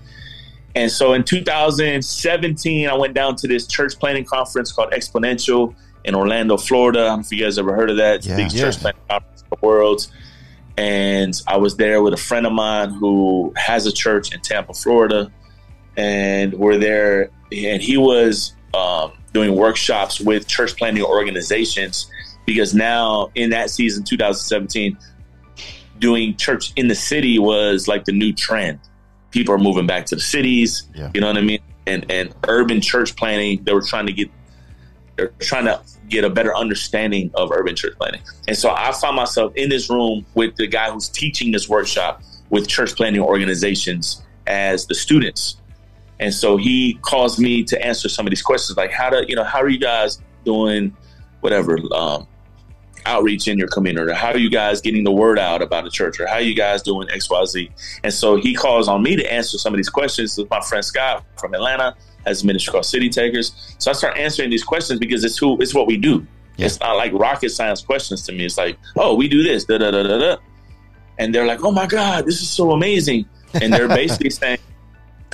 And 0.75 0.91
so 0.91 1.15
in 1.15 1.25
2017, 1.25 2.89
I 2.89 2.95
went 2.95 3.15
down 3.15 3.37
to 3.37 3.49
this 3.49 3.67
church 3.67 3.99
planting 3.99 4.25
conference 4.25 4.73
called 4.73 4.93
Exponential 4.93 5.75
in 6.05 6.15
Orlando, 6.15 6.57
Florida. 6.57 7.01
I 7.01 7.07
don't 7.09 7.19
know 7.19 7.21
if 7.23 7.33
you 7.33 7.43
guys 7.43 7.59
ever 7.59 7.75
heard 7.75 7.91
of 7.91 7.97
that. 7.99 8.17
It's 8.17 8.27
yeah, 8.27 8.37
the 8.37 8.43
biggest 8.43 8.57
yeah. 8.57 8.63
church 8.65 8.79
plant 8.79 8.97
conference 9.09 9.43
in 9.43 9.49
the 9.51 9.67
world. 9.67 10.07
And 10.77 11.35
I 11.47 11.57
was 11.59 11.77
there 11.77 12.03
with 12.03 12.15
a 12.15 12.19
friend 12.19 12.47
of 12.47 12.53
mine 12.53 12.91
who 12.91 13.53
has 13.57 13.87
a 13.87 13.93
church 13.93 14.35
in 14.35 14.41
Tampa, 14.41 14.73
Florida. 14.73 15.31
And 15.97 16.55
we're 16.55 16.79
there, 16.79 17.31
and 17.53 17.83
he 17.83 17.97
was 17.97 18.55
um, 18.73 19.13
doing 19.33 19.55
workshops 19.55 20.21
with 20.21 20.47
church 20.47 20.77
planting 20.77 21.05
organizations 21.05 22.11
because 22.47 22.75
now 22.75 23.31
in 23.35 23.51
that 23.51 23.71
season, 23.71 24.05
2017, 24.05 24.97
doing 25.99 26.37
church 26.37 26.73
in 26.77 26.89
the 26.89 26.95
city 26.95 27.39
was 27.39 27.87
like 27.87 28.05
the 28.05 28.13
new 28.13 28.33
trend. 28.33 28.81
People 29.31 29.55
are 29.55 29.59
moving 29.59 29.87
back 29.87 30.07
to 30.07 30.17
the 30.17 30.21
cities. 30.21 30.89
Yeah. 30.95 31.11
You 31.15 31.21
know 31.21 31.29
what 31.29 31.37
I 31.37 31.43
mean? 31.43 31.61
And 31.87 32.11
and 32.11 32.35
urban 32.49 32.81
church 32.81 33.15
planting, 33.17 33.63
they 33.65 33.73
were 33.73 33.83
trying 33.83 34.07
to 34.07 34.13
get 34.13 34.31
they're 35.21 35.33
trying 35.47 35.67
to 35.67 35.81
get 36.09 36.25
a 36.25 36.31
better 36.31 36.55
understanding 36.57 37.31
of 37.35 37.51
urban 37.53 37.77
church 37.77 37.95
planting. 37.97 38.23
And 38.49 38.57
so 38.57 38.71
I 38.71 38.93
found 38.93 39.17
myself 39.17 39.53
in 39.55 39.69
this 39.69 39.91
room 39.91 40.25
with 40.35 40.57
the 40.57 40.67
guy 40.67 40.91
who's 40.91 41.09
teaching 41.09 41.53
this 41.53 41.69
workshop 41.69 42.23
with 42.49 42.69
church 42.69 42.97
planting 42.97 43.23
organizations 43.23 44.23
as 44.47 44.87
the 44.87 44.95
students. 44.95 45.59
And 46.19 46.35
so 46.35 46.57
he 46.57 46.99
calls 47.03 47.39
me 47.39 47.65
to 47.65 47.85
answer 47.85 48.09
some 48.09 48.27
of 48.27 48.31
these 48.31 48.43
questions, 48.43 48.77
like 48.77 48.91
how 48.91 49.11
to, 49.11 49.25
you 49.29 49.37
know, 49.37 49.45
how 49.45 49.61
are 49.61 49.69
you 49.69 49.79
guys 49.79 50.21
doing, 50.45 50.97
whatever, 51.41 51.79
um, 51.95 52.27
outreach 53.07 53.49
in 53.49 53.57
your 53.57 53.69
community, 53.69 54.11
or 54.11 54.15
how 54.15 54.31
are 54.31 54.39
you 54.39 54.51
guys 54.51 54.81
getting 54.81 55.05
the 55.05 55.13
word 55.13 55.39
out 55.39 55.63
about 55.63 55.85
the 55.85 55.91
church, 55.91 56.21
or 56.21 56.27
how 56.27 56.35
are 56.35 56.43
you 56.43 56.55
guys 56.55 56.83
doing 56.83 57.09
X, 57.11 57.31
Y, 57.31 57.45
Z? 57.47 57.71
And 58.05 58.13
so 58.13 58.37
he 58.37 58.55
calls 58.55 58.89
on 58.89 59.03
me 59.03 59.17
to 59.17 59.33
answer 59.33 59.57
some 59.57 59.73
of 59.73 59.79
these 59.79 59.89
questions 59.89 60.37
with 60.37 60.51
my 60.51 60.61
friend 60.61 60.85
Scott 60.85 61.25
from 61.39 61.55
Atlanta 61.55 61.95
has 62.27 62.43
a 62.43 62.47
ministry 62.47 62.73
called 62.73 62.87
City 62.87 63.09
Takers. 63.09 63.53
So 63.79 63.91
I 63.91 63.95
start 63.95 64.17
answering 64.17 64.51
these 64.51 64.65
questions 64.65 64.99
because 64.99 65.25
it's 65.25 65.39
who 65.39 65.61
it's 65.61 65.75
what 65.75 65.87
we 65.87 65.97
do. 65.97 66.27
Yeah. 66.57 66.67
It's 66.67 66.81
not 66.81 66.97
like 66.97 67.13
rocket 67.13 67.51
science 67.51 67.83
questions 67.83 68.23
to 68.27 68.33
me. 68.33 68.45
It's 68.45 68.59
like, 68.59 68.79
oh, 68.97 69.15
we 69.15 69.29
do 69.29 69.43
this, 69.43 69.65
da 69.65 69.79
da 69.79 69.91
da 69.91 70.03
da 70.03 70.19
da. 70.19 70.37
And 71.19 71.35
they're 71.35 71.47
like, 71.47 71.65
oh 71.65 71.71
my 71.71 71.87
God, 71.87 72.27
this 72.27 72.41
is 72.41 72.51
so 72.51 72.73
amazing. 72.73 73.27
And 73.55 73.73
they're 73.73 73.89
basically 73.89 74.31
saying 74.31 74.59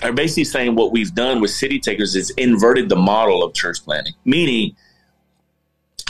are 0.03 0.13
basically 0.13 0.45
saying 0.45 0.75
what 0.75 0.93
we've 0.93 1.15
done 1.15 1.41
with 1.41 1.51
city 1.51 1.81
takers 1.81 2.15
is 2.15 2.31
inverted 2.31 2.89
the 2.89 2.97
model 2.97 3.43
of 3.43 3.55
church 3.55 3.83
planting. 3.83 4.13
Meaning 4.25 4.77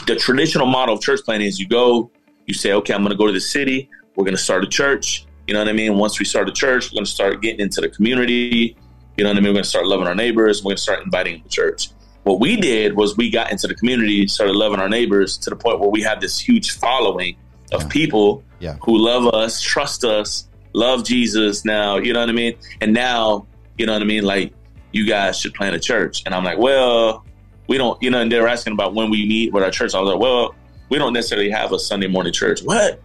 the 0.05 0.15
traditional 0.15 0.65
model 0.65 0.95
of 0.95 1.01
church 1.01 1.21
planting 1.23 1.47
is 1.47 1.59
you 1.59 1.67
go, 1.67 2.11
you 2.45 2.53
say, 2.53 2.73
okay, 2.73 2.93
I'm 2.93 3.03
gonna 3.03 3.15
go 3.15 3.27
to 3.27 3.33
the 3.33 3.41
city, 3.41 3.89
we're 4.15 4.25
gonna 4.25 4.37
start 4.37 4.63
a 4.63 4.67
church. 4.67 5.25
You 5.47 5.53
know 5.53 5.61
what 5.61 5.69
I 5.69 5.73
mean? 5.73 5.97
Once 5.97 6.19
we 6.19 6.25
start 6.25 6.49
a 6.49 6.51
church, 6.51 6.91
we're 6.91 6.97
gonna 6.97 7.05
start 7.05 7.41
getting 7.41 7.61
into 7.61 7.79
the 7.79 7.89
community 7.89 8.75
you 9.17 9.23
know 9.23 9.31
what 9.31 9.37
I 9.37 9.41
mean? 9.41 9.49
We're 9.49 9.53
going 9.53 9.63
to 9.63 9.69
start 9.69 9.87
loving 9.87 10.07
our 10.07 10.15
neighbors. 10.15 10.63
We're 10.63 10.69
going 10.69 10.77
to 10.77 10.83
start 10.83 11.03
inviting 11.03 11.33
them 11.33 11.43
to 11.43 11.49
church. 11.49 11.89
What 12.23 12.39
we 12.39 12.55
did 12.55 12.95
was 12.95 13.17
we 13.17 13.29
got 13.29 13.51
into 13.51 13.67
the 13.67 13.75
community, 13.75 14.27
started 14.27 14.55
loving 14.55 14.79
our 14.79 14.89
neighbors 14.89 15.37
to 15.39 15.49
the 15.49 15.55
point 15.55 15.79
where 15.79 15.89
we 15.89 16.01
have 16.03 16.21
this 16.21 16.39
huge 16.39 16.71
following 16.77 17.37
of 17.71 17.83
yeah. 17.83 17.87
people 17.87 18.43
yeah. 18.59 18.77
who 18.83 18.97
love 18.97 19.33
us, 19.33 19.61
trust 19.61 20.03
us, 20.03 20.47
love 20.73 21.03
Jesus 21.03 21.65
now, 21.65 21.97
you 21.97 22.13
know 22.13 22.19
what 22.19 22.29
I 22.29 22.33
mean? 22.33 22.55
And 22.81 22.93
now, 22.93 23.47
you 23.77 23.85
know 23.85 23.93
what 23.93 24.01
I 24.01 24.05
mean? 24.05 24.23
Like, 24.23 24.53
you 24.91 25.07
guys 25.07 25.39
should 25.39 25.53
plant 25.53 25.75
a 25.75 25.79
church. 25.79 26.23
And 26.25 26.35
I'm 26.35 26.43
like, 26.43 26.57
well, 26.57 27.25
we 27.67 27.77
don't, 27.77 28.01
you 28.01 28.09
know, 28.09 28.21
and 28.21 28.31
they're 28.31 28.47
asking 28.47 28.73
about 28.73 28.93
when 28.93 29.09
we 29.09 29.25
meet 29.25 29.53
with 29.53 29.63
our 29.63 29.71
church. 29.71 29.95
I 29.95 29.99
was 29.99 30.11
like, 30.11 30.19
well, 30.19 30.55
we 30.89 30.97
don't 30.97 31.13
necessarily 31.13 31.49
have 31.49 31.71
a 31.71 31.79
Sunday 31.79 32.07
morning 32.07 32.33
church. 32.33 32.61
What? 32.61 33.01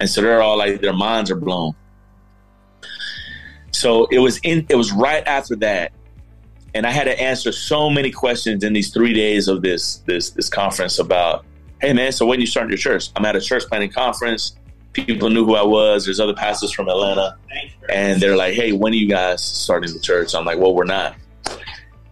And 0.00 0.08
so 0.08 0.22
they're 0.22 0.42
all 0.42 0.56
like, 0.56 0.80
their 0.80 0.92
minds 0.92 1.30
are 1.30 1.36
blown. 1.36 1.74
So 3.78 4.06
it 4.06 4.18
was 4.18 4.40
in 4.42 4.66
it 4.68 4.74
was 4.74 4.90
right 4.90 5.24
after 5.26 5.54
that. 5.56 5.92
And 6.74 6.84
I 6.84 6.90
had 6.90 7.04
to 7.04 7.18
answer 7.20 7.52
so 7.52 7.88
many 7.88 8.10
questions 8.10 8.64
in 8.64 8.72
these 8.72 8.92
three 8.92 9.14
days 9.14 9.46
of 9.46 9.62
this 9.62 9.98
this 9.98 10.30
this 10.30 10.48
conference 10.48 10.98
about, 10.98 11.44
hey 11.80 11.92
man, 11.92 12.10
so 12.10 12.26
when 12.26 12.40
you 12.40 12.46
starting 12.46 12.70
your 12.70 12.78
church? 12.78 13.10
I'm 13.14 13.24
at 13.24 13.36
a 13.36 13.40
church 13.40 13.62
planting 13.68 13.92
conference. 13.92 14.56
People 14.94 15.30
knew 15.30 15.44
who 15.44 15.54
I 15.54 15.62
was. 15.62 16.06
There's 16.06 16.18
other 16.18 16.34
pastors 16.34 16.72
from 16.72 16.88
Atlanta. 16.88 17.36
And 17.88 18.20
they're 18.20 18.36
like, 18.36 18.54
hey, 18.54 18.72
when 18.72 18.92
are 18.92 18.96
you 18.96 19.08
guys 19.08 19.44
starting 19.44 19.92
the 19.92 20.00
church? 20.00 20.34
I'm 20.34 20.44
like, 20.44 20.58
well, 20.58 20.74
we're 20.74 20.84
not. 20.84 21.14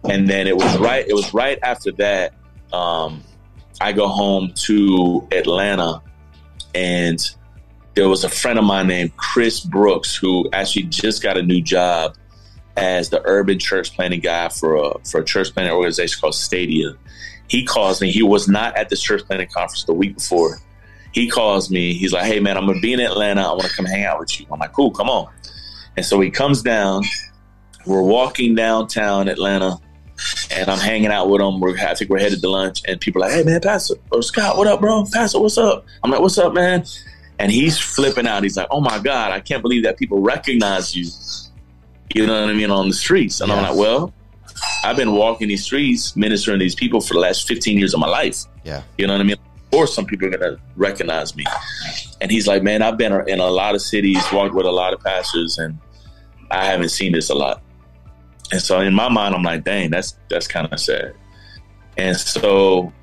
And 0.09 0.29
then 0.29 0.47
it 0.47 0.55
was 0.55 0.77
right, 0.77 1.05
it 1.05 1.13
was 1.13 1.33
right 1.33 1.59
after 1.63 1.91
that. 1.93 2.33
Um, 2.71 3.23
I 3.81 3.91
go 3.91 4.07
home 4.07 4.53
to 4.67 5.27
Atlanta 5.33 6.01
and 6.73 7.19
there 7.97 8.07
was 8.07 8.23
a 8.23 8.29
friend 8.29 8.59
of 8.59 8.63
mine 8.63 8.87
named 8.87 9.17
Chris 9.17 9.59
Brooks 9.59 10.15
who 10.15 10.47
actually 10.53 10.83
just 10.83 11.23
got 11.23 11.35
a 11.35 11.41
new 11.41 11.61
job 11.61 12.15
as 12.77 13.09
the 13.09 13.23
urban 13.25 13.57
church 13.57 13.95
planting 13.95 14.19
guy 14.19 14.49
for 14.49 14.75
a 14.75 14.99
for 14.99 15.21
a 15.21 15.25
church 15.25 15.51
planting 15.51 15.73
organization 15.73 16.21
called 16.21 16.35
Stadia. 16.35 16.93
He 17.47 17.65
calls 17.65 17.99
me. 17.99 18.11
He 18.11 18.21
was 18.21 18.47
not 18.47 18.77
at 18.77 18.89
this 18.89 19.01
church 19.01 19.23
planting 19.25 19.47
conference 19.47 19.83
the 19.85 19.93
week 19.93 20.13
before. 20.13 20.59
He 21.11 21.27
calls 21.27 21.71
me. 21.71 21.95
He's 21.95 22.13
like, 22.13 22.25
"Hey 22.25 22.39
man, 22.39 22.55
I'm 22.55 22.67
gonna 22.67 22.79
be 22.79 22.93
in 22.93 22.99
Atlanta. 22.99 23.41
I 23.41 23.49
want 23.53 23.63
to 23.63 23.75
come 23.75 23.85
hang 23.85 24.05
out 24.05 24.19
with 24.19 24.39
you." 24.39 24.45
I'm 24.51 24.59
like, 24.59 24.73
"Cool, 24.73 24.91
come 24.91 25.09
on." 25.09 25.33
And 25.97 26.05
so 26.05 26.19
he 26.21 26.29
comes 26.29 26.61
down. 26.61 27.03
We're 27.87 28.03
walking 28.03 28.53
downtown 28.53 29.27
Atlanta, 29.27 29.79
and 30.51 30.69
I'm 30.69 30.77
hanging 30.77 31.07
out 31.07 31.31
with 31.31 31.41
him. 31.41 31.59
We're 31.59 31.75
I 31.79 31.95
think 31.95 32.11
we're 32.11 32.19
headed 32.19 32.41
to 32.41 32.49
lunch, 32.49 32.83
and 32.87 33.01
people 33.01 33.23
are 33.23 33.27
like, 33.27 33.37
"Hey 33.37 33.43
man, 33.43 33.59
Pastor, 33.59 33.95
or 34.11 34.21
Scott, 34.21 34.55
what 34.55 34.67
up, 34.67 34.81
bro? 34.81 35.03
Pastor, 35.11 35.39
what's 35.39 35.57
up?" 35.57 35.83
I'm 36.03 36.11
like, 36.11 36.21
"What's 36.21 36.37
up, 36.37 36.53
man?" 36.53 36.85
And 37.39 37.51
he's 37.51 37.77
flipping 37.77 38.27
out. 38.27 38.43
He's 38.43 38.57
like, 38.57 38.67
"Oh 38.71 38.81
my 38.81 38.99
god, 38.99 39.31
I 39.31 39.39
can't 39.39 39.61
believe 39.61 39.83
that 39.83 39.97
people 39.97 40.19
recognize 40.19 40.95
you." 40.95 41.09
You 42.15 42.25
know 42.25 42.41
what 42.41 42.49
I 42.49 42.53
mean 42.53 42.71
on 42.71 42.87
the 42.87 42.93
streets, 42.93 43.41
and 43.41 43.49
yes. 43.49 43.57
I'm 43.57 43.63
like, 43.63 43.75
"Well, 43.77 44.13
I've 44.83 44.97
been 44.97 45.13
walking 45.13 45.47
these 45.47 45.63
streets, 45.63 46.15
ministering 46.15 46.59
to 46.59 46.65
these 46.65 46.75
people 46.75 47.01
for 47.01 47.13
the 47.13 47.19
last 47.19 47.47
15 47.47 47.77
years 47.77 47.93
of 47.93 47.99
my 47.99 48.07
life. 48.07 48.45
Yeah. 48.63 48.83
You 48.97 49.07
know 49.07 49.13
what 49.13 49.21
I 49.21 49.25
mean? 49.25 49.37
Or 49.71 49.85
some 49.85 50.05
people 50.05 50.27
are 50.27 50.31
gonna 50.31 50.57
recognize 50.75 51.35
me. 51.35 51.45
And 52.21 52.31
he's 52.31 52.47
like, 52.47 52.63
man, 52.63 52.81
I've 52.81 52.97
been 52.97 53.13
in 53.27 53.39
a 53.39 53.47
lot 53.47 53.75
of 53.75 53.81
cities, 53.81 54.23
walked 54.31 54.55
with 54.55 54.65
a 54.65 54.71
lot 54.71 54.93
of 54.93 55.01
pastors, 55.01 55.57
and 55.57 55.77
I 56.51 56.65
haven't 56.65 56.89
seen 56.89 57.11
this 57.11 57.29
a 57.29 57.35
lot. 57.35 57.61
And 58.51 58.61
so 58.61 58.79
in 58.79 58.93
my 58.93 59.09
mind, 59.09 59.35
I'm 59.35 59.43
like, 59.43 59.63
dang, 59.63 59.89
that's 59.89 60.17
that's 60.29 60.47
kind 60.47 60.71
of 60.71 60.79
sad. 60.79 61.13
And 61.97 62.15
so 62.15 62.93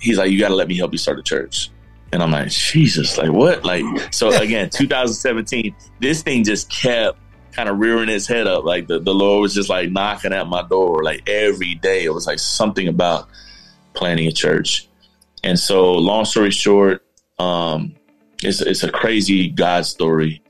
he's 0.00 0.18
like, 0.18 0.30
you 0.30 0.40
got 0.40 0.48
to 0.48 0.56
let 0.56 0.68
me 0.68 0.76
help 0.76 0.92
you 0.92 0.98
start 0.98 1.18
a 1.18 1.22
church. 1.22 1.70
And 2.12 2.22
I'm 2.22 2.30
like, 2.30 2.48
Jesus, 2.48 3.18
like 3.18 3.30
what? 3.30 3.64
Like, 3.64 3.84
so 4.12 4.28
again, 4.40 4.70
2017, 4.70 5.74
this 6.00 6.22
thing 6.22 6.44
just 6.44 6.70
kept 6.70 7.18
kind 7.52 7.68
of 7.68 7.78
rearing 7.78 8.08
its 8.08 8.26
head 8.26 8.46
up. 8.46 8.64
Like 8.64 8.86
the, 8.86 8.98
the 9.00 9.14
Lord 9.14 9.42
was 9.42 9.54
just 9.54 9.68
like 9.68 9.90
knocking 9.90 10.32
at 10.32 10.46
my 10.46 10.62
door, 10.62 11.02
like 11.02 11.28
every 11.28 11.74
day. 11.74 12.04
It 12.04 12.14
was 12.14 12.26
like 12.26 12.38
something 12.38 12.88
about 12.88 13.28
planting 13.94 14.26
a 14.26 14.32
church. 14.32 14.88
And 15.44 15.58
so, 15.58 15.92
long 15.92 16.24
story 16.24 16.50
short, 16.50 17.04
um, 17.38 17.94
it's, 18.42 18.60
it's 18.60 18.82
a 18.82 18.90
crazy 18.90 19.48
God 19.48 19.86
story. 19.86 20.42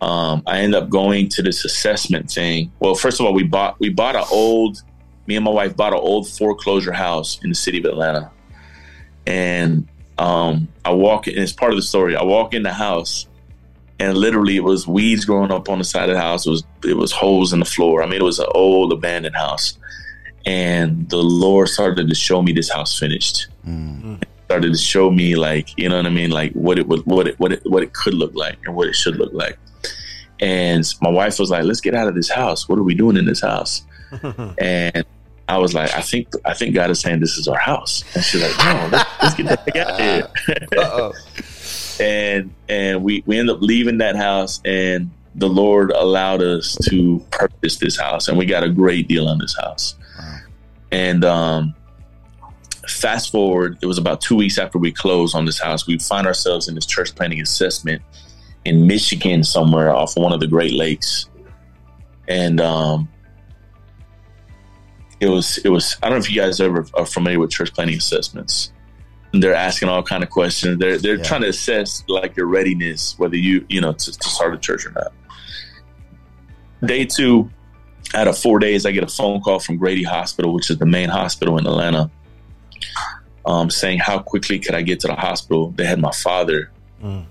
Um, 0.00 0.42
I 0.46 0.60
end 0.60 0.74
up 0.74 0.88
going 0.88 1.28
to 1.30 1.42
this 1.42 1.64
assessment 1.64 2.30
thing. 2.30 2.72
Well, 2.80 2.94
first 2.94 3.20
of 3.20 3.26
all, 3.26 3.34
we 3.34 3.42
bought 3.42 3.78
we 3.80 3.90
bought 3.90 4.16
an 4.16 4.24
old. 4.30 4.82
Me 5.26 5.36
and 5.36 5.44
my 5.44 5.50
wife 5.50 5.76
bought 5.76 5.92
an 5.92 6.00
old 6.00 6.28
foreclosure 6.28 6.92
house 6.92 7.38
in 7.44 7.50
the 7.50 7.54
city 7.54 7.78
of 7.78 7.84
Atlanta, 7.84 8.30
and 9.26 9.86
um, 10.20 10.68
I 10.84 10.92
walk 10.92 11.28
in. 11.28 11.42
It's 11.42 11.52
part 11.52 11.72
of 11.72 11.76
the 11.76 11.82
story. 11.82 12.14
I 12.14 12.22
walk 12.22 12.52
in 12.52 12.62
the 12.62 12.74
house, 12.74 13.26
and 13.98 14.18
literally 14.18 14.54
it 14.54 14.62
was 14.62 14.86
weeds 14.86 15.24
growing 15.24 15.50
up 15.50 15.70
on 15.70 15.78
the 15.78 15.84
side 15.84 16.10
of 16.10 16.14
the 16.14 16.20
house. 16.20 16.46
It 16.46 16.50
was 16.50 16.64
it 16.84 16.96
was 16.96 17.10
holes 17.10 17.54
in 17.54 17.58
the 17.58 17.64
floor. 17.64 18.02
I 18.02 18.06
mean, 18.06 18.20
it 18.20 18.24
was 18.24 18.38
an 18.38 18.46
old 18.54 18.92
abandoned 18.92 19.34
house, 19.34 19.78
and 20.44 21.08
the 21.08 21.22
Lord 21.22 21.70
started 21.70 22.06
to 22.06 22.14
show 22.14 22.42
me 22.42 22.52
this 22.52 22.70
house 22.70 22.98
finished. 22.98 23.48
Mm. 23.66 24.22
Started 24.44 24.72
to 24.72 24.78
show 24.78 25.10
me 25.10 25.36
like 25.36 25.70
you 25.78 25.88
know 25.88 25.96
what 25.96 26.06
I 26.06 26.10
mean, 26.10 26.30
like 26.30 26.52
what 26.52 26.78
it 26.78 26.86
would 26.86 27.06
what 27.06 27.26
it 27.26 27.40
what 27.40 27.52
it 27.52 27.62
what 27.64 27.82
it 27.82 27.94
could 27.94 28.12
look 28.12 28.34
like 28.34 28.58
and 28.66 28.76
what 28.76 28.88
it 28.88 28.94
should 28.94 29.16
look 29.16 29.32
like. 29.32 29.58
And 30.38 30.84
my 31.00 31.10
wife 31.10 31.38
was 31.38 31.48
like, 31.48 31.64
"Let's 31.64 31.80
get 31.80 31.94
out 31.94 32.08
of 32.08 32.14
this 32.14 32.28
house. 32.28 32.68
What 32.68 32.78
are 32.78 32.82
we 32.82 32.94
doing 32.94 33.16
in 33.16 33.24
this 33.24 33.40
house?" 33.40 33.84
and 34.58 35.06
I 35.50 35.58
was 35.58 35.74
like, 35.74 35.92
"I 35.94 36.00
think 36.00 36.28
I 36.44 36.54
think 36.54 36.74
God 36.74 36.90
is 36.90 37.00
saying 37.00 37.20
this 37.20 37.36
is 37.36 37.48
our 37.48 37.58
house." 37.58 38.04
And 38.14 38.24
she's 38.24 38.42
like, 38.42 38.56
"No, 38.58 38.88
let's, 38.92 39.10
let's 39.22 39.34
get 39.34 39.46
the 39.46 39.72
heck 39.72 39.76
out 39.76 40.00
of 40.00 41.16
here." 41.26 41.50
and 42.00 42.54
and 42.68 43.02
we 43.02 43.22
we 43.26 43.38
end 43.38 43.50
up 43.50 43.60
leaving 43.60 43.98
that 43.98 44.16
house, 44.16 44.60
and 44.64 45.10
the 45.34 45.48
Lord 45.48 45.90
allowed 45.90 46.42
us 46.42 46.76
to 46.88 47.24
purchase 47.30 47.76
this 47.76 47.98
house, 47.98 48.28
and 48.28 48.38
we 48.38 48.46
got 48.46 48.62
a 48.62 48.68
great 48.68 49.08
deal 49.08 49.28
on 49.28 49.38
this 49.38 49.56
house. 49.56 49.96
Wow. 50.18 50.38
And 50.92 51.24
um, 51.24 51.74
fast 52.88 53.30
forward, 53.30 53.78
it 53.82 53.86
was 53.86 53.98
about 53.98 54.20
two 54.20 54.36
weeks 54.36 54.58
after 54.58 54.78
we 54.78 54.92
closed 54.92 55.34
on 55.34 55.44
this 55.44 55.60
house. 55.60 55.86
We 55.86 55.98
find 55.98 56.26
ourselves 56.26 56.68
in 56.68 56.74
this 56.74 56.86
church 56.86 57.14
planting 57.14 57.40
assessment 57.40 58.02
in 58.64 58.86
Michigan 58.86 59.44
somewhere 59.44 59.94
off 59.94 60.16
one 60.16 60.32
of 60.32 60.40
the 60.40 60.46
Great 60.46 60.72
Lakes, 60.72 61.28
and 62.28 62.60
um, 62.60 63.08
it 65.20 65.28
was 65.28 65.58
it 65.58 65.68
was 65.68 65.96
I 66.02 66.08
don't 66.08 66.18
know 66.18 66.24
if 66.24 66.30
you 66.30 66.40
guys 66.40 66.60
ever 66.60 66.86
are 66.94 67.06
familiar 67.06 67.38
with 67.38 67.50
church 67.50 67.72
planting 67.72 67.96
assessments. 67.96 68.72
And 69.32 69.40
they're 69.40 69.54
asking 69.54 69.88
all 69.88 70.02
kind 70.02 70.24
of 70.24 70.30
questions. 70.30 70.78
They're 70.78 70.98
they're 70.98 71.16
yeah. 71.16 71.22
trying 71.22 71.42
to 71.42 71.48
assess 71.48 72.02
like 72.08 72.36
your 72.36 72.46
readiness, 72.46 73.16
whether 73.18 73.36
you 73.36 73.64
you 73.68 73.80
know 73.80 73.92
to, 73.92 74.12
to 74.12 74.28
start 74.28 74.54
a 74.54 74.58
church 74.58 74.86
or 74.86 74.90
not. 74.90 75.12
Day 76.84 77.04
two, 77.04 77.48
out 78.14 78.26
of 78.26 78.36
four 78.36 78.58
days, 78.58 78.86
I 78.86 78.90
get 78.90 79.04
a 79.04 79.08
phone 79.08 79.40
call 79.40 79.60
from 79.60 79.76
Grady 79.76 80.02
Hospital, 80.02 80.52
which 80.52 80.70
is 80.70 80.78
the 80.78 80.86
main 80.86 81.10
hospital 81.10 81.58
in 81.58 81.66
Atlanta, 81.66 82.10
um, 83.46 83.70
saying 83.70 83.98
how 83.98 84.18
quickly 84.18 84.58
could 84.58 84.74
I 84.74 84.82
get 84.82 84.98
to 85.00 85.06
the 85.06 85.14
hospital. 85.14 85.70
They 85.70 85.84
had 85.84 86.00
my 86.00 86.12
father 86.12 86.72
mm 87.00 87.24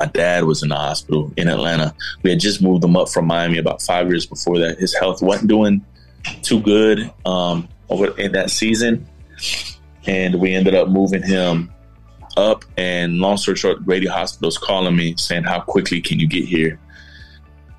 my 0.00 0.06
dad 0.06 0.44
was 0.44 0.62
in 0.62 0.70
the 0.70 0.76
hospital 0.76 1.30
in 1.36 1.46
Atlanta. 1.46 1.94
We 2.22 2.30
had 2.30 2.40
just 2.40 2.62
moved 2.62 2.82
him 2.82 2.96
up 2.96 3.10
from 3.10 3.26
Miami 3.26 3.58
about 3.58 3.82
five 3.82 4.08
years 4.08 4.24
before 4.24 4.58
that. 4.58 4.78
His 4.78 4.94
health 4.94 5.20
wasn't 5.20 5.50
doing 5.50 5.84
too 6.42 6.60
good 6.60 7.10
um, 7.24 7.68
over 7.88 8.18
in 8.18 8.32
that 8.32 8.50
season, 8.50 9.06
and 10.06 10.34
we 10.36 10.54
ended 10.54 10.74
up 10.74 10.88
moving 10.88 11.22
him 11.22 11.72
up. 12.36 12.64
And 12.76 13.18
long 13.18 13.36
story 13.36 13.56
short, 13.56 13.84
Grady 13.84 14.06
Hospital's 14.06 14.58
calling 14.58 14.96
me 14.96 15.14
saying, 15.16 15.44
"How 15.44 15.60
quickly 15.60 16.00
can 16.00 16.20
you 16.20 16.26
get 16.26 16.44
here?" 16.44 16.78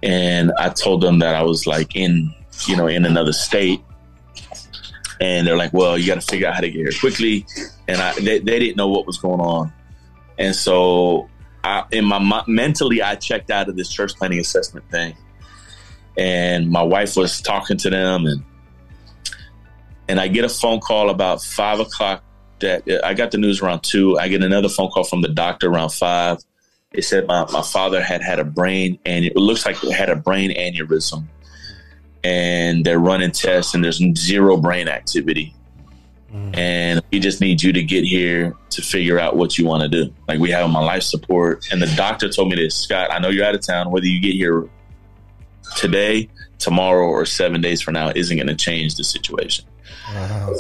And 0.03 0.51
I 0.57 0.69
told 0.69 1.01
them 1.01 1.19
that 1.19 1.35
I 1.35 1.43
was 1.43 1.67
like 1.67 1.95
in, 1.95 2.33
you 2.67 2.75
know, 2.75 2.87
in 2.87 3.05
another 3.05 3.33
state. 3.33 3.81
And 5.19 5.45
they're 5.45 5.57
like, 5.57 5.73
"Well, 5.73 5.97
you 5.97 6.07
got 6.07 6.15
to 6.15 6.21
figure 6.21 6.47
out 6.47 6.55
how 6.55 6.61
to 6.61 6.69
get 6.69 6.79
here 6.79 6.91
quickly." 6.99 7.45
And 7.87 8.01
I, 8.01 8.13
they, 8.15 8.39
they 8.39 8.59
didn't 8.59 8.77
know 8.77 8.87
what 8.87 9.05
was 9.05 9.17
going 9.17 9.39
on, 9.39 9.71
and 10.37 10.55
so 10.55 11.29
I, 11.63 11.83
in 11.91 12.05
my 12.05 12.43
mentally, 12.47 13.01
I 13.01 13.15
checked 13.15 13.51
out 13.51 13.69
of 13.69 13.75
this 13.75 13.89
church 13.89 14.15
planting 14.15 14.39
assessment 14.39 14.89
thing, 14.89 15.15
and 16.17 16.69
my 16.69 16.83
wife 16.83 17.15
was 17.15 17.41
talking 17.41 17.77
to 17.77 17.89
them, 17.89 18.25
and 18.25 18.43
and 20.07 20.19
I 20.19 20.27
get 20.27 20.43
a 20.43 20.49
phone 20.49 20.79
call 20.79 21.09
about 21.09 21.41
five 21.41 21.79
o'clock. 21.79 22.23
That 22.59 22.83
I 23.03 23.13
got 23.13 23.31
the 23.31 23.37
news 23.37 23.61
around 23.61 23.81
two. 23.81 24.19
I 24.19 24.27
get 24.27 24.43
another 24.43 24.69
phone 24.69 24.91
call 24.91 25.03
from 25.03 25.21
the 25.21 25.29
doctor 25.29 25.67
around 25.67 25.89
five. 25.89 26.37
It 26.93 27.03
said 27.03 27.25
my, 27.25 27.49
my 27.51 27.61
father 27.61 28.01
had 28.03 28.21
had 28.21 28.39
a 28.39 28.43
brain, 28.43 28.99
and 29.05 29.25
it 29.25 29.35
looks 29.35 29.65
like 29.65 29.83
it 29.83 29.91
had 29.91 30.09
a 30.09 30.15
brain 30.15 30.51
aneurysm, 30.51 31.25
and 32.23 32.85
they're 32.85 32.99
running 32.99 33.31
tests, 33.31 33.73
and 33.73 33.83
there's 33.83 34.01
zero 34.17 34.57
brain 34.57 34.87
activity. 34.87 35.55
Mm. 36.33 36.57
And 36.57 37.01
we 37.11 37.19
just 37.19 37.41
need 37.41 37.61
you 37.61 37.73
to 37.73 37.83
get 37.83 38.03
here 38.03 38.55
to 38.69 38.81
figure 38.81 39.19
out 39.19 39.35
what 39.35 39.57
you 39.57 39.65
want 39.65 39.83
to 39.83 39.89
do. 39.89 40.13
Like 40.27 40.39
we 40.39 40.49
have 40.51 40.69
my 40.69 40.79
life 40.79 41.03
support. 41.03 41.67
And 41.71 41.81
the 41.81 41.93
doctor 41.95 42.29
told 42.29 42.49
me 42.49 42.55
this, 42.55 42.75
Scott, 42.75 43.11
I 43.11 43.19
know 43.19 43.29
you're 43.29 43.45
out 43.45 43.55
of 43.55 43.61
town. 43.61 43.91
Whether 43.91 44.07
you 44.07 44.21
get 44.21 44.33
here 44.33 44.69
today, 45.75 46.29
tomorrow, 46.59 47.05
or 47.05 47.25
seven 47.25 47.61
days 47.61 47.81
from 47.81 47.93
now 47.93 48.11
isn't 48.15 48.35
going 48.35 48.47
to 48.47 48.55
change 48.55 48.95
the 48.95 49.03
situation. 49.03 49.65
Wow. 50.13 50.53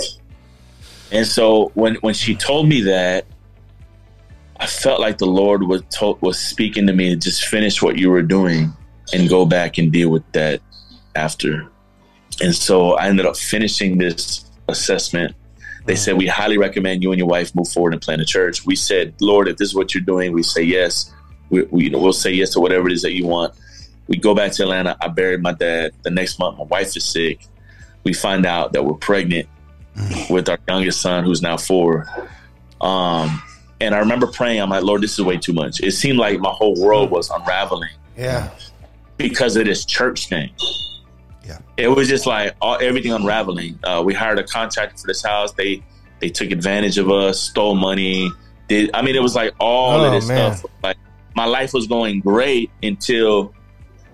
And 1.11 1.27
so 1.27 1.71
when 1.73 1.95
when 1.95 2.13
she 2.13 2.35
told 2.35 2.67
me 2.67 2.81
that, 2.81 3.25
I 4.57 4.67
felt 4.67 4.99
like 4.99 5.17
the 5.17 5.25
Lord 5.25 5.63
was 5.63 5.81
told, 5.89 6.21
was 6.21 6.39
speaking 6.39 6.87
to 6.87 6.93
me 6.93 7.09
to 7.09 7.15
just 7.15 7.45
finish 7.45 7.81
what 7.81 7.97
you 7.97 8.09
were 8.09 8.21
doing 8.21 8.71
and 9.13 9.27
go 9.27 9.45
back 9.45 9.77
and 9.77 9.91
deal 9.91 10.09
with 10.09 10.29
that 10.31 10.61
after. 11.15 11.67
And 12.41 12.55
so 12.55 12.93
I 12.93 13.07
ended 13.07 13.25
up 13.25 13.35
finishing 13.35 13.97
this 13.97 14.49
assessment 14.69 15.35
they 15.85 15.95
said, 15.95 16.17
We 16.17 16.27
highly 16.27 16.57
recommend 16.57 17.03
you 17.03 17.11
and 17.11 17.19
your 17.19 17.27
wife 17.27 17.55
move 17.55 17.67
forward 17.67 17.93
and 17.93 18.01
plant 18.01 18.21
a 18.21 18.25
church. 18.25 18.65
We 18.65 18.75
said, 18.75 19.15
Lord, 19.19 19.47
if 19.47 19.57
this 19.57 19.69
is 19.69 19.75
what 19.75 19.93
you're 19.93 20.03
doing, 20.03 20.31
we 20.31 20.43
say 20.43 20.61
yes. 20.61 21.11
We, 21.49 21.63
we, 21.63 21.85
you 21.85 21.89
know, 21.89 21.99
we'll 21.99 22.13
say 22.13 22.31
yes 22.31 22.51
to 22.51 22.59
whatever 22.59 22.87
it 22.87 22.93
is 22.93 23.01
that 23.01 23.13
you 23.13 23.25
want. 23.25 23.53
We 24.11 24.17
go 24.17 24.35
back 24.35 24.51
to 24.53 24.63
Atlanta. 24.63 24.97
I 24.99 25.07
buried 25.07 25.41
my 25.41 25.53
dad. 25.53 25.93
The 26.01 26.09
next 26.09 26.37
month, 26.37 26.57
my 26.57 26.65
wife 26.65 26.97
is 26.97 27.05
sick. 27.05 27.47
We 28.03 28.11
find 28.11 28.45
out 28.45 28.73
that 28.73 28.83
we're 28.83 28.95
pregnant 28.95 29.47
with 30.29 30.49
our 30.49 30.59
youngest 30.67 30.99
son, 30.99 31.23
who's 31.23 31.41
now 31.41 31.55
four. 31.55 32.07
Um, 32.81 33.41
and 33.79 33.95
I 33.95 33.99
remember 33.99 34.27
praying, 34.27 34.59
I'm 34.59 34.69
like, 34.69 34.83
Lord, 34.83 35.01
this 35.01 35.13
is 35.17 35.23
way 35.23 35.37
too 35.37 35.53
much. 35.53 35.79
It 35.79 35.91
seemed 35.91 36.17
like 36.17 36.41
my 36.41 36.49
whole 36.49 36.75
world 36.77 37.09
was 37.09 37.29
unraveling. 37.29 37.93
Yeah. 38.17 38.49
Because 39.15 39.55
of 39.55 39.63
this 39.63 39.85
church 39.85 40.27
thing. 40.27 40.49
Yeah. 41.45 41.59
It 41.77 41.87
was 41.87 42.09
just 42.09 42.25
like 42.25 42.53
all, 42.59 42.77
everything 42.81 43.13
unraveling. 43.13 43.79
Uh, 43.81 44.03
we 44.05 44.13
hired 44.13 44.39
a 44.39 44.43
contractor 44.43 44.97
for 44.97 45.07
this 45.07 45.23
house. 45.23 45.53
They 45.53 45.81
they 46.19 46.27
took 46.27 46.51
advantage 46.51 46.97
of 46.97 47.09
us, 47.09 47.39
stole 47.39 47.75
money. 47.75 48.29
Did 48.67 48.91
I 48.93 49.03
mean 49.03 49.15
it 49.15 49.23
was 49.23 49.35
like 49.35 49.53
all 49.57 50.01
oh, 50.01 50.05
of 50.05 50.11
this 50.11 50.27
man. 50.27 50.53
stuff. 50.53 50.69
Like 50.83 50.97
my 51.33 51.45
life 51.45 51.73
was 51.73 51.87
going 51.87 52.19
great 52.19 52.71
until 52.83 53.53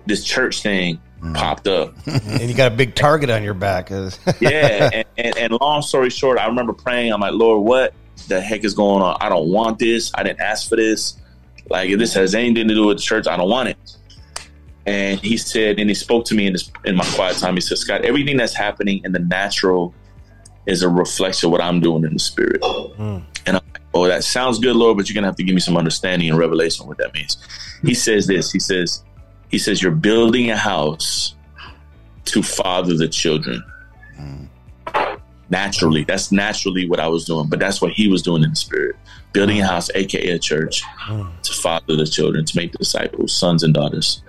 this 0.08 0.24
church 0.24 0.62
thing 0.62 1.00
mm. 1.22 1.34
popped 1.34 1.68
up. 1.68 1.94
and 2.06 2.42
you 2.42 2.54
got 2.54 2.72
a 2.72 2.74
big 2.74 2.94
target 2.94 3.30
on 3.30 3.42
your 3.42 3.54
back. 3.54 3.90
yeah. 4.40 4.90
And, 4.92 5.04
and, 5.16 5.36
and 5.36 5.58
long 5.60 5.82
story 5.82 6.10
short, 6.10 6.38
I 6.38 6.46
remember 6.46 6.72
praying. 6.72 7.12
I'm 7.12 7.20
like, 7.20 7.34
Lord, 7.34 7.64
what 7.64 7.94
the 8.26 8.40
heck 8.40 8.64
is 8.64 8.74
going 8.74 9.02
on? 9.02 9.16
I 9.20 9.28
don't 9.28 9.50
want 9.50 9.78
this. 9.78 10.10
I 10.14 10.22
didn't 10.22 10.40
ask 10.40 10.68
for 10.68 10.76
this. 10.76 11.16
Like 11.70 11.90
if 11.90 11.98
this 11.98 12.14
has 12.14 12.34
anything 12.34 12.68
to 12.68 12.74
do 12.74 12.86
with 12.86 12.98
the 12.98 13.02
church, 13.02 13.26
I 13.26 13.36
don't 13.36 13.50
want 13.50 13.68
it. 13.68 13.96
And 14.86 15.20
he 15.20 15.36
said, 15.36 15.78
and 15.78 15.90
he 15.90 15.94
spoke 15.94 16.24
to 16.26 16.34
me 16.34 16.46
in, 16.46 16.54
this, 16.54 16.70
in 16.86 16.96
my 16.96 17.04
quiet 17.14 17.36
time. 17.36 17.54
He 17.54 17.60
said, 17.60 17.76
Scott, 17.76 18.06
everything 18.06 18.38
that's 18.38 18.54
happening 18.54 19.02
in 19.04 19.12
the 19.12 19.18
natural 19.18 19.94
is 20.66 20.82
a 20.82 20.88
reflection 20.88 21.48
of 21.48 21.52
what 21.52 21.60
I'm 21.60 21.80
doing 21.80 22.04
in 22.04 22.14
the 22.14 22.18
spirit. 22.18 22.62
Mm. 22.62 23.22
And 23.44 23.56
I'm 23.56 23.62
like, 23.72 23.82
oh, 23.92 24.06
that 24.06 24.24
sounds 24.24 24.58
good, 24.58 24.76
Lord, 24.76 24.96
but 24.96 25.08
you're 25.08 25.14
going 25.14 25.24
to 25.24 25.28
have 25.28 25.36
to 25.36 25.42
give 25.42 25.54
me 25.54 25.60
some 25.60 25.76
understanding 25.76 26.30
and 26.30 26.38
revelation 26.38 26.84
of 26.84 26.88
what 26.88 26.96
that 26.98 27.12
means. 27.12 27.36
He 27.82 27.92
says 27.92 28.26
this. 28.26 28.50
He 28.50 28.58
says, 28.58 29.04
he 29.48 29.58
says, 29.58 29.82
you're 29.82 29.92
building 29.92 30.50
a 30.50 30.56
house 30.56 31.34
to 32.26 32.42
father 32.42 32.94
the 32.96 33.08
children. 33.08 33.62
Mm. 34.18 34.48
Naturally, 35.50 36.04
that's 36.04 36.30
naturally 36.30 36.88
what 36.88 37.00
I 37.00 37.08
was 37.08 37.24
doing, 37.24 37.48
but 37.48 37.58
that's 37.58 37.80
what 37.80 37.92
he 37.92 38.08
was 38.08 38.22
doing 38.22 38.42
in 38.42 38.50
the 38.50 38.56
spirit. 38.56 38.96
Building 39.32 39.60
a 39.60 39.66
house, 39.66 39.90
aka 39.94 40.30
a 40.30 40.38
church, 40.38 40.82
mm. 41.06 41.42
to 41.42 41.52
father 41.54 41.96
the 41.96 42.06
children, 42.06 42.44
to 42.44 42.56
make 42.56 42.72
disciples, 42.72 43.32
sons 43.32 43.62
and 43.62 43.72
daughters. 43.72 44.22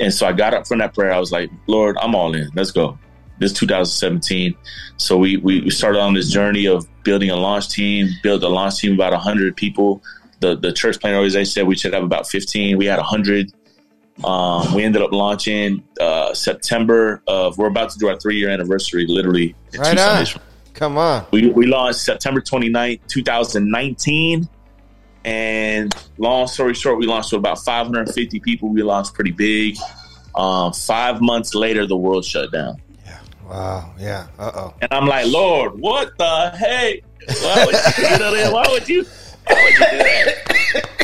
And 0.00 0.12
so 0.14 0.26
I 0.26 0.32
got 0.32 0.54
up 0.54 0.66
from 0.66 0.78
that 0.78 0.94
prayer. 0.94 1.12
I 1.12 1.18
was 1.18 1.30
like, 1.30 1.50
Lord, 1.66 1.96
I'm 2.00 2.14
all 2.14 2.34
in. 2.34 2.48
Let's 2.54 2.70
go. 2.70 2.98
this 3.38 3.52
2017. 3.52 4.56
So 4.96 5.16
we, 5.16 5.36
we 5.36 5.70
started 5.70 6.00
on 6.00 6.14
this 6.14 6.30
journey 6.30 6.66
of 6.66 6.86
building 7.04 7.30
a 7.30 7.36
launch 7.36 7.68
team, 7.68 8.08
built 8.22 8.42
a 8.42 8.48
launch 8.48 8.78
team 8.78 8.94
about 8.94 9.12
100 9.12 9.56
people. 9.56 10.02
The 10.40 10.56
the 10.56 10.72
church 10.72 11.00
planting 11.00 11.18
organization 11.18 11.52
said 11.52 11.66
we 11.66 11.76
should 11.76 11.92
have 11.92 12.04
about 12.04 12.28
15. 12.28 12.78
We 12.78 12.86
had 12.86 12.98
100. 12.98 13.52
Um, 14.24 14.74
we 14.74 14.82
ended 14.84 15.02
up 15.02 15.12
launching 15.12 15.84
uh, 16.00 16.34
September 16.34 17.22
of. 17.26 17.56
We're 17.58 17.68
about 17.68 17.90
to 17.90 17.98
do 17.98 18.08
our 18.08 18.18
three 18.18 18.36
year 18.36 18.50
anniversary, 18.50 19.06
literally. 19.06 19.54
Right 19.78 19.98
on. 19.98 20.26
Come 20.74 20.96
on. 20.96 21.26
We, 21.32 21.50
we 21.50 21.66
launched 21.66 22.00
September 22.00 22.40
29th, 22.40 23.00
2019. 23.08 24.48
And 25.24 25.92
long 26.18 26.46
story 26.46 26.74
short, 26.74 26.98
we 26.98 27.06
launched 27.06 27.32
with 27.32 27.40
about 27.40 27.58
550 27.64 28.38
people. 28.40 28.68
We 28.68 28.82
launched 28.82 29.12
pretty 29.14 29.32
big. 29.32 29.76
Um, 30.36 30.72
five 30.72 31.20
months 31.20 31.54
later, 31.54 31.84
the 31.84 31.96
world 31.96 32.24
shut 32.24 32.52
down. 32.52 32.80
Yeah. 33.04 33.20
Wow. 33.44 33.94
Yeah. 33.98 34.28
Uh 34.38 34.52
oh. 34.54 34.74
And 34.80 34.92
I'm 34.92 35.06
like, 35.06 35.26
Lord, 35.26 35.78
what 35.80 36.16
the 36.16 36.50
hey? 36.56 37.02
Why 37.42 37.66
would 37.66 37.74
you, 37.74 38.08
you 38.08 38.18
know, 38.18 38.52
why 38.52 38.66
would 38.70 38.88
you? 38.88 39.04
Why 39.46 39.64
would 39.64 39.72
you 39.72 39.78
do 39.78 39.98
that? 39.98 40.88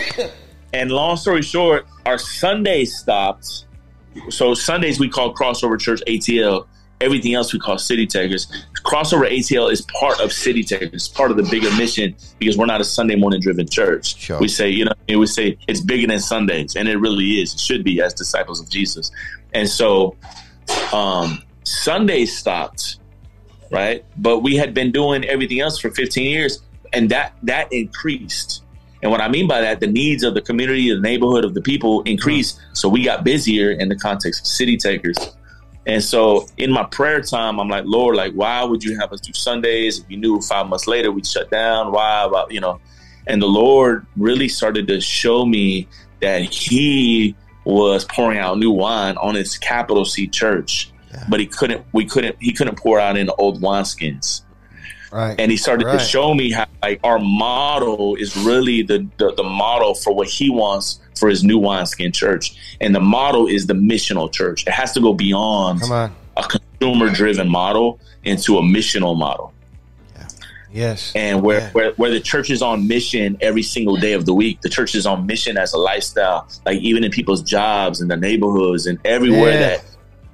and 0.75 0.91
long 0.91 1.17
story 1.17 1.43
short, 1.43 1.87
our 2.05 2.19
Sundays 2.19 2.99
stopped. 2.99 3.67
So 4.29 4.55
Sundays 4.55 4.99
we 4.99 5.09
call 5.09 5.33
Crossover 5.33 5.79
Church 5.79 6.01
ATL. 6.09 6.67
Everything 7.01 7.35
else 7.35 7.53
we 7.53 7.59
call 7.59 7.79
City 7.79 8.07
Takers. 8.07 8.47
Crossover 8.85 9.29
ATL 9.29 9.71
is 9.71 9.83
part 9.83 10.21
of 10.21 10.33
City 10.33 10.63
Takers. 10.63 10.91
It's 10.93 11.09
part 11.09 11.31
of 11.31 11.37
the 11.37 11.43
bigger 11.45 11.71
mission 11.77 12.15
because 12.39 12.57
we're 12.57 12.67
not 12.67 12.81
a 12.81 12.85
Sunday 12.85 13.15
morning 13.15 13.41
driven 13.41 13.69
church. 13.69 14.17
Sure. 14.17 14.39
We 14.41 14.49
say, 14.49 14.69
you 14.69 14.85
know, 14.85 15.19
we 15.19 15.27
say 15.27 15.57
it's 15.69 15.81
bigger 15.81 16.07
than 16.07 16.21
Sundays, 16.21 16.77
and 16.77 16.89
it 16.89 16.97
really 16.97 17.41
is. 17.41 17.55
It 17.55 17.61
should 17.61 17.85
be 17.85 18.01
as 18.01 18.15
disciples 18.15 18.61
of 18.61 18.69
Jesus. 18.69 19.11
And 19.53 19.69
so, 19.69 20.17
um, 20.93 21.43
Sundays 21.65 22.37
stopped, 22.37 22.99
right? 23.71 24.05
But 24.17 24.41
we 24.41 24.57
had 24.57 24.75
been 24.75 24.91
doing 24.91 25.25
everything 25.25 25.61
else 25.61 25.79
for 25.79 25.91
15 25.91 26.29
years, 26.29 26.63
and 26.93 27.11
that 27.11 27.35
that 27.43 27.73
increased. 27.73 28.64
And 29.05 29.13
what 29.13 29.21
I 29.21 29.29
mean 29.29 29.47
by 29.47 29.61
that, 29.61 29.81
the 29.81 29.87
needs 29.87 30.23
of 30.23 30.33
the 30.33 30.41
community, 30.41 30.93
the 30.93 30.99
neighborhood, 30.99 31.45
of 31.45 31.53
the 31.53 31.61
people 31.61 32.01
increased. 32.05 32.59
So 32.73 32.89
we 32.89 33.05
got 33.05 33.23
busier 33.23 33.71
in 33.71 33.91
the 33.91 33.97
context 33.97 34.41
of 34.41 34.47
city 34.47 34.79
takers. 34.79 35.19
And 35.87 36.03
so 36.03 36.47
in 36.57 36.73
my 36.73 36.85
prayer 36.85 37.21
time, 37.21 37.61
I'm 37.61 37.69
like, 37.69 37.85
Lord, 37.87 38.17
like, 38.17 38.33
why 38.33 38.65
would 38.65 38.83
you 38.83 38.99
have 38.99 39.13
us 39.13 39.21
do 39.21 39.35
Sundays? 39.35 39.99
If 39.99 40.11
you 40.11 40.17
knew 40.17 40.41
five 40.41 40.69
months 40.69 40.87
later 40.87 41.13
we'd 41.13 41.27
shut 41.27 41.51
down, 41.51 41.93
why 41.93 42.25
about, 42.25 42.51
you 42.51 42.61
know? 42.61 42.81
And 43.27 43.43
the 43.43 43.47
Lord 43.47 44.07
really 44.17 44.49
started 44.49 44.89
to 44.89 45.03
show 45.03 45.45
me 45.45 45.87
that 46.23 46.41
He 46.43 47.37
was 47.67 48.07
pouring 48.07 48.39
out 48.39 48.59
new 48.59 48.71
wine 48.71 49.19
on 49.19 49.35
His 49.35 49.59
capital 49.59 50.07
C 50.07 50.27
church, 50.29 50.91
yeah. 51.13 51.25
but 51.29 51.41
He 51.41 51.47
couldn't. 51.47 51.85
We 51.93 52.07
couldn't. 52.07 52.37
He 52.41 52.55
couldn't 52.55 52.79
pour 52.79 52.99
out 52.99 53.19
in 53.19 53.29
old 53.37 53.61
wineskins. 53.61 54.41
Right. 55.13 55.39
And 55.39 55.51
He 55.51 55.59
started 55.59 55.85
right. 55.85 55.99
to 55.99 56.05
show 56.05 56.33
me 56.33 56.53
how, 56.53 56.64
like, 56.85 57.01
our 57.03 57.19
model 57.19 58.15
is 58.17 58.37
really 58.37 58.83
the, 58.83 58.99
the 59.19 59.35
the 59.35 59.43
model 59.43 59.95
for 59.95 60.13
what 60.15 60.29
He 60.29 60.51
wants 60.51 61.01
for 61.19 61.29
his 61.29 61.43
new 61.43 61.59
wineskin 61.59 62.13
church. 62.13 62.45
And 62.81 62.95
the 62.95 63.01
model 63.01 63.47
is 63.47 63.67
the 63.67 63.75
missional 63.75 64.33
church. 64.33 64.67
It 64.67 64.73
has 64.73 64.93
to 64.93 65.01
go 65.01 65.15
beyond 65.15 65.83
a 65.83 66.11
consumer 66.55 67.09
driven 67.11 67.49
model 67.49 67.99
into 68.25 68.59
a 68.59 68.63
missional 68.63 69.17
model. 69.17 69.53
Yeah. 70.17 70.29
Yes. 70.73 71.13
And 71.15 71.43
where, 71.43 71.61
yeah. 71.61 71.71
where 71.77 71.91
where 71.93 72.11
the 72.11 72.21
church 72.21 72.51
is 72.51 72.63
on 72.63 72.89
mission 72.89 73.39
every 73.41 73.63
single 73.63 73.97
day 73.97 74.13
of 74.13 74.27
the 74.27 74.35
week. 74.35 74.61
The 74.61 74.69
church 74.69 74.95
is 74.95 75.07
on 75.07 75.27
mission 75.27 75.57
as 75.57 75.73
a 75.73 75.79
lifestyle, 75.79 76.49
like 76.67 76.79
even 76.81 77.05
in 77.05 77.11
people's 77.11 77.43
jobs 77.43 78.01
and 78.01 78.11
the 78.11 78.17
neighborhoods 78.17 78.87
and 78.87 78.99
everywhere 79.05 79.53
Yeah. 79.53 79.69
that 79.69 79.85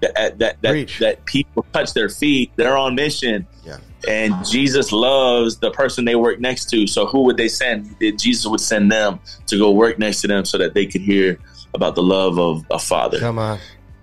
that 0.01 0.39
that 0.39 0.63
that, 0.63 0.91
that 1.01 1.25
people 1.25 1.65
touch 1.73 1.93
their 1.95 2.09
feet, 2.09 2.53
they're 2.57 2.77
on 2.77 2.95
mission. 2.95 3.47
Yeah. 3.65 3.79
And 4.09 4.35
Jesus 4.47 4.93
loves 4.93 5.59
the 5.59 5.71
person 5.71 6.07
they 6.07 6.17
work 6.17 6.41
next 6.41 6.71
to. 6.71 6.87
So 6.87 7.07
who 7.07 7.23
would 7.25 7.37
they 7.37 7.49
send? 7.49 7.97
Jesus 8.01 8.47
would 8.47 8.61
send 8.61 8.91
them 8.91 9.21
to 9.47 9.59
go 9.59 9.71
work 9.71 9.99
next 9.99 10.23
to 10.23 10.27
them 10.27 10.45
so 10.47 10.57
that 10.59 10.73
they 10.73 10.87
could 10.87 11.03
hear 11.03 11.39
about 11.75 11.95
the 11.95 12.03
love 12.03 12.39
of 12.39 12.65
a 12.71 12.79
father. 12.79 13.19
Come 13.19 13.39
on. 13.39 13.59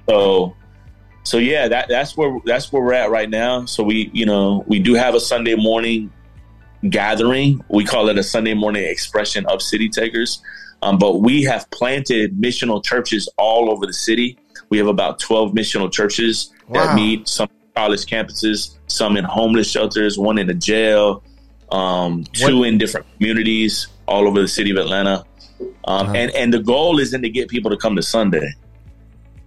So 0.07 0.55
so 1.23 1.37
yeah, 1.39 1.67
that 1.67 1.89
that's 1.89 2.15
where 2.15 2.39
that's 2.45 2.71
where 2.71 2.81
we're 2.81 2.93
at 2.93 3.09
right 3.09 3.29
now. 3.29 3.65
So 3.65 3.83
we, 3.83 4.09
you 4.13 4.25
know, 4.25 4.63
we 4.65 4.79
do 4.79 4.93
have 4.93 5.13
a 5.13 5.19
Sunday 5.19 5.55
morning 5.55 6.09
gathering. 6.89 7.61
We 7.69 7.83
call 7.83 8.07
it 8.07 8.17
a 8.17 8.23
Sunday 8.23 8.53
morning 8.53 8.85
expression 8.85 9.45
of 9.47 9.61
city 9.61 9.89
takers. 9.89 10.41
Um, 10.81 10.97
but 10.97 11.21
we 11.21 11.43
have 11.43 11.69
planted 11.71 12.39
missional 12.39 12.81
churches 12.83 13.27
all 13.37 13.69
over 13.69 13.85
the 13.85 13.93
city. 13.93 14.37
We 14.69 14.77
have 14.79 14.87
about 14.87 15.19
12 15.19 15.53
missional 15.53 15.91
churches 15.91 16.51
Wow. 16.67 16.85
that 16.87 16.95
meet 16.95 17.27
some 17.29 17.47
college 17.75 18.05
campuses, 18.05 18.75
some 18.87 19.15
in 19.17 19.23
homeless 19.23 19.69
shelters, 19.71 20.17
one 20.17 20.37
in 20.37 20.49
a 20.49 20.53
jail, 20.53 21.23
um, 21.71 22.23
two 22.33 22.63
in 22.63 22.77
different 22.77 23.05
communities 23.17 23.87
all 24.07 24.27
over 24.27 24.41
the 24.41 24.47
city 24.47 24.71
of 24.71 24.77
Atlanta. 24.77 25.23
Um, 25.85 26.07
Uh-huh. 26.07 26.13
and, 26.15 26.31
and 26.31 26.53
the 26.53 26.59
goal 26.59 26.99
isn't 26.99 27.21
to 27.21 27.29
get 27.29 27.47
people 27.49 27.71
to 27.71 27.77
come 27.77 27.95
to 27.95 28.01
Sunday. 28.03 28.53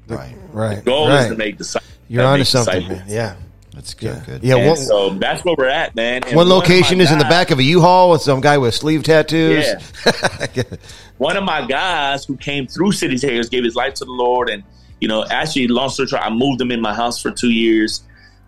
Right. 0.09 0.35
Right. 0.53 0.77
The 0.77 0.83
goal 0.83 1.09
right. 1.09 1.25
is 1.25 1.29
to 1.31 1.37
make 1.37 1.59
disciples. 1.59 1.91
You're 2.09 2.23
that 2.23 2.29
onto 2.31 2.41
make 2.41 2.47
something, 2.47 2.75
disciples. 2.81 2.99
man. 3.01 3.09
Yeah. 3.09 3.37
That's 3.75 3.95
good. 3.95 4.17
Yeah. 4.17 4.25
Good. 4.27 4.43
Yeah. 4.43 4.57
And 4.57 4.67
One, 4.69 4.77
so 4.77 5.11
that's 5.11 5.45
where 5.45 5.55
we're 5.57 5.69
at, 5.69 5.95
man. 5.95 6.25
And 6.25 6.35
one 6.37 6.49
location 6.49 6.99
my 6.99 7.05
is 7.05 7.13
in 7.13 7.19
the 7.19 7.25
back 7.27 7.51
of 7.51 7.59
a 7.61 7.63
U-Haul 7.63 8.11
with 8.11 8.23
some 8.23 8.41
guy 8.41 8.59
with 8.59 8.75
sleeve 8.75 9.03
tattoos. 9.05 9.65
Yeah. 9.65 10.63
One 11.19 11.37
of 11.37 11.45
my 11.45 11.65
guys 11.67 12.25
who 12.25 12.37
came 12.37 12.67
through 12.67 12.93
City 12.93 13.17
Takers 13.19 13.49
gave 13.49 13.63
his 13.63 13.77
life 13.77 13.95
to 13.95 14.05
the 14.05 14.11
Lord, 14.13 14.49
and 14.49 14.63
you 15.01 15.09
know, 15.09 15.25
actually, 15.31 15.69
long 15.69 15.89
story 15.89 16.09
short, 16.09 16.23
I 16.23 16.31
moved 16.31 16.61
him 16.61 16.71
in 16.71 16.81
my 16.81 16.95
house 16.95 17.21
for 17.21 17.31
two 17.31 17.51
years. 17.51 18.03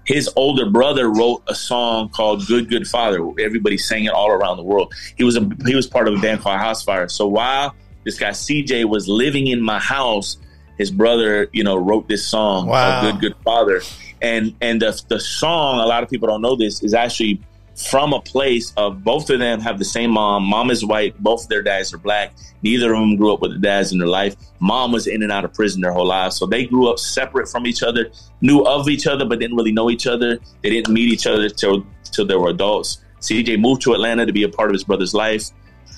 His 0.04 0.28
older 0.36 0.68
brother 0.68 1.08
wrote 1.10 1.42
a 1.46 1.54
song 1.54 2.08
called 2.08 2.46
"Good 2.46 2.68
Good 2.68 2.88
Father." 2.88 3.18
Everybody 3.40 3.78
sang 3.78 4.04
it 4.04 4.12
all 4.12 4.30
around 4.30 4.56
the 4.56 4.62
world. 4.64 4.92
He 5.16 5.24
was 5.24 5.36
a 5.36 5.48
he 5.66 5.74
was 5.76 5.86
part 5.86 6.08
of 6.08 6.14
a 6.14 6.20
band 6.20 6.40
called 6.40 6.58
House 6.58 6.82
Fire. 6.82 7.08
So 7.08 7.26
while 7.28 7.74
this 8.04 8.18
guy 8.18 8.30
CJ 8.30 8.84
was 8.86 9.06
living 9.08 9.46
in 9.46 9.60
my 9.62 9.78
house, 9.78 10.38
his 10.76 10.90
brother, 10.90 11.48
you 11.52 11.62
know, 11.62 11.76
wrote 11.76 12.08
this 12.08 12.26
song 12.26 12.66
Wow. 12.66 13.00
called 13.00 13.20
"Good 13.20 13.20
Good 13.20 13.36
Father," 13.44 13.80
and 14.20 14.54
and 14.60 14.82
the 14.82 15.00
the 15.08 15.20
song 15.20 15.78
a 15.78 15.86
lot 15.86 16.02
of 16.02 16.10
people 16.10 16.26
don't 16.26 16.42
know 16.42 16.56
this 16.56 16.82
is 16.82 16.94
actually 16.94 17.40
from 17.82 18.12
a 18.12 18.20
place 18.20 18.72
of 18.76 19.02
both 19.02 19.28
of 19.30 19.38
them 19.38 19.60
have 19.60 19.78
the 19.78 19.84
same 19.84 20.10
mom. 20.10 20.44
Mom 20.44 20.70
is 20.70 20.84
white. 20.84 21.18
Both 21.18 21.44
of 21.44 21.48
their 21.48 21.62
dads 21.62 21.92
are 21.92 21.98
black. 21.98 22.32
Neither 22.62 22.92
of 22.92 23.00
them 23.00 23.16
grew 23.16 23.32
up 23.32 23.40
with 23.40 23.52
the 23.52 23.58
dads 23.58 23.92
in 23.92 23.98
their 23.98 24.08
life. 24.08 24.36
Mom 24.60 24.92
was 24.92 25.06
in 25.06 25.22
and 25.22 25.32
out 25.32 25.44
of 25.44 25.52
prison 25.52 25.80
their 25.80 25.92
whole 25.92 26.06
lives. 26.06 26.36
So 26.36 26.46
they 26.46 26.64
grew 26.64 26.88
up 26.88 26.98
separate 26.98 27.48
from 27.48 27.66
each 27.66 27.82
other, 27.82 28.10
knew 28.40 28.60
of 28.60 28.88
each 28.88 29.06
other, 29.06 29.24
but 29.24 29.40
didn't 29.40 29.56
really 29.56 29.72
know 29.72 29.90
each 29.90 30.06
other. 30.06 30.38
They 30.62 30.70
didn't 30.70 30.92
meet 30.92 31.10
each 31.10 31.26
other 31.26 31.48
till, 31.48 31.84
till 32.04 32.24
they 32.24 32.36
were 32.36 32.50
adults. 32.50 33.02
CJ 33.20 33.60
moved 33.60 33.82
to 33.82 33.94
Atlanta 33.94 34.26
to 34.26 34.32
be 34.32 34.42
a 34.44 34.48
part 34.48 34.68
of 34.70 34.74
his 34.74 34.84
brother's 34.84 35.14
life. 35.14 35.50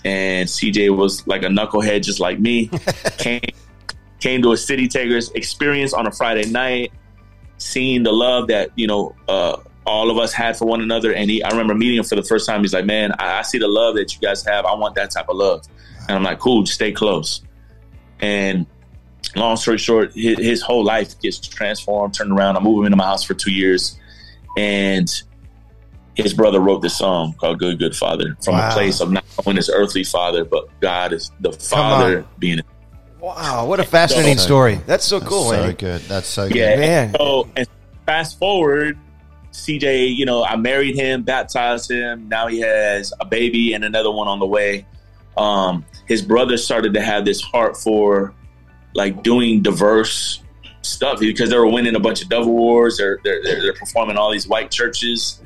And 0.05 0.49
CJ 0.49 0.97
was 0.97 1.27
like 1.27 1.43
a 1.43 1.49
knucklehead, 1.49 2.03
just 2.03 2.21
like 2.21 2.39
me. 2.39 2.71
came, 3.19 3.41
came 4.21 4.43
to 4.43 4.53
a 4.53 4.57
City 4.57 4.89
Takers 4.89 5.31
experience 5.33 5.93
on 5.93 6.07
a 6.07 6.11
Friday 6.11 6.49
night, 6.51 6.93
seeing 7.59 8.03
the 8.03 8.13
love 8.13 8.49
that, 8.49 8.71
you 8.75 8.87
know, 8.87 9.15
uh, 9.29 9.59
all 9.87 10.11
of 10.11 10.19
us 10.19 10.33
had 10.33 10.57
for 10.57 10.65
one 10.67 10.81
another. 10.81 11.13
And 11.13 11.31
he, 11.31 11.43
I 11.43 11.51
remember 11.51 11.75
meeting 11.75 11.99
him 11.99 12.05
for 12.05 12.17
the 12.17 12.23
first 12.23 12.47
time. 12.47 12.61
He's 12.63 12.73
like, 12.75 12.87
man, 12.87 13.13
I, 13.19 13.39
I 13.39 13.43
see 13.43 13.59
the 13.59 13.69
love 13.69 13.97
that 13.97 14.15
you 14.15 14.21
guys 14.21 14.45
have. 14.45 14.65
I 14.65 14.75
want 14.75 14.95
that 14.97 15.11
type 15.11 15.29
of 15.29 15.37
love. 15.37 15.65
And 16.09 16.17
I'm 16.17 16.23
like, 16.23 16.39
cool, 16.39 16.63
just 16.63 16.75
stay 16.77 16.93
close. 16.93 17.43
And 18.21 18.67
long 19.37 19.57
story 19.57 19.79
short, 19.79 20.13
his, 20.15 20.39
his 20.39 20.63
whole 20.63 20.85
life 20.85 21.19
gets 21.21 21.39
transformed, 21.39 22.15
turned 22.15 22.33
around. 22.33 22.57
I 22.57 22.61
move 22.61 22.79
him 22.81 22.87
into 22.87 22.97
my 22.97 23.05
house 23.05 23.25
for 23.25 23.35
two 23.35 23.53
years. 23.53 23.99
And 24.57 25.11
his 26.15 26.33
brother 26.33 26.61
wrote 26.61 26.81
this 26.81 26.97
song 26.97 27.35
called 27.35 27.59
Good, 27.59 27.79
Good 27.79 27.97
Father 27.97 28.37
from 28.43 28.55
Wow. 28.55 28.71
a 28.71 28.73
place 28.73 29.01
of 29.01 29.11
not 29.11 29.25
knowing 29.45 29.57
his 29.57 29.69
earthly 29.69 30.05
father, 30.05 30.45
but 30.45 30.69
God 30.81 31.13
is 31.13 31.31
the 31.41 31.53
father 31.53 32.25
being 32.39 32.61
Wow. 33.21 33.65
What 33.67 33.81
a 33.81 33.85
fascinating 33.85 34.37
So- 34.39 34.45
story. 34.45 34.81
That's 34.87 35.05
so 35.05 35.19
That's 35.19 35.29
cool, 35.31 35.45
so 35.51 35.57
man. 35.57 35.75
good. 35.75 36.03
That's 36.03 36.29
so 36.29 36.45
Yeah. 36.45 36.51
good. 36.77 36.79
Man. 36.79 37.15
So 37.19 37.49
and 37.57 37.67
fast 38.07 38.39
forward, 38.39 38.99
CJ, 39.55 40.17
you 40.17 40.27
know, 40.27 40.45
I 40.45 40.57
married 40.57 40.97
him, 40.97 41.23
baptized 41.23 41.89
him. 41.91 42.29
Now 42.29 42.49
he 42.49 42.61
has 42.61 43.13
a 43.21 43.25
baby 43.25 43.73
and 43.73 43.85
another 43.85 44.11
one 44.11 44.27
on 44.27 44.41
the 44.41 44.47
way. 44.47 44.85
Um, 45.37 45.85
his 46.07 46.23
brother 46.23 46.57
started 46.57 46.93
to 46.95 47.01
have 47.01 47.25
this 47.25 47.41
heart 47.41 47.77
for 47.77 48.35
like 48.95 49.23
doing 49.23 49.63
diverse 49.63 50.43
stuff 50.83 51.21
because 51.21 51.51
they 51.51 51.57
were 51.57 51.69
winning 51.71 51.95
a 51.95 52.01
bunch 52.01 52.23
of 52.23 52.47
Wars. 52.47 52.99
They're, 52.99 53.21
they're, 53.23 53.43
they're, 53.45 53.63
they're 53.63 53.75
performing 53.75 54.17
all 54.17 54.33
these 54.33 54.49
white 54.49 54.73
churches. 54.73 55.41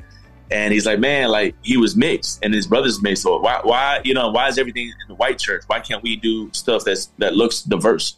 And 0.49 0.73
he's 0.73 0.87
like, 0.87 0.99
man, 0.99 1.29
like 1.29 1.55
he 1.61 1.77
was 1.77 1.95
mixed 1.95 2.43
and 2.43 2.51
his 2.51 2.65
brother's 2.65 3.03
mixed. 3.03 3.21
So 3.21 3.39
why, 3.39 3.59
why, 3.61 4.01
you 4.03 4.15
know, 4.15 4.31
why 4.31 4.47
is 4.47 4.57
everything 4.57 4.87
in 4.87 5.07
the 5.07 5.15
white 5.15 5.37
church? 5.37 5.63
Why 5.67 5.81
can't 5.81 6.01
we 6.01 6.15
do 6.15 6.49
stuff 6.51 6.83
that's, 6.83 7.11
that 7.19 7.35
looks 7.35 7.61
diverse? 7.61 8.15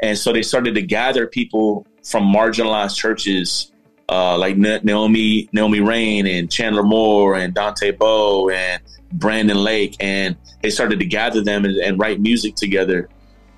And 0.00 0.16
so 0.16 0.32
they 0.32 0.42
started 0.42 0.74
to 0.76 0.82
gather 0.82 1.26
people 1.26 1.86
from 2.02 2.24
marginalized 2.24 2.96
churches, 2.96 3.70
uh, 4.10 4.36
like 4.36 4.56
Naomi 4.56 5.48
Naomi 5.52 5.80
Raine 5.80 6.26
and 6.26 6.50
Chandler 6.50 6.82
Moore 6.82 7.36
and 7.36 7.54
Dante 7.54 7.92
Bowe 7.92 8.50
and 8.50 8.82
Brandon 9.12 9.62
Lake, 9.62 9.96
and 10.00 10.36
they 10.62 10.70
started 10.70 10.98
to 10.98 11.04
gather 11.06 11.42
them 11.42 11.64
and, 11.64 11.76
and 11.76 11.98
write 11.98 12.20
music 12.20 12.56
together. 12.56 13.08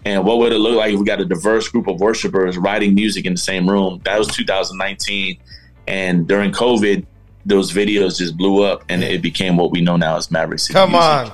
And 0.05 0.25
what 0.25 0.39
would 0.39 0.53
it 0.53 0.59
look 0.59 0.77
like 0.77 0.93
if 0.93 0.99
we 0.99 1.07
got 1.07 1.21
a 1.21 1.25
diverse 1.25 1.69
group 1.69 1.87
of 1.87 2.01
worshipers 2.01 2.59
writing 2.59 2.95
music 2.95 3.25
in 3.25 3.35
the 3.35 3.39
same 3.41 3.69
room? 3.71 4.01
That 4.05 4.19
was 4.19 4.29
2019, 4.29 5.39
And 5.87 6.27
during 6.27 6.51
COVID, 6.53 7.07
those 7.47 7.73
videos 7.73 8.19
just 8.19 8.37
blew 8.37 8.63
up, 8.63 8.85
and 8.89 9.03
it 9.03 9.23
became 9.23 9.57
what 9.57 9.71
we 9.71 9.81
know 9.81 9.97
now 9.97 10.17
as 10.17 10.31
Maverick 10.31 10.59
City. 10.59 10.75
Come 10.75 10.91
Music. 10.93 11.09
on. 11.09 11.33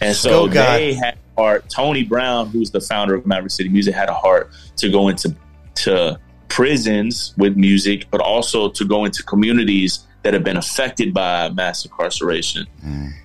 And 0.00 0.16
so 0.16 0.46
Go, 0.46 0.54
God. 0.54 0.78
they 0.78 0.94
had 0.94 1.18
a 1.36 1.40
heart. 1.40 1.68
Tony 1.68 2.04
Brown, 2.04 2.48
who's 2.48 2.70
the 2.70 2.80
founder 2.80 3.14
of 3.14 3.26
Maverick 3.26 3.52
City 3.52 3.68
Music, 3.68 3.94
had 3.94 4.08
a 4.08 4.14
heart 4.14 4.50
to 4.76 4.90
go 4.90 5.08
into 5.08 5.34
to 5.76 6.18
prisons 6.48 7.34
with 7.36 7.56
music, 7.56 8.06
but 8.10 8.20
also 8.20 8.68
to 8.70 8.84
go 8.84 9.04
into 9.04 9.22
communities 9.22 10.06
that 10.22 10.34
have 10.34 10.44
been 10.44 10.56
affected 10.56 11.14
by 11.14 11.48
mass 11.50 11.84
incarceration. 11.84 12.66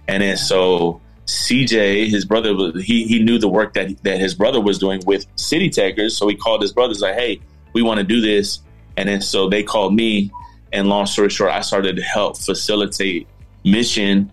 And 0.07 0.23
then 0.23 0.37
so 0.37 1.01
CJ, 1.25 2.07
his 2.07 2.25
brother, 2.25 2.53
he 2.79 3.05
he 3.05 3.23
knew 3.23 3.37
the 3.37 3.47
work 3.47 3.73
that 3.73 4.03
that 4.03 4.19
his 4.19 4.35
brother 4.35 4.59
was 4.59 4.77
doing 4.77 5.01
with 5.05 5.25
City 5.35 5.69
Takers, 5.69 6.17
so 6.17 6.27
he 6.27 6.35
called 6.35 6.61
his 6.61 6.73
brothers 6.73 6.99
like, 7.01 7.15
"Hey, 7.15 7.39
we 7.73 7.81
want 7.81 7.99
to 7.99 8.03
do 8.03 8.21
this." 8.21 8.59
And 8.97 9.07
then 9.07 9.21
so 9.21 9.47
they 9.47 9.63
called 9.63 9.95
me, 9.95 10.31
and 10.73 10.89
long 10.89 11.05
story 11.05 11.29
short, 11.29 11.51
I 11.51 11.61
started 11.61 11.95
to 11.95 12.01
help 12.01 12.37
facilitate 12.37 13.27
mission 13.63 14.31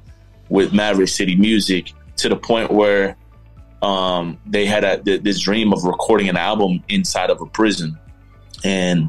with 0.48 0.72
Maverick 0.72 1.08
City 1.08 1.36
Music 1.36 1.92
to 2.16 2.28
the 2.28 2.36
point 2.36 2.70
where 2.70 3.16
um, 3.82 4.38
they 4.46 4.66
had 4.66 4.84
a, 4.84 4.98
th- 4.98 5.22
this 5.22 5.40
dream 5.40 5.72
of 5.72 5.84
recording 5.84 6.28
an 6.28 6.36
album 6.36 6.82
inside 6.88 7.30
of 7.30 7.40
a 7.40 7.46
prison, 7.46 7.96
and 8.64 9.08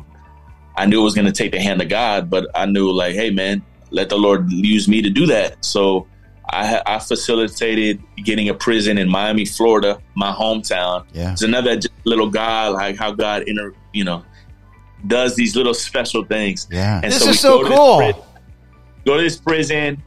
I 0.77 0.85
knew 0.85 1.01
it 1.01 1.03
was 1.03 1.15
going 1.15 1.25
to 1.27 1.31
take 1.33 1.51
the 1.51 1.59
hand 1.61 1.81
of 1.81 1.89
God, 1.89 2.29
but 2.29 2.47
I 2.55 2.65
knew 2.65 2.91
like, 2.91 3.13
hey 3.15 3.31
man, 3.31 3.61
let 3.91 4.09
the 4.09 4.17
Lord 4.17 4.51
use 4.51 4.87
me 4.87 5.01
to 5.01 5.09
do 5.09 5.25
that. 5.27 5.63
So 5.65 6.07
I, 6.49 6.81
I 6.85 6.99
facilitated 6.99 8.01
getting 8.23 8.49
a 8.49 8.53
prison 8.53 8.97
in 8.97 9.09
Miami, 9.09 9.45
Florida, 9.45 9.99
my 10.15 10.31
hometown. 10.31 11.05
Yeah. 11.13 11.33
It's 11.33 11.41
another 11.41 11.79
little 12.05 12.29
God, 12.29 12.73
like 12.73 12.97
how 12.97 13.11
God 13.11 13.43
inter, 13.47 13.73
you 13.93 14.03
know, 14.03 14.23
does 15.07 15.35
these 15.35 15.55
little 15.55 15.73
special 15.73 16.23
things. 16.25 16.67
Yeah. 16.71 17.01
And 17.03 17.11
This 17.11 17.23
we 17.23 17.31
is 17.31 17.39
so 17.39 17.57
go 17.57 17.63
to 17.63 17.69
this 17.69 17.77
cool. 17.77 17.97
prison- 17.97 18.21
go 19.05 19.17
to 19.17 19.23
this 19.23 19.37
prison. 19.37 20.03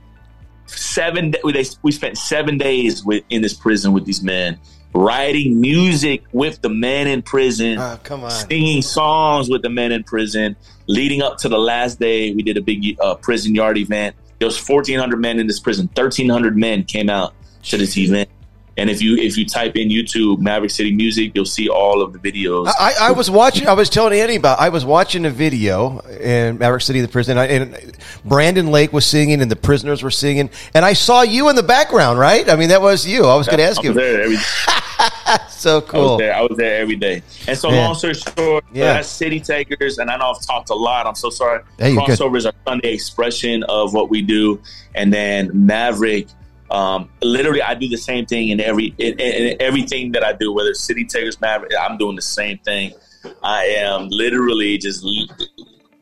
Seven. 0.67 1.33
da- 1.33 1.41
They, 1.53 1.65
we 1.83 1.93
spent 1.93 2.17
seven 2.19 2.57
days 2.57 3.05
with 3.05 3.25
in 3.31 3.43
this 3.43 3.53
prison 3.55 3.93
with 3.93 4.05
these 4.07 4.23
men, 4.23 4.59
writing 4.95 5.61
music 5.61 6.23
with 6.33 6.61
the 6.63 6.69
men 6.69 7.07
in 7.07 7.23
prison, 7.23 7.79
Oh, 7.79 7.99
come 8.03 8.25
on. 8.25 8.31
singing 8.31 8.83
songs 8.83 9.49
with 9.49 9.63
the 9.63 9.71
men 9.71 9.93
in 9.93 10.05
prison. 10.05 10.57
Leading 10.87 11.23
up 11.23 11.39
to 11.39 11.49
the 11.49 11.59
last 11.59 11.99
day, 12.01 12.35
we 12.35 12.43
did 12.43 12.57
a 12.57 12.61
big 12.61 12.97
uh, 13.01 13.15
prison 13.15 13.55
yard 13.55 13.79
event. 13.79 14.15
There 14.39 14.47
was 14.47 14.59
fourteen 14.59 14.99
hundred 14.99 15.21
men 15.21 15.39
in 15.39 15.47
this 15.47 15.61
prison. 15.61 15.89
Thirteen 15.89 16.29
hundred 16.29 16.57
men 16.57 16.85
came 16.85 17.09
out 17.09 17.35
to 17.65 17.77
this 17.77 17.97
event. 17.97 18.29
And 18.77 18.89
if 18.89 19.03
you 19.03 19.17
if 19.17 19.37
you 19.37 19.45
type 19.45 19.77
in 19.77 19.89
YouTube 19.91 20.39
Maverick 20.39 20.71
City 20.71 20.93
Music, 20.93 21.33
you'll 21.35 21.45
see 21.45 21.69
all 21.69 22.01
of 22.01 22.13
the 22.15 22.19
videos. 22.19 22.69
I, 22.79 22.93
I 23.01 23.11
was 23.13 23.31
watching. 23.31 23.69
I 23.69 23.75
was 23.75 23.91
telling 23.91 24.19
Andy 24.19 24.37
about. 24.37 24.61
I 24.61 24.71
was 24.71 24.85
watching 24.85 25.27
a 25.27 25.31
video 25.31 25.99
in 26.01 26.59
Maverick 26.59 26.83
City, 26.83 27.01
the 27.03 27.09
prison, 27.09 27.37
and 27.37 27.93
Brandon 28.25 28.69
Lake 28.69 28.93
was 28.93 29.05
singing, 29.05 29.43
and 29.43 29.51
the 29.51 29.57
prisoners 29.57 30.03
were 30.03 30.11
singing, 30.11 30.49
and 30.75 30.85
I 30.85 30.95
saw 30.95 31.21
you 31.23 31.51
in 31.51 31.57
the 31.57 31.63
background. 31.63 32.19
Right? 32.19 32.49
I 32.49 32.57
mean, 32.57 32.71
that 32.71 32.81
was 32.81 33.07
you. 33.07 33.27
I 33.27 33.37
was 33.37 33.47
going 33.47 33.59
to 33.59 33.65
ask 33.65 33.79
I 33.85 33.89
was 33.89 33.97
you. 33.97 34.03
there 34.03 34.23
every 34.23 34.37
So 35.51 35.81
cool. 35.81 36.01
I 36.01 36.11
was 36.13 36.19
there. 36.19 36.35
I 36.35 36.41
was 36.43 36.57
there 36.57 36.81
every 36.81 36.97
day. 36.97 37.23
And 37.47 37.57
so, 37.57 37.71
Man. 37.71 37.85
long 37.85 37.95
story 37.95 38.15
short, 38.15 38.65
Yeah. 38.73 38.95
that's 38.95 39.09
City 39.09 39.41
Takers. 39.41 39.99
And 39.99 40.11
I 40.11 40.17
know 40.17 40.31
I've 40.33 40.45
talked 40.45 40.71
a 40.71 40.75
lot. 40.75 41.07
I'm 41.07 41.15
so 41.15 41.31
sorry. 41.31 41.63
Hey, 41.79 41.93
you're 41.93 42.05
good. 42.07 42.19
Crossovers 42.19 42.47
are 42.47 42.53
Sunday 42.67 42.93
expression 42.95 43.63
of 43.65 43.95
what 43.95 44.11
we 44.11 44.23
do. 44.23 44.61
And 44.95 45.13
then 45.13 45.51
Maverick, 45.67 46.29
um, 46.73 47.11
literally, 47.21 47.63
I 47.63 47.75
do 47.75 47.89
the 47.89 47.97
same 47.99 48.25
thing 48.25 48.49
in 48.49 48.59
every 48.59 48.95
in, 48.99 49.21
in, 49.21 49.47
in 49.49 49.63
everything 49.63 50.13
that 50.13 50.25
I 50.25 50.33
do. 50.33 50.53
Whether 50.53 50.71
it's 50.71 50.81
City 50.81 51.05
Takers, 51.05 51.41
Maverick, 51.41 51.73
I'm 51.79 51.99
doing 51.99 52.17
the 52.17 52.23
same 52.23 52.59
thing. 52.59 52.95
I 53.43 53.65
am 53.67 54.09
literally 54.09 54.79
just 54.79 55.05
le- 55.05 55.29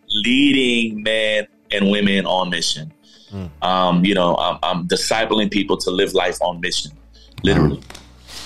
leading 0.08 1.02
men 1.02 1.46
and 1.70 1.90
women 1.90 2.24
on 2.24 2.50
mission. 2.50 2.92
Hmm. 3.30 3.46
Um, 3.62 4.04
you 4.04 4.14
know, 4.14 4.36
I'm, 4.36 4.58
I'm 4.62 4.88
discipling 4.88 5.50
people 5.50 5.76
to 5.78 5.90
live 5.90 6.14
life 6.14 6.38
on 6.40 6.60
mission, 6.60 6.92
literally, 7.42 7.82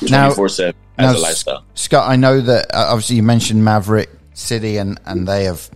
Now- 0.02 0.24
twenty 0.24 0.34
four 0.34 0.48
seven 0.48 0.74
as 0.98 1.14
a 1.14 1.18
lifestyle. 1.18 1.64
Scott, 1.74 2.08
I 2.08 2.16
know 2.16 2.40
that 2.40 2.74
uh, 2.74 2.86
obviously 2.88 3.16
you 3.16 3.22
mentioned 3.22 3.64
Maverick 3.64 4.10
City, 4.32 4.78
and 4.78 4.98
and 5.04 5.28
they 5.28 5.44
have 5.44 5.70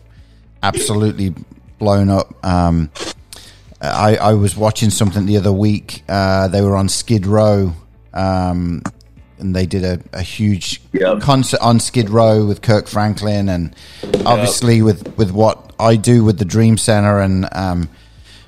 absolutely 0.63 1.35
blown 1.79 2.09
up. 2.09 2.35
Um, 2.45 2.91
I 3.81 4.17
I 4.17 4.33
was 4.35 4.57
watching 4.57 4.91
something 4.91 5.27
the 5.27 5.37
other 5.37 5.53
week. 5.53 6.03
Uh, 6.09 6.49
they 6.49 6.61
were 6.63 6.77
on 6.77 6.89
Skid 6.89 7.27
Row. 7.27 7.75
Um, 8.15 8.83
and 9.39 9.55
they 9.55 9.67
did 9.67 9.85
a, 9.85 10.01
a 10.13 10.23
huge 10.23 10.81
Yep. 10.93 11.21
concert 11.21 11.61
on 11.61 11.79
Skid 11.79 12.11
Row 12.11 12.45
with 12.45 12.61
Kirk 12.61 12.89
Franklin, 12.89 13.49
and 13.49 13.73
obviously 14.27 14.83
with, 14.83 15.17
with 15.17 15.31
what 15.31 15.73
I 15.79 15.95
do 15.95 16.25
with 16.25 16.39
the 16.41 16.45
Dream 16.45 16.77
Center, 16.77 17.21
and 17.21 17.47
um, 17.53 17.89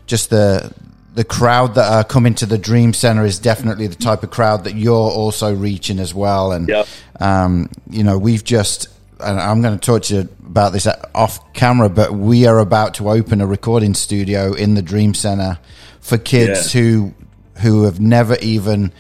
just 0.07 0.31
the 0.31 0.73
the 1.15 1.23
crowd 1.23 1.77
that 1.77 1.93
are 1.93 2.03
coming 2.03 2.35
to 2.37 2.47
the 2.47 2.59
Dream 2.59 2.93
Center 2.93 3.25
is 3.25 3.39
definitely 3.39 3.87
the 3.87 3.95
type 3.95 4.25
of 4.25 4.31
crowd 4.31 4.65
that 4.65 4.75
you're 4.75 4.95
also 5.11 5.55
reaching 5.55 6.01
as 6.01 6.13
well. 6.13 6.51
And 6.51 6.69
Yep. 6.69 6.87
um, 7.21 7.69
you 7.89 8.03
know, 8.03 8.17
we've 8.19 8.43
just, 8.43 8.89
and 9.23 9.39
I'm 9.41 9.63
going 9.63 9.79
to 9.79 9.85
talk 9.85 10.03
to 10.05 10.15
you 10.15 10.21
about 10.47 10.73
this 10.73 10.87
off 11.15 11.53
camera, 11.53 11.89
but 11.89 12.13
we 12.13 12.47
are 12.47 12.59
about 12.59 12.95
to 12.95 13.09
open 13.11 13.41
a 13.41 13.47
recording 13.47 13.95
studio 13.95 14.53
in 14.53 14.75
the 14.75 14.83
Dream 14.83 15.15
Center 15.15 15.59
for 16.01 16.19
kids 16.19 16.75
Yeah. 16.75 16.81
who 16.83 17.15
who 17.59 17.85
have 17.85 18.01
never 18.01 18.37
even 18.41 18.93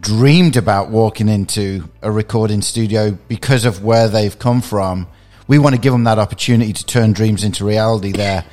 dreamed 0.00 0.56
about 0.56 0.88
walking 0.90 1.28
into 1.28 1.88
a 2.02 2.10
recording 2.10 2.62
studio 2.62 3.10
because 3.26 3.64
of 3.64 3.82
where 3.82 4.06
they've 4.08 4.38
come 4.38 4.60
from. 4.60 5.08
We 5.48 5.58
want 5.58 5.74
to 5.74 5.80
give 5.80 5.92
them 5.92 6.04
that 6.04 6.18
opportunity 6.18 6.72
to 6.72 6.86
turn 6.86 7.12
dreams 7.12 7.42
into 7.42 7.64
reality 7.64 8.12
there 8.12 8.44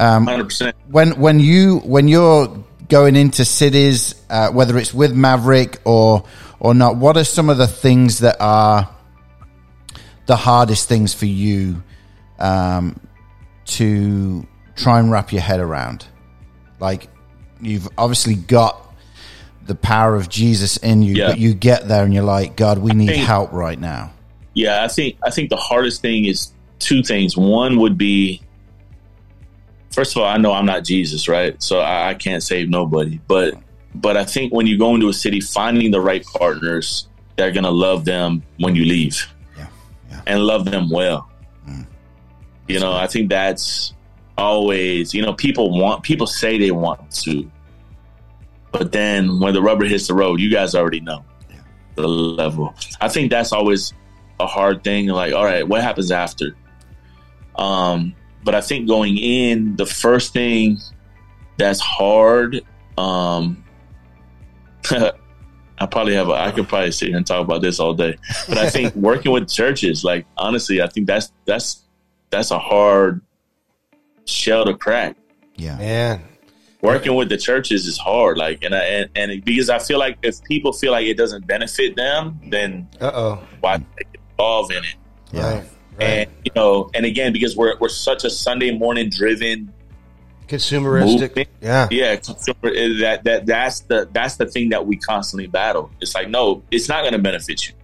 Hundred 0.00 0.44
percent. 0.44 0.76
when 0.88 1.20
when 1.20 1.38
you 1.38 1.78
when 1.84 2.08
you're 2.08 2.64
going 2.88 3.14
into 3.16 3.44
cities, 3.44 4.14
uh, 4.28 4.50
whether 4.50 4.76
it's 4.78 4.92
with 4.92 5.14
Maverick 5.14 5.78
or 5.84 6.24
or 6.58 6.74
not, 6.74 6.96
what 6.96 7.16
are 7.16 7.24
some 7.24 7.48
of 7.50 7.58
the 7.58 7.66
things 7.68 8.18
that 8.20 8.36
are 8.40 8.88
the 10.26 10.36
hardest 10.36 10.88
things 10.88 11.12
for 11.14 11.26
you 11.26 11.82
um, 12.38 12.98
to 13.66 14.46
try 14.76 14.98
and 14.98 15.10
wrap 15.10 15.32
your 15.32 15.42
head 15.42 15.60
around? 15.60 16.06
Like 16.80 17.08
you've 17.60 17.88
obviously 17.96 18.34
got 18.34 18.78
the 19.66 19.74
power 19.74 20.16
of 20.16 20.28
Jesus 20.28 20.76
in 20.78 21.02
you, 21.02 21.14
Yeah. 21.14 21.28
but 21.28 21.38
you 21.38 21.54
get 21.54 21.86
there 21.86 22.04
and 22.04 22.12
you're 22.12 22.24
like, 22.24 22.56
God, 22.56 22.78
we 22.78 22.92
need 22.92 23.08
think- 23.08 23.24
help 23.26 23.52
right 23.52 23.78
now. 23.78 24.12
Yeah, 24.54 24.84
I 24.84 24.88
think 24.88 25.16
I 25.24 25.30
think 25.30 25.48
the 25.48 25.56
hardest 25.56 26.02
thing 26.02 26.26
is 26.26 26.52
two 26.78 27.02
things. 27.02 27.36
One 27.38 27.78
would 27.78 27.96
be 27.96 28.42
first 29.92 30.14
of 30.16 30.22
all, 30.22 30.28
I 30.28 30.36
know 30.36 30.52
I'm 30.52 30.66
not 30.66 30.84
Jesus, 30.84 31.28
right? 31.28 31.60
So 31.62 31.78
I, 31.80 32.10
I 32.10 32.14
can't 32.14 32.42
save 32.42 32.68
nobody. 32.68 33.18
But 33.26 33.54
but 33.94 34.16
I 34.16 34.24
think 34.24 34.52
when 34.52 34.66
you 34.66 34.76
go 34.78 34.94
into 34.94 35.08
a 35.08 35.12
city, 35.14 35.40
finding 35.40 35.90
the 35.90 36.00
right 36.00 36.22
partners 36.24 37.08
that 37.36 37.48
are 37.48 37.52
gonna 37.52 37.70
love 37.70 38.04
them 38.04 38.42
when 38.58 38.74
you 38.76 38.84
leave. 38.84 39.26
Yeah, 40.26 40.32
yeah. 40.32 40.34
And 40.34 40.44
love 40.44 40.64
them 40.64 40.90
well. 40.90 41.28
You 42.68 42.80
know, 42.80 42.92
I 42.92 43.06
think 43.06 43.28
that's 43.28 43.92
always, 44.38 45.12
you 45.12 45.22
know, 45.22 45.34
people 45.34 45.78
want 45.78 46.02
people 46.02 46.26
say 46.26 46.58
they 46.58 46.70
want 46.70 47.10
to. 47.22 47.50
But 48.70 48.92
then 48.92 49.40
when 49.40 49.52
the 49.52 49.60
rubber 49.60 49.84
hits 49.84 50.06
the 50.06 50.14
road, 50.14 50.40
you 50.40 50.50
guys 50.50 50.74
already 50.74 51.00
know 51.00 51.24
the 51.96 52.08
level. 52.08 52.74
I 53.00 53.08
think 53.08 53.30
that's 53.30 53.52
always 53.52 53.92
a 54.40 54.46
hard 54.46 54.82
thing. 54.82 55.08
Like, 55.08 55.34
all 55.34 55.44
right, 55.44 55.66
what 55.66 55.82
happens 55.82 56.10
after? 56.10 56.56
Um, 57.56 58.14
but 58.44 58.54
I 58.54 58.60
think 58.60 58.88
going 58.88 59.18
in, 59.18 59.76
the 59.76 59.86
first 59.86 60.32
thing 60.32 60.78
that's 61.58 61.80
hard, 61.80 62.64
um, 62.96 63.62
I 65.82 65.86
probably 65.86 66.14
have, 66.14 66.28
a, 66.28 66.32
I 66.32 66.50
could 66.52 66.68
probably 66.68 66.92
sit 66.92 67.08
here 67.08 67.16
and 67.16 67.26
talk 67.26 67.44
about 67.44 67.60
this 67.60 67.80
all 67.80 67.94
day. 67.94 68.16
But 68.48 68.58
I 68.58 68.70
think 68.70 68.94
working 68.94 69.32
with 69.32 69.50
churches, 69.50 70.04
like 70.04 70.26
honestly, 70.36 70.80
I 70.80 70.86
think 70.86 71.06
that's 71.06 71.32
that's 71.44 71.82
that's 72.30 72.50
a 72.50 72.58
hard 72.58 73.20
shell 74.24 74.64
to 74.64 74.74
crack 74.74 75.16
Yeah, 75.56 75.76
Man, 75.76 76.22
working 76.80 77.14
with 77.14 77.28
the 77.28 77.36
churches 77.36 77.86
is 77.86 77.98
hard 77.98 78.36
like 78.36 78.62
and 78.64 78.74
I, 78.74 78.84
and, 78.84 79.10
and 79.14 79.44
because 79.44 79.70
i 79.70 79.78
feel 79.78 79.98
like 79.98 80.18
if 80.22 80.42
people 80.44 80.72
feel 80.72 80.92
like 80.92 81.06
it 81.06 81.16
doesn't 81.16 81.46
benefit 81.46 81.96
them 81.96 82.40
then 82.48 82.88
uh 83.00 83.10
oh. 83.14 83.42
why 83.60 83.78
they 83.78 84.04
get 84.12 84.20
involved 84.30 84.72
in 84.72 84.84
it 84.84 84.94
yeah. 85.32 85.42
Right. 85.42 85.64
Right. 85.98 86.06
and 86.06 86.30
you 86.44 86.52
know 86.56 86.90
and 86.94 87.06
again 87.06 87.32
because 87.32 87.56
we're, 87.56 87.78
we're 87.78 87.88
such 87.88 88.24
a 88.24 88.30
sunday 88.30 88.76
morning 88.76 89.10
driven 89.10 89.72
Consumeristic. 90.48 91.20
movement 91.36 91.48
Yeah. 91.60 91.88
yeah 91.90 92.16
consumer, 92.16 92.56
eh, 92.74 93.00
that 93.00 93.24
that 93.24 93.46
that's 93.46 93.80
the 93.80 94.08
that's 94.12 94.36
the 94.36 94.46
thing 94.46 94.68
that 94.70 94.86
we 94.86 94.96
constantly 94.96 95.46
battle 95.46 95.90
it's 96.00 96.14
like 96.14 96.28
no 96.28 96.62
it's 96.70 96.88
not 96.88 97.02
going 97.02 97.12
to 97.14 97.18
benefit 97.18 97.66
you 97.68 97.74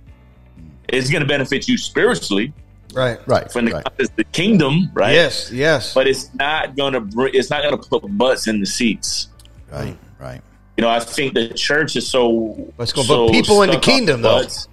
it's 0.88 1.10
going 1.10 1.22
to 1.22 1.28
benefit 1.28 1.68
you 1.68 1.78
spiritually 1.78 2.52
Right. 2.94 3.18
Right, 3.28 3.52
from 3.52 3.66
the, 3.66 3.72
right. 3.72 4.16
the 4.16 4.24
kingdom 4.24 4.90
right 4.94 5.12
Yes. 5.12 5.50
Yes. 5.52 5.92
but 5.94 6.06
it's 6.08 6.34
not 6.34 6.74
going 6.76 6.94
to 6.94 7.00
bring 7.00 7.34
it's 7.34 7.50
not 7.50 7.62
going 7.62 7.78
to 7.78 7.88
put 7.88 8.02
butts 8.16 8.46
in 8.48 8.60
the 8.60 8.66
seats 8.66 9.28
right, 9.70 9.96
right. 10.18 10.40
You 10.78 10.82
know, 10.82 10.90
I 10.90 11.00
think 11.00 11.34
the 11.34 11.48
church 11.48 11.96
is 11.96 12.06
so. 12.08 12.72
Let's 12.78 12.92
go 12.92 13.02
so 13.02 13.26
put 13.26 13.32
people 13.32 13.62
in 13.62 13.70
the 13.70 13.80
kingdom, 13.80 14.22
though. 14.22 14.42
butts, 14.42 14.68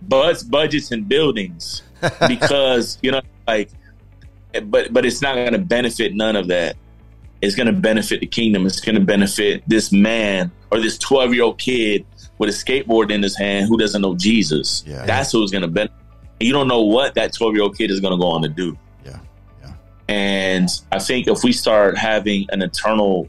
butts, 0.00 0.42
budgets, 0.42 0.90
and 0.90 1.06
buildings 1.06 1.82
because 2.28 2.96
you 3.02 3.10
know, 3.10 3.20
like 3.46 3.68
but 4.64 4.90
but 4.90 5.04
it's 5.04 5.20
not 5.20 5.34
going 5.34 5.52
to 5.52 5.58
benefit 5.58 6.14
none 6.14 6.34
of 6.36 6.48
that. 6.48 6.76
It's 7.44 7.54
going 7.54 7.66
to 7.66 7.72
benefit 7.72 8.20
the 8.20 8.26
kingdom. 8.26 8.64
It's 8.64 8.80
going 8.80 8.94
to 8.94 9.02
benefit 9.02 9.62
this 9.66 9.92
man 9.92 10.50
or 10.70 10.80
this 10.80 10.96
12 10.96 11.34
year 11.34 11.44
old 11.44 11.58
kid 11.58 12.06
with 12.38 12.48
a 12.48 12.52
skateboard 12.52 13.10
in 13.10 13.22
his 13.22 13.36
hand 13.36 13.68
who 13.68 13.76
doesn't 13.76 14.00
know 14.00 14.16
Jesus. 14.16 14.82
Yeah. 14.86 15.04
That's 15.04 15.30
who's 15.32 15.50
going 15.50 15.62
to 15.62 15.68
benefit. 15.68 15.96
You 16.40 16.52
don't 16.52 16.68
know 16.68 16.82
what 16.82 17.14
that 17.14 17.34
12 17.34 17.54
year 17.54 17.62
old 17.62 17.76
kid 17.76 17.90
is 17.90 18.00
going 18.00 18.12
to 18.12 18.18
go 18.18 18.28
on 18.28 18.42
to 18.42 18.48
do. 18.48 18.78
Yeah. 19.04 19.18
Yeah. 19.62 19.72
And 20.08 20.68
I 20.90 20.98
think 20.98 21.28
if 21.28 21.44
we 21.44 21.52
start 21.52 21.98
having 21.98 22.46
an 22.50 22.62
eternal 22.62 23.28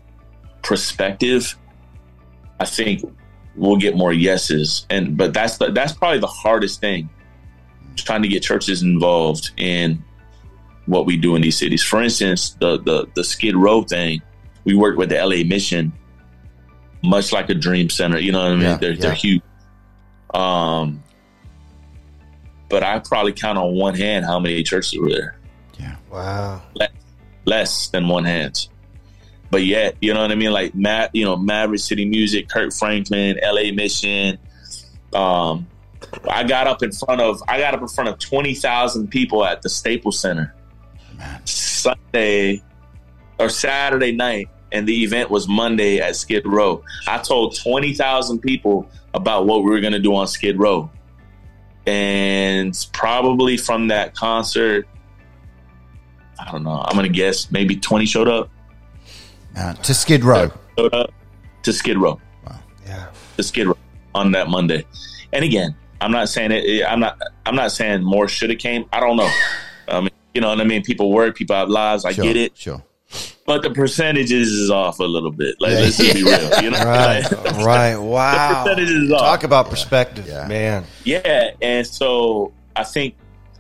perspective, 0.64 1.58
I 2.60 2.66
think 2.66 3.04
we'll 3.56 3.78
get 3.78 3.98
more 3.98 4.14
yeses. 4.14 4.86
And 4.90 5.18
but 5.18 5.34
that's 5.34 5.58
the, 5.58 5.72
that's 5.72 5.92
probably 5.92 6.20
the 6.20 6.28
hardest 6.28 6.80
thing, 6.80 7.10
trying 7.98 8.22
to 8.22 8.30
get 8.30 8.44
churches 8.44 8.82
involved 8.82 9.52
in 9.58 10.04
what 10.86 11.06
we 11.06 11.18
do 11.18 11.36
in 11.36 11.42
these 11.42 11.58
cities. 11.58 11.84
For 11.84 12.02
instance, 12.02 12.52
the 12.60 12.78
the 12.80 13.08
the 13.16 13.24
Skid 13.24 13.56
Row 13.56 13.84
thing, 13.84 14.22
we 14.64 14.76
worked 14.76 14.98
with 14.98 15.10
the 15.10 15.16
LA 15.16 15.44
Mission, 15.48 15.94
much 17.04 17.32
like 17.32 17.50
a 17.50 17.56
Dream 17.56 17.90
Center. 17.90 18.20
You 18.20 18.32
know 18.32 18.40
what 18.40 18.52
I 18.52 18.56
mean? 18.56 18.62
Yeah, 18.62 18.78
they're 18.78 18.92
yeah. 18.94 19.02
they're 19.02 19.14
huge. 19.14 19.42
Um, 20.34 21.04
but 22.70 22.84
I 22.84 23.00
probably 23.00 23.34
count 23.34 23.58
on 23.58 23.76
one 23.76 23.96
hand 23.96 24.26
how 24.26 24.40
many 24.40 24.62
churches 24.64 25.00
were 25.00 25.10
there 25.10 25.38
Yeah. 25.80 25.96
Wow. 26.12 26.62
less 27.46 27.88
than 27.90 28.08
one 28.08 28.26
hand. 28.26 28.68
But 29.52 29.64
yet, 29.64 29.96
you 30.02 30.14
know 30.14 30.22
what 30.22 30.32
I 30.32 30.36
mean? 30.36 30.52
Like 30.52 30.76
Matt, 30.76 31.12
you 31.14 31.24
know, 31.24 31.38
Maverick 31.38 31.80
City 31.80 32.04
Music, 32.06 32.50
Kirk 32.50 32.74
Franklin, 32.74 33.40
LA 33.42 33.72
Mission. 33.72 34.38
Um, 35.14 35.68
I 36.30 36.44
got 36.44 36.68
up 36.68 36.84
in 36.84 36.92
front 36.92 37.22
of 37.22 37.42
I 37.48 37.60
got 37.60 37.74
up 37.74 37.82
in 37.82 37.88
front 37.88 38.10
of 38.10 38.20
twenty 38.20 38.56
thousand 38.56 39.08
people 39.08 39.46
at 39.46 39.62
the 39.62 39.70
Staples 39.70 40.20
Center 40.20 40.54
Sunday 41.46 42.62
or 43.40 43.50
Saturday 43.50 44.12
night, 44.12 44.50
and 44.72 44.88
the 44.88 45.04
event 45.04 45.30
was 45.30 45.48
Monday 45.48 46.00
at 46.00 46.16
Skid 46.16 46.46
Row. 46.46 46.84
I 47.08 47.18
told 47.20 47.56
twenty 47.58 47.94
thousand 47.94 48.40
people 48.40 48.90
about 49.14 49.46
what 49.46 49.64
we 49.64 49.72
were 49.72 49.80
going 49.82 49.94
to 49.94 50.00
do 50.00 50.16
on 50.16 50.28
Skid 50.28 50.58
Row, 50.60 50.90
and 51.86 52.76
probably 52.94 53.58
from 53.58 53.88
that 53.90 54.16
concert, 54.16 54.88
I 56.40 56.52
don't 56.52 56.64
know. 56.64 56.82
I'm 56.86 56.94
going 56.96 57.08
to 57.12 57.14
guess 57.14 57.52
maybe 57.52 57.76
twenty 57.76 58.06
showed 58.06 58.28
up. 58.28 58.50
Man, 59.54 59.76
to 59.78 59.94
Skid 59.94 60.24
Row. 60.24 60.52
showed 60.78 60.94
up 60.94 61.12
to 61.64 61.74
Skid 61.74 61.98
Row, 61.98 62.20
Wow. 62.46 62.60
Yeah. 62.86 63.08
to 63.38 63.44
Skid 63.44 63.68
Row 63.68 63.78
on 64.14 64.32
that 64.34 64.50
Monday. 64.50 64.86
And 65.34 65.44
again, 65.44 65.76
I'm 66.02 66.12
not 66.12 66.30
saying 66.30 66.52
it. 66.52 66.84
I'm 66.86 67.00
not. 67.00 67.20
I'm 67.46 67.56
not 67.56 67.72
saying 67.72 68.04
more 68.04 68.28
should 68.28 68.50
have 68.50 68.60
came. 68.60 68.86
I 68.92 69.00
don't 69.00 69.18
know. 69.18 69.30
I 69.88 70.02
mean, 70.02 70.10
you 70.36 70.42
know 70.42 70.50
what 70.50 70.60
I 70.62 70.66
mean. 70.66 70.84
People 70.84 71.12
work. 71.12 71.36
People 71.36 71.56
have 71.56 71.70
lives. 71.70 72.06
I 72.06 72.12
Sure, 72.14 72.26
get 72.26 72.36
it. 72.38 72.58
Sure. 72.58 72.84
But 73.46 73.62
the 73.62 73.70
percentages 73.70 74.52
is 74.52 74.70
off 74.70 75.00
a 75.00 75.04
little 75.04 75.32
bit. 75.32 75.56
Like 75.62 75.72
Yeah. 75.72 75.80
let's 75.80 75.98
just 75.98 76.14
be 76.14 76.24
real. 76.24 76.62
You 76.64 76.70
know, 76.72 76.78
Right. 76.84 77.24
Like, 77.32 77.66
right. 77.66 77.96
Wow. 78.00 78.64
percentage 78.66 78.90
is 78.92 79.12
off. 79.12 79.20
Talk 79.22 79.44
about 79.44 79.70
perspective, 79.70 80.28
Yeah. 80.28 80.48
man. 80.48 80.84
Yeah, 81.06 81.52
and 81.62 81.88
so 81.88 82.52
I 82.76 82.84
think 82.84 83.16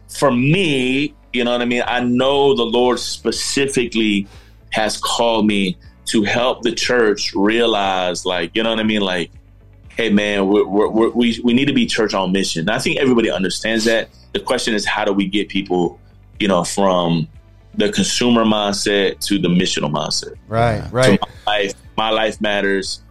for 0.10 0.32
me, 0.32 1.14
you 1.34 1.44
know 1.44 1.52
what 1.52 1.62
I 1.62 1.66
mean. 1.66 1.84
I 1.86 2.02
know 2.02 2.56
the 2.56 2.64
Lord 2.66 3.00
specifically 3.00 4.28
has 4.72 4.98
called 4.98 5.46
me 5.48 5.78
to 6.08 6.24
help 6.24 6.62
the 6.64 6.72
church 6.74 7.34
realize, 7.36 8.26
like, 8.26 8.52
you 8.56 8.64
know 8.64 8.70
what 8.72 8.80
I 8.80 8.84
mean, 8.84 9.02
like, 9.02 9.32
hey, 9.90 10.10
man, 10.10 10.48
we're, 10.48 10.66
we're, 10.68 10.90
we're, 10.90 11.10
we 11.12 11.40
we 11.44 11.54
need 11.54 11.66
to 11.66 11.74
be 11.74 11.86
church 11.86 12.14
on 12.14 12.32
mission. 12.32 12.62
And 12.62 12.70
I 12.72 12.80
think 12.80 12.98
everybody 13.00 13.32
understands 13.32 13.86
that. 13.86 14.10
The 14.34 14.40
question 14.42 14.74
is, 14.74 14.86
how 14.86 15.06
do 15.06 15.14
we 15.14 15.26
get 15.28 15.48
people, 15.48 16.00
you 16.40 16.48
know, 16.48 16.64
from 16.64 17.28
the 17.76 17.92
consumer 17.92 18.46
mindset 18.46 19.20
to 19.28 19.38
the 19.40 19.48
missional 19.50 19.92
mindset? 19.92 20.36
Right. 20.48 20.84
Right. 20.92 21.20
So 21.20 21.28
my 21.46 21.52
life, 21.54 21.74
my 21.98 22.10
life 22.10 22.42
matters. 22.42 23.02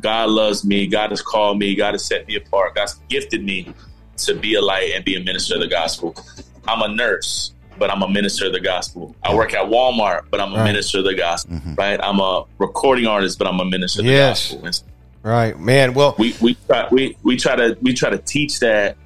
God 0.00 0.30
loves 0.30 0.64
me. 0.64 0.86
God 0.86 1.10
has 1.10 1.22
called 1.22 1.58
me. 1.58 1.74
God 1.74 1.94
has 1.94 2.04
set 2.04 2.26
me 2.28 2.36
apart. 2.36 2.74
God's 2.74 2.94
gifted 3.08 3.42
me 3.44 3.72
to 4.18 4.34
be 4.34 4.54
a 4.54 4.60
light 4.60 4.92
and 4.94 5.04
be 5.04 5.14
a 5.16 5.20
minister 5.20 5.54
of 5.54 5.60
the 5.60 5.68
gospel. 5.68 6.14
I'm 6.66 6.82
a 6.82 6.94
nurse, 6.94 7.54
but 7.78 7.90
I'm 7.90 8.02
a 8.02 8.08
minister 8.08 8.46
of 8.46 8.52
the 8.52 8.60
gospel. 8.60 9.14
I 9.22 9.34
work 9.34 9.54
at 9.54 9.66
Walmart, 9.66 10.22
but 10.30 10.40
I'm 10.40 10.52
a 10.52 10.56
Right. 10.58 10.64
minister 10.64 10.98
of 10.98 11.04
the 11.04 11.14
gospel. 11.14 11.54
Mm-hmm. 11.56 11.74
Right? 11.74 11.98
I'm 12.02 12.18
a 12.18 12.44
recording 12.58 13.06
artist, 13.06 13.38
but 13.38 13.46
I'm 13.46 13.60
a 13.60 13.64
minister 13.64 14.00
of 14.00 14.06
the 14.06 14.12
Yes. 14.12 14.50
gospel. 14.50 14.66
And 14.66 14.80
Right. 15.22 15.58
Man. 15.58 15.94
Well, 15.94 16.14
we 16.18 16.36
we 16.40 16.56
try 16.66 16.86
we 16.90 17.16
we 17.22 17.36
try 17.36 17.56
to 17.56 17.76
we 17.80 17.92
try 17.94 18.10
to 18.10 18.18
teach 18.18 18.60
that, 18.60 18.96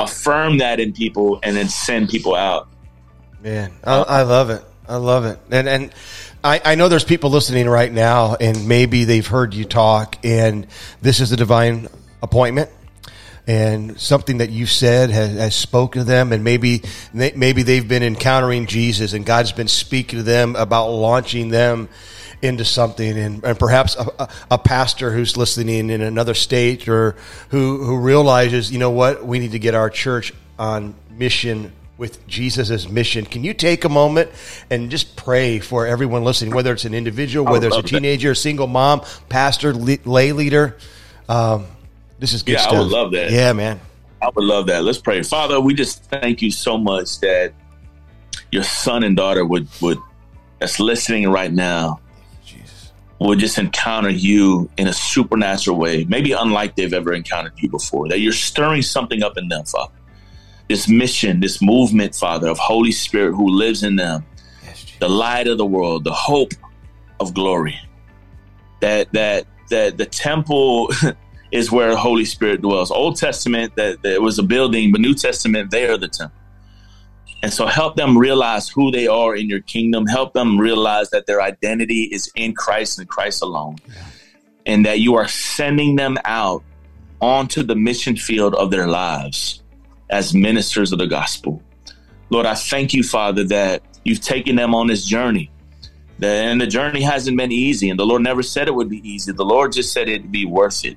affirm 0.00 0.58
that 0.58 0.80
in 0.80 0.92
people, 0.92 1.38
and 1.42 1.56
then 1.56 1.68
send 1.68 2.08
people 2.08 2.34
out. 2.34 2.68
Man, 3.44 3.72
I, 3.84 3.96
I 3.98 4.22
love 4.22 4.48
it. 4.48 4.64
I 4.88 4.96
love 4.96 5.26
it. 5.26 5.38
And 5.50 5.68
and 5.68 5.92
I, 6.42 6.62
I 6.64 6.74
know 6.76 6.88
there's 6.88 7.04
people 7.04 7.28
listening 7.28 7.68
right 7.68 7.92
now, 7.92 8.36
and 8.36 8.66
maybe 8.66 9.04
they've 9.04 9.26
heard 9.26 9.52
you 9.52 9.66
talk, 9.66 10.16
and 10.24 10.66
this 11.02 11.20
is 11.20 11.30
a 11.30 11.36
divine 11.36 11.88
appointment, 12.22 12.70
and 13.46 14.00
something 14.00 14.38
that 14.38 14.48
you 14.48 14.64
said 14.64 15.10
has, 15.10 15.36
has 15.36 15.54
spoken 15.54 16.00
to 16.00 16.04
them, 16.06 16.32
and 16.32 16.42
maybe 16.42 16.84
maybe 17.12 17.62
they've 17.62 17.86
been 17.86 18.02
encountering 18.02 18.64
Jesus, 18.64 19.12
and 19.12 19.26
God's 19.26 19.52
been 19.52 19.68
speaking 19.68 20.20
to 20.20 20.22
them 20.22 20.56
about 20.56 20.88
launching 20.88 21.50
them 21.50 21.90
into 22.40 22.64
something, 22.64 23.18
and, 23.18 23.44
and 23.44 23.58
perhaps 23.58 23.94
a, 23.96 24.06
a, 24.20 24.28
a 24.52 24.58
pastor 24.58 25.12
who's 25.12 25.36
listening 25.36 25.90
in 25.90 26.00
another 26.00 26.32
state 26.32 26.88
or 26.88 27.14
who 27.50 27.84
who 27.84 27.98
realizes, 27.98 28.72
you 28.72 28.78
know 28.78 28.90
what, 28.90 29.22
we 29.22 29.38
need 29.38 29.52
to 29.52 29.58
get 29.58 29.74
our 29.74 29.90
church 29.90 30.32
on 30.58 30.94
mission 31.10 31.72
with 31.96 32.26
Jesus' 32.26 32.88
mission. 32.88 33.24
Can 33.24 33.44
you 33.44 33.54
take 33.54 33.84
a 33.84 33.88
moment 33.88 34.30
and 34.70 34.90
just 34.90 35.16
pray 35.16 35.60
for 35.60 35.86
everyone 35.86 36.24
listening, 36.24 36.54
whether 36.54 36.72
it's 36.72 36.84
an 36.84 36.94
individual, 36.94 37.50
whether 37.50 37.68
it's 37.68 37.76
a 37.76 37.82
teenager, 37.82 38.32
a 38.32 38.36
single 38.36 38.66
mom, 38.66 39.02
pastor, 39.28 39.72
lay 39.72 40.32
leader? 40.32 40.76
Um, 41.28 41.66
this 42.18 42.32
is 42.32 42.42
good 42.42 42.52
Yeah, 42.52 42.64
I 42.64 42.78
would 42.78 42.90
love 42.90 43.12
that. 43.12 43.30
Yeah, 43.30 43.52
man. 43.52 43.80
I 44.20 44.30
would 44.34 44.44
love 44.44 44.66
that. 44.68 44.84
Let's 44.84 44.98
pray. 44.98 45.22
Father, 45.22 45.60
we 45.60 45.74
just 45.74 46.04
thank 46.04 46.42
you 46.42 46.50
so 46.50 46.78
much 46.78 47.20
that 47.20 47.52
your 48.50 48.62
son 48.62 49.04
and 49.04 49.16
daughter 49.16 49.44
would 49.44 49.68
would 49.80 49.98
that's 50.58 50.80
listening 50.80 51.28
right 51.28 51.52
now 51.52 52.00
would 53.20 53.38
just 53.38 53.58
encounter 53.58 54.10
you 54.10 54.68
in 54.76 54.86
a 54.86 54.92
supernatural 54.92 55.78
way, 55.78 56.04
maybe 56.04 56.32
unlike 56.32 56.76
they've 56.76 56.92
ever 56.92 57.12
encountered 57.12 57.52
you 57.56 57.68
before. 57.68 58.08
That 58.08 58.20
you're 58.20 58.32
stirring 58.32 58.82
something 58.82 59.22
up 59.22 59.38
in 59.38 59.48
them, 59.48 59.64
Father. 59.64 59.92
This 60.68 60.88
mission, 60.88 61.40
this 61.40 61.60
movement, 61.60 62.14
Father, 62.14 62.48
of 62.48 62.58
Holy 62.58 62.92
Spirit 62.92 63.34
who 63.34 63.48
lives 63.48 63.82
in 63.82 63.96
them, 63.96 64.24
the 65.00 65.08
light 65.08 65.46
of 65.46 65.58
the 65.58 65.66
world, 65.66 66.04
the 66.04 66.12
hope 66.12 66.52
of 67.20 67.34
glory. 67.34 67.78
That 68.80 69.12
that 69.12 69.46
that 69.70 69.98
the 69.98 70.06
temple 70.06 70.90
is 71.52 71.70
where 71.70 71.94
Holy 71.96 72.24
Spirit 72.24 72.62
dwells. 72.62 72.90
Old 72.90 73.16
Testament, 73.16 73.76
that 73.76 74.02
there 74.02 74.20
was 74.20 74.38
a 74.38 74.42
building, 74.42 74.92
but 74.92 75.00
New 75.00 75.14
Testament, 75.14 75.70
they 75.70 75.86
are 75.86 75.96
the 75.96 76.08
temple. 76.08 76.36
And 77.42 77.52
so 77.52 77.66
help 77.66 77.96
them 77.96 78.16
realize 78.16 78.70
who 78.70 78.90
they 78.90 79.06
are 79.06 79.36
in 79.36 79.50
your 79.50 79.60
kingdom. 79.60 80.06
Help 80.06 80.32
them 80.32 80.58
realize 80.58 81.10
that 81.10 81.26
their 81.26 81.42
identity 81.42 82.04
is 82.04 82.32
in 82.34 82.54
Christ 82.54 82.98
and 82.98 83.06
Christ 83.06 83.42
alone. 83.42 83.76
And 84.64 84.86
that 84.86 85.00
you 85.00 85.16
are 85.16 85.28
sending 85.28 85.96
them 85.96 86.16
out 86.24 86.64
onto 87.20 87.62
the 87.62 87.76
mission 87.76 88.16
field 88.16 88.54
of 88.54 88.70
their 88.70 88.86
lives 88.86 89.62
as 90.10 90.34
ministers 90.34 90.92
of 90.92 90.98
the 90.98 91.06
gospel. 91.06 91.62
Lord, 92.30 92.46
I 92.46 92.54
thank 92.54 92.94
you, 92.94 93.02
Father, 93.02 93.44
that 93.44 93.82
you've 94.04 94.20
taken 94.20 94.56
them 94.56 94.74
on 94.74 94.86
this 94.86 95.04
journey. 95.04 95.50
And 96.22 96.60
the 96.60 96.66
journey 96.66 97.02
hasn't 97.02 97.36
been 97.36 97.52
easy, 97.52 97.90
and 97.90 97.98
the 97.98 98.06
Lord 98.06 98.22
never 98.22 98.42
said 98.42 98.68
it 98.68 98.74
would 98.74 98.88
be 98.88 99.06
easy. 99.08 99.32
The 99.32 99.44
Lord 99.44 99.72
just 99.72 99.92
said 99.92 100.08
it'd 100.08 100.32
be 100.32 100.46
worth 100.46 100.84
it. 100.84 100.96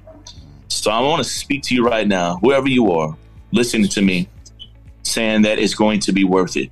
So 0.68 0.92
I 0.92 1.02
want 1.02 1.24
to 1.24 1.30
speak 1.30 1.64
to 1.64 1.76
you 1.76 1.86
right 1.86 2.08
now, 2.08 2.38
whoever 2.38 2.68
you 2.68 2.92
are, 2.92 3.18
listening 3.52 3.90
to 3.90 4.02
me, 4.02 4.30
saying 5.04 5.42
that 5.42 5.60
it's 5.60 5.74
going 5.74 6.00
to 6.02 6.12
be 6.12 6.24
worth 6.24 6.56
it. 6.56 6.70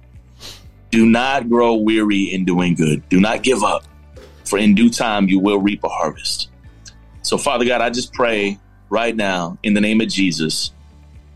Do 0.92 1.06
not 1.06 1.50
grow 1.50 1.74
weary 1.74 2.34
in 2.34 2.46
doing 2.46 2.76
good. 2.76 3.08
Do 3.10 3.20
not 3.20 3.44
give 3.44 3.64
up, 3.64 3.84
for 4.46 4.60
in 4.60 4.76
due 4.76 4.90
time 4.90 5.28
you 5.28 5.40
will 5.40 5.60
reap 5.60 5.84
a 5.84 5.90
harvest. 5.90 6.50
So, 7.24 7.38
Father 7.38 7.66
God, 7.66 7.82
I 7.82 7.90
just 7.90 8.14
pray 8.14 8.60
right 8.90 9.16
now 9.16 9.58
in 9.64 9.74
the 9.74 9.82
name 9.82 10.00
of 10.02 10.08
Jesus 10.08 10.72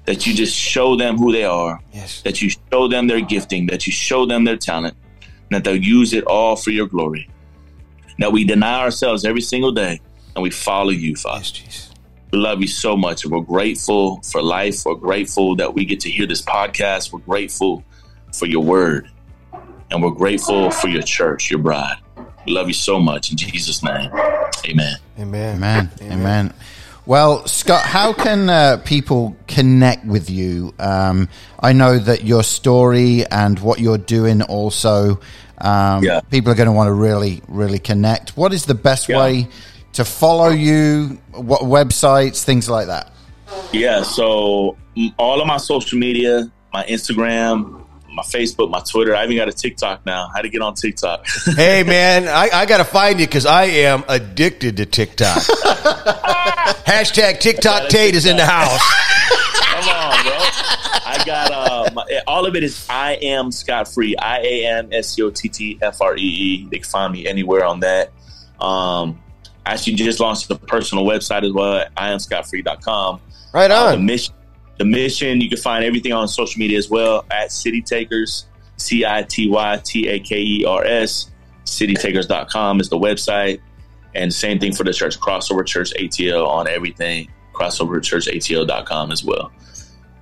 that 0.09 0.25
you 0.25 0.33
just 0.33 0.57
show 0.57 0.95
them 0.95 1.17
who 1.19 1.31
they 1.31 1.43
are, 1.43 1.79
Yes. 1.93 2.21
that 2.23 2.41
you 2.41 2.49
show 2.71 2.87
them 2.87 3.05
their 3.05 3.21
gifting, 3.21 3.67
that 3.67 3.85
you 3.85 3.93
show 3.93 4.25
them 4.25 4.43
their 4.43 4.57
talent, 4.57 4.95
and 5.21 5.51
that 5.51 5.63
they'll 5.63 5.75
use 5.99 6.13
it 6.13 6.23
all 6.23 6.55
for 6.55 6.71
your 6.71 6.87
glory. 6.87 7.29
That 8.17 8.31
we 8.31 8.43
deny 8.43 8.79
ourselves 8.79 9.23
every 9.23 9.41
single 9.41 9.71
day 9.71 10.01
and 10.35 10.41
we 10.41 10.49
follow 10.49 10.89
you, 10.89 11.15
Father. 11.15 11.43
Yes, 11.63 11.91
We 12.31 12.39
love 12.39 12.59
you 12.59 12.67
so 12.67 12.97
much. 12.97 13.23
and 13.23 13.31
We're 13.31 13.41
grateful 13.41 14.19
for 14.23 14.41
life. 14.41 14.83
We're 14.83 14.95
grateful 14.95 15.55
that 15.57 15.75
we 15.75 15.85
get 15.85 15.99
to 16.01 16.09
hear 16.09 16.25
this 16.25 16.41
podcast. 16.41 17.13
We're 17.13 17.19
grateful 17.19 17.83
for 18.33 18.47
your 18.47 18.63
word. 18.63 19.09
And 19.91 20.01
we're 20.01 20.09
grateful 20.23 20.71
for 20.71 20.87
your 20.87 21.03
church, 21.03 21.51
your 21.51 21.59
bride. 21.59 21.97
We 22.47 22.53
love 22.53 22.67
you 22.67 22.73
so 22.73 22.99
much. 22.99 23.29
In 23.29 23.37
Jesus' 23.37 23.83
name, 23.83 24.09
amen. 24.67 24.95
Amen. 25.19 25.55
Amen. 25.57 25.91
Amen. 26.01 26.53
Well, 27.09 27.47
Scott, 27.47 27.85
how 27.85 28.13
can 28.13 28.51
uh, 28.51 28.77
people 28.85 29.35
connect 29.47 30.05
with 30.05 30.29
you? 30.29 30.75
Um, 30.77 31.27
I 31.59 31.73
know 31.73 31.97
that 31.97 32.23
your 32.23 32.43
story 32.43 33.25
and 33.25 33.57
what 33.57 33.79
you're 33.79 33.97
doing 33.97 34.43
also, 34.43 35.19
um, 35.57 36.03
Yeah. 36.03 36.19
people 36.29 36.51
are 36.51 36.55
going 36.55 36.67
to 36.67 36.71
want 36.71 36.87
to 36.87 36.93
really, 36.93 37.41
really 37.47 37.79
connect. 37.79 38.37
What 38.37 38.53
is 38.53 38.65
the 38.65 38.75
best 38.75 39.09
Yeah. 39.09 39.17
way 39.17 39.47
to 39.93 40.05
follow 40.05 40.49
you? 40.49 41.17
What 41.31 41.61
websites, 41.61 42.43
things 42.43 42.69
like 42.69 42.85
that? 42.85 43.11
Yeah, 43.71 44.03
so 44.03 44.77
all 45.17 45.41
of 45.41 45.47
my 45.47 45.57
social 45.57 45.97
media, 45.97 46.51
my 46.71 46.83
Instagram, 46.83 47.81
my 48.13 48.21
Facebook, 48.21 48.69
my 48.69 48.81
Twitter. 48.87 49.15
I 49.15 49.23
even 49.23 49.35
got 49.35 49.47
a 49.47 49.51
TikTok 49.53 50.05
now. 50.05 50.29
How 50.35 50.41
to 50.41 50.49
get 50.49 50.61
on 50.61 50.75
TikTok? 50.75 51.25
Hey 51.55 51.81
man, 51.81 52.27
I, 52.27 52.49
I 52.53 52.65
got 52.67 52.77
to 52.77 52.83
find 52.83 53.19
you 53.19 53.25
because 53.25 53.47
I 53.47 53.63
am 53.63 54.03
addicted 54.07 54.77
to 54.77 54.85
TikTok. 54.85 55.41
Hashtag 56.89 57.39
TikTok 57.39 57.87
Tate 57.89 58.15
is 58.15 58.25
in 58.25 58.35
the 58.35 58.45
house. 58.47 58.81
Come 59.61 59.89
on, 59.89 60.23
bro. 60.23 60.33
I 61.05 61.21
got 61.23 61.51
uh, 61.51 61.89
my, 61.93 62.21
all 62.25 62.47
of 62.47 62.55
it 62.55 62.63
is 62.63 62.83
I 62.89 63.11
am 63.21 63.51
Scott 63.51 63.87
Free. 63.87 64.15
I 64.17 64.39
A 64.39 64.65
M 64.65 64.89
S 64.91 65.09
C 65.09 65.21
O 65.21 65.29
T 65.29 65.49
T 65.49 65.77
F 65.83 66.01
R 66.01 66.17
E 66.17 66.19
E. 66.19 66.67
They 66.67 66.79
can 66.79 66.89
find 66.89 67.13
me 67.13 67.27
anywhere 67.27 67.63
on 67.63 67.81
that. 67.81 68.11
Um, 68.59 69.21
I 69.67 69.73
actually 69.73 69.93
just 69.93 70.19
launched 70.19 70.49
a 70.49 70.55
personal 70.55 71.05
website 71.05 71.45
as 71.45 71.53
well. 71.53 71.75
At 71.75 71.93
IamScottFree.com. 71.93 73.21
Right 73.53 73.69
Uh, 73.69 73.91
the 73.91 73.99
mission, 73.99 74.33
the 74.79 74.85
mission. 74.85 75.41
You 75.41 75.49
can 75.49 75.59
find 75.59 75.83
everything 75.83 76.13
on 76.13 76.27
social 76.27 76.57
media 76.57 76.79
as 76.79 76.89
well 76.89 77.23
at 77.29 77.51
City 77.51 77.83
Takers, 77.83 78.47
C 78.77 79.05
I 79.05 79.21
T 79.21 79.47
Y 79.47 79.81
T 79.85 80.07
A 80.07 80.19
K 80.19 80.41
E 80.41 80.65
R 80.65 80.83
S. 80.83 81.29
CityTakers.com 81.65 82.79
is 82.79 82.89
the 82.89 82.97
website, 82.97 83.59
and 84.15 84.33
same 84.33 84.59
thing 84.59 84.73
for 84.73 84.83
the 84.83 84.93
church. 84.93 85.19
Crossover 85.19 85.65
Church 85.65 85.93
ATL 85.93 86.47
on 86.47 86.67
everything. 86.67 87.29
CrossoverChurchATL.com 87.53 89.11
as 89.11 89.23
well. 89.23 89.51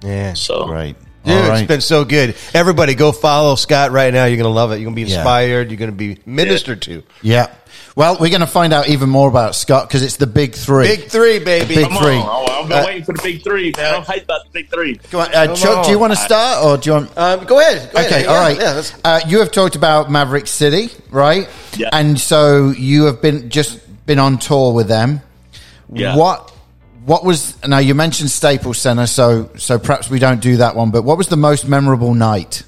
Yeah. 0.03 0.33
So 0.33 0.67
Right. 0.67 0.95
Dude, 1.27 1.35
All 1.35 1.41
it's 1.43 1.49
right. 1.49 1.67
been 1.67 1.81
so 1.81 2.05
good. 2.05 2.35
Everybody, 2.53 2.95
go 2.95 3.11
follow 3.11 3.55
Scott 3.55 3.91
right 3.91 4.13
now. 4.13 4.25
You're 4.25 4.37
going 4.37 4.45
to 4.45 4.49
love 4.49 4.71
it. 4.71 4.75
You're 4.75 4.85
going 4.85 4.95
to 4.95 5.05
be 5.05 5.09
Yeah. 5.11 5.17
inspired. 5.17 5.69
You're 5.69 5.77
going 5.77 5.91
to 5.91 5.95
be 5.95 6.17
ministered 6.25 6.81
to. 6.83 7.03
Yeah. 7.21 7.53
Well, 7.95 8.17
we're 8.19 8.29
going 8.29 8.41
to 8.41 8.47
find 8.47 8.73
out 8.73 8.89
even 8.89 9.09
more 9.09 9.27
about 9.27 9.55
Scott 9.55 9.87
because 9.87 10.03
it's 10.03 10.17
the 10.17 10.27
big 10.27 10.53
three. 10.53 10.87
Big 10.87 11.05
three, 11.09 11.39
baby. 11.39 11.75
Big 11.75 11.87
come 11.89 11.97
three. 11.97 12.15
on, 12.17 12.25
oh, 12.29 12.61
I've 12.63 12.69
been 12.69 12.77
Uh, 12.77 12.85
waiting 12.85 13.03
for 13.03 13.13
the 13.13 13.21
big 13.23 13.43
three, 13.43 13.73
man. 13.75 13.95
I'm 13.95 14.03
hyped 14.03 14.23
about 14.23 14.43
the 14.45 14.49
big 14.53 14.69
three. 14.69 14.97
Come 15.11 15.21
on, 15.21 15.33
uh, 15.33 15.45
Come 15.47 15.55
Chuck, 15.55 15.85
do 15.85 15.91
you 15.91 15.97
want 15.99 16.13
to 16.13 16.17
start 16.17 16.63
or 16.63 16.77
do 16.77 16.89
you 16.89 16.93
want? 16.95 17.17
Um, 17.17 17.43
go 17.45 17.59
ahead. 17.59 17.91
Go 17.91 17.99
ahead. 17.99 18.11
Okay, 18.11 18.21
Yeah, 18.23 18.27
all 18.29 18.39
right. 18.39 18.57
Yeah, 18.57 18.81
uh, 19.03 19.19
you 19.27 19.39
have 19.39 19.51
talked 19.51 19.75
about 19.75 20.11
Maverick 20.11 20.45
City, 20.47 20.89
right? 21.09 21.49
Yeah. 21.75 21.89
And 21.91 22.19
so 22.19 22.69
you 22.69 23.05
have 23.05 23.19
been 23.21 23.49
just 23.49 23.79
been 24.05 24.19
on 24.19 24.37
tour 24.37 24.73
with 24.73 24.87
them. 24.87 25.21
Yeah. 25.91 26.15
What 26.15 26.51
what 27.07 27.23
was 27.23 27.55
now 27.65 27.77
you 27.77 27.95
mentioned 27.95 28.29
Staples 28.29 28.79
Center, 28.79 29.07
so 29.07 29.49
so 29.55 29.79
perhaps 29.79 30.09
we 30.09 30.19
don't 30.19 30.41
do 30.41 30.57
that 30.57 30.75
one, 30.75 30.91
but 30.91 31.03
what 31.03 31.17
was 31.17 31.29
the 31.29 31.37
most 31.37 31.65
memorable 31.65 32.13
night? 32.13 32.63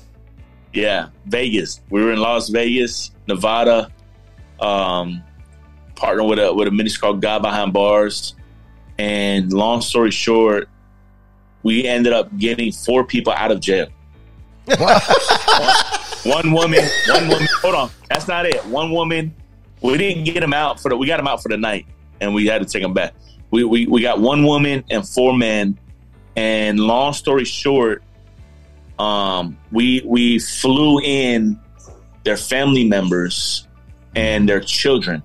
Yeah, 0.74 1.10
Vegas. 1.26 1.82
We 1.90 2.02
were 2.02 2.14
in 2.14 2.20
Las 2.20 2.48
Vegas, 2.48 3.12
Nevada. 3.28 3.92
Um, 4.62 5.22
partner 5.96 6.24
with 6.24 6.40
a 6.40 6.54
with 6.54 6.70
a 6.70 6.72
ministry 6.72 7.02
called 7.02 7.22
God 7.22 7.42
Behind 7.42 7.74
Bars. 7.74 8.34
And 8.98 9.52
long 9.52 9.82
story 9.82 10.12
short, 10.12 10.70
we 11.64 11.86
ended 11.86 12.14
up 12.14 12.36
getting 12.38 12.72
four 12.72 13.04
people 13.04 13.34
out 13.34 13.52
of 13.52 13.60
jail. 13.60 13.90
one 16.24 16.54
woman, 16.54 16.86
one 17.10 17.28
woman. 17.28 17.48
Hold 17.62 17.76
on, 17.76 17.92
that's 18.08 18.30
not 18.30 18.46
it. 18.46 18.66
One 18.68 18.92
woman. 18.92 19.36
We 19.82 19.98
didn't 19.98 20.24
get 20.24 20.40
them 20.40 20.54
out 20.54 20.80
for 20.80 20.88
the. 20.88 20.96
We 20.96 21.08
got 21.08 21.18
them 21.18 21.28
out 21.28 21.44
for 21.44 21.50
the 21.50 21.58
night, 21.58 21.88
and 22.22 22.34
we 22.34 22.48
had 22.48 22.62
to 22.62 22.66
take 22.66 22.84
them 22.84 22.94
back. 22.94 23.14
We 23.52 23.64
we, 23.64 23.86
we 23.88 24.02
got 24.02 24.20
one 24.20 24.44
woman 24.44 24.84
and 24.90 25.08
four 25.08 25.36
men. 25.36 25.78
And 26.36 26.80
long 26.80 27.14
story 27.14 27.44
short, 27.44 28.02
um, 28.98 29.58
we 29.72 30.02
we 30.06 30.40
flew 30.40 31.00
in 31.02 31.60
their 32.24 32.38
family 32.38 32.88
members 32.88 33.68
and 34.16 34.48
their 34.48 34.62
children, 34.62 35.22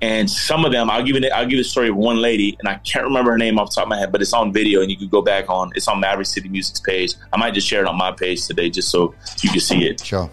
and 0.00 0.30
some 0.30 0.64
of 0.64 0.70
them. 0.70 0.90
I'll 0.90 1.02
give 1.02 1.16
you. 1.16 1.28
I'll 1.34 1.44
give 1.44 1.52
you 1.52 1.58
the 1.58 1.68
story 1.68 1.88
of 1.88 1.96
one 1.96 2.18
lady, 2.18 2.56
and 2.60 2.68
I 2.68 2.74
can't 2.76 3.04
remember 3.04 3.32
her 3.32 3.38
name 3.38 3.58
off 3.58 3.70
the 3.70 3.76
top 3.76 3.84
of 3.84 3.88
my 3.88 3.98
head, 3.98 4.12
but 4.12 4.22
it's 4.22 4.32
on 4.32 4.52
video, 4.52 4.80
and 4.80 4.90
you 4.90 4.96
can 4.96 5.08
go 5.08 5.22
back 5.22 5.48
on. 5.48 5.72
It's 5.74 5.88
on 5.88 5.98
Maverick 5.98 6.26
City 6.26 6.48
Music's 6.48 6.80
page. 6.80 7.14
I 7.32 7.36
might 7.36 7.54
just 7.54 7.66
share 7.66 7.80
it 7.82 7.88
on 7.88 7.96
my 7.96 8.12
page 8.12 8.46
today, 8.46 8.70
just 8.70 8.90
so 8.90 9.14
you 9.42 9.50
can 9.50 9.60
see 9.60 9.86
it. 9.88 10.04
Sure. 10.04 10.30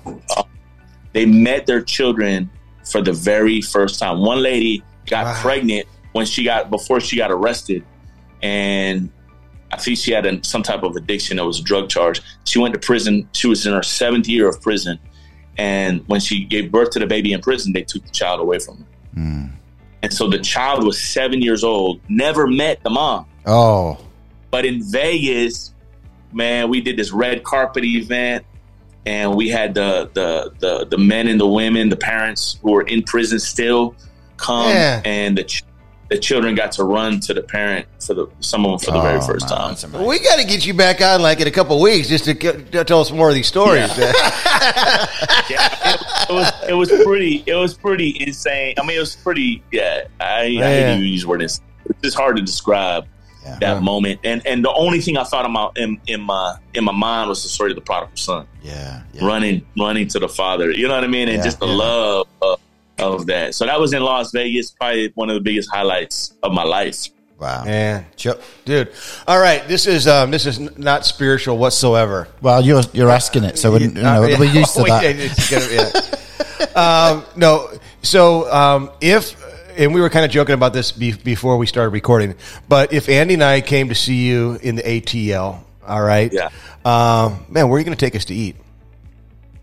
They 1.13 1.25
met 1.25 1.65
their 1.65 1.81
children 1.81 2.49
for 2.83 3.01
the 3.01 3.13
very 3.13 3.61
first 3.61 3.99
time. 3.99 4.19
One 4.19 4.43
lady 4.43 4.83
got 5.07 5.25
Wow. 5.25 5.41
pregnant 5.41 5.87
when 6.15 6.25
she 6.25 6.45
got 6.45 6.69
before 6.69 7.01
she 7.01 7.17
got 7.17 7.29
arrested, 7.29 7.83
and 8.41 9.09
I 9.69 9.75
think 9.77 9.97
she 9.97 10.11
had 10.13 10.25
a, 10.25 10.41
some 10.45 10.63
type 10.63 10.81
of 10.83 10.95
addiction 10.95 11.35
that 11.37 11.45
was 11.45 11.59
a 11.59 11.63
drug 11.63 11.89
charge. 11.89 12.21
She 12.45 12.57
went 12.57 12.73
to 12.73 12.79
prison. 12.79 13.27
She 13.33 13.47
was 13.47 13.65
in 13.65 13.73
her 13.73 13.83
seventh 13.83 14.25
year 14.29 14.47
of 14.47 14.61
prison, 14.61 14.97
and 15.57 16.07
when 16.07 16.21
she 16.21 16.45
gave 16.45 16.71
birth 16.71 16.91
to 16.91 16.99
the 16.99 17.05
baby 17.05 17.33
in 17.33 17.41
prison, 17.41 17.73
they 17.73 17.81
took 17.83 18.05
the 18.05 18.11
child 18.11 18.39
away 18.39 18.59
from 18.59 18.77
her. 18.77 18.85
Hmm. 19.13 19.45
And 20.03 20.13
so 20.13 20.29
the 20.29 20.39
child 20.39 20.85
was 20.85 21.01
seven 21.01 21.41
years 21.41 21.65
old, 21.65 21.99
never 22.07 22.47
met 22.47 22.81
the 22.83 22.89
mom. 22.91 23.25
Oh, 23.45 23.97
But 24.51 24.63
in 24.65 24.83
Vegas, 24.89 25.73
man, 26.31 26.69
we 26.69 26.79
did 26.79 26.95
this 26.95 27.11
red 27.11 27.43
carpet 27.43 27.83
event, 27.83 28.45
and 29.05 29.35
we 29.35 29.49
had 29.49 29.73
the 29.73 30.09
the 30.13 30.53
the, 30.59 30.85
the 30.85 30.97
men 30.97 31.27
and 31.27 31.41
the 31.41 31.47
women, 31.47 31.89
the 31.89 31.97
parents 31.97 32.57
who 32.61 32.71
were 32.71 32.83
in 32.83 33.03
prison 33.03 33.37
still 33.39 33.95
come, 34.37 34.69
Yeah. 34.69 35.01
and 35.03 35.37
the 35.37 35.43
ch- 35.43 35.63
the 36.09 36.17
children 36.19 36.53
got 36.55 36.71
to 36.73 36.83
run 36.83 37.19
to 37.21 37.33
the 37.33 37.41
parent 37.41 37.87
for 37.99 38.13
the 38.13 38.27
some 38.39 38.65
of 38.65 38.71
them 38.71 38.79
for 38.85 38.91
the 38.97 39.01
very 39.01 39.17
Oh, 39.17 39.25
first 39.27 39.49
man, 39.49 39.57
time. 39.59 39.69
that's 39.75 39.85
we 40.07 40.19
got 40.19 40.37
to 40.39 40.45
get 40.45 40.65
you 40.65 40.73
back 40.73 41.01
on 41.01 41.21
like 41.21 41.39
in 41.41 41.47
a 41.47 41.51
couple 41.51 41.81
weeks 41.81 42.07
just 42.07 42.25
to, 42.25 42.33
to 42.35 42.83
tell 42.83 43.01
us 43.01 43.11
more 43.11 43.29
of 43.29 43.35
these 43.35 43.47
stories. 43.47 43.87
man. 43.97 44.13
yeah, 45.49 45.93
it, 45.93 46.01
it 46.29 46.33
was 46.33 46.51
it 46.69 46.73
was 46.73 46.89
pretty 47.03 47.43
it 47.45 47.55
was 47.55 47.73
pretty 47.73 48.15
insane. 48.21 48.75
I 48.77 48.85
mean, 48.85 48.97
it 48.97 48.99
was 48.99 49.15
pretty. 49.15 49.63
Yeah, 49.71 50.07
I, 50.19 50.41
I 50.41 50.45
hate 50.63 50.97
to 50.99 51.05
use 51.05 51.23
the 51.23 51.27
word 51.27 51.41
insane. 51.41 51.65
It's 51.85 52.01
just 52.01 52.17
hard 52.17 52.35
to 52.37 52.41
describe 52.41 53.05
Yeah. 53.43 53.57
that 53.61 53.83
moment. 53.83 54.19
And 54.23 54.45
and 54.45 54.63
the 54.63 54.73
only 54.73 55.01
thing 55.01 55.17
I 55.17 55.23
thought 55.23 55.45
about 55.45 55.77
in, 55.77 55.99
in 56.07 56.21
my 56.21 56.57
in 56.73 56.83
my 56.83 56.91
mind 56.91 57.29
was 57.29 57.43
the 57.43 57.49
story 57.49 57.71
of 57.71 57.75
the 57.75 57.81
prodigal 57.81 58.15
son 58.17 58.47
yeah, 58.63 59.03
yeah. 59.13 59.25
running 59.25 59.65
running 59.77 60.07
to 60.09 60.19
the 60.19 60.27
father. 60.29 60.71
You 60.71 60.87
know 60.87 60.95
what 60.95 61.03
I 61.03 61.07
mean? 61.07 61.27
And 61.29 61.37
Yeah, 61.37 61.43
just 61.43 61.59
the 61.59 61.67
yeah. 61.67 61.73
love 61.73 62.27
of, 62.41 62.59
of 62.99 63.25
that. 63.27 63.55
So 63.55 63.65
that 63.65 63.79
was 63.79 63.93
in 63.93 64.01
Las 64.01 64.31
Vegas. 64.31 64.71
Probably 64.71 65.11
one 65.15 65.29
of 65.29 65.35
the 65.35 65.41
biggest 65.41 65.69
highlights 65.71 66.33
of 66.43 66.51
my 66.51 66.63
life. 66.63 67.07
Wow. 67.39 67.65
Man, 67.65 68.05
dude. 68.63 68.91
All 69.27 69.39
right, 69.39 69.67
this 69.67 69.87
is 69.87 70.07
um, 70.07 70.31
this 70.31 70.45
is 70.45 70.57
not 70.77 71.05
spiritual 71.05 71.57
whatsoever. 71.57 72.29
well, 72.41 72.61
you're 72.63 72.81
you're 72.93 73.09
asking 73.09 73.43
it, 73.43 73.57
so 73.57 73.73
we, 73.73 73.81
you 73.81 73.87
know, 73.91 74.23
yeah. 74.23 74.39
we're 74.39 74.45
used 74.45 74.73
to 74.75 74.83
that. 74.87 75.43
gonna- 75.51 76.71
yeah. 76.73 77.09
um, 77.11 77.25
no, 77.35 77.69
so 78.01 78.49
um, 78.53 78.89
if 79.01 79.35
and 79.77 79.93
we 79.93 79.99
were 79.99 80.09
kind 80.09 80.23
of 80.23 80.31
joking 80.31 80.53
about 80.55 80.71
this 80.71 80.93
be, 80.93 81.11
before 81.11 81.57
we 81.57 81.65
started 81.65 81.89
recording, 81.89 82.35
but 82.69 82.93
if 82.93 83.09
Andy 83.09 83.33
and 83.33 83.43
I 83.43 83.59
came 83.59 83.89
to 83.89 83.95
see 83.95 84.25
you 84.25 84.57
in 84.61 84.75
the 84.77 84.83
ATL, 84.83 85.61
all 85.85 86.01
right, 86.01 86.31
Yeah. 86.31 86.49
um, 86.85 87.45
man, 87.49 87.67
where 87.67 87.75
are 87.75 87.79
you 87.79 87.85
going 87.85 87.97
to 87.97 88.05
take 88.05 88.15
us 88.15 88.23
to 88.25 88.33
eat? 88.33 88.55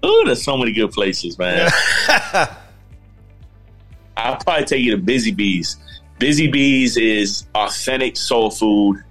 Ooh, 0.05 0.23
there's 0.27 0.45
so 0.45 0.59
many 0.59 0.73
good 0.73 0.91
places, 0.93 1.39
man. 1.39 1.71
I'll 4.17 4.37
probably 4.37 4.65
take 4.67 4.83
you 4.83 4.91
to 4.93 4.99
Busy 4.99 5.31
Bees. 5.33 5.77
Busy 6.19 6.49
Bees 6.49 6.97
is 6.97 7.47
authentic 7.55 8.17
soul 8.17 8.51
food. 8.51 9.03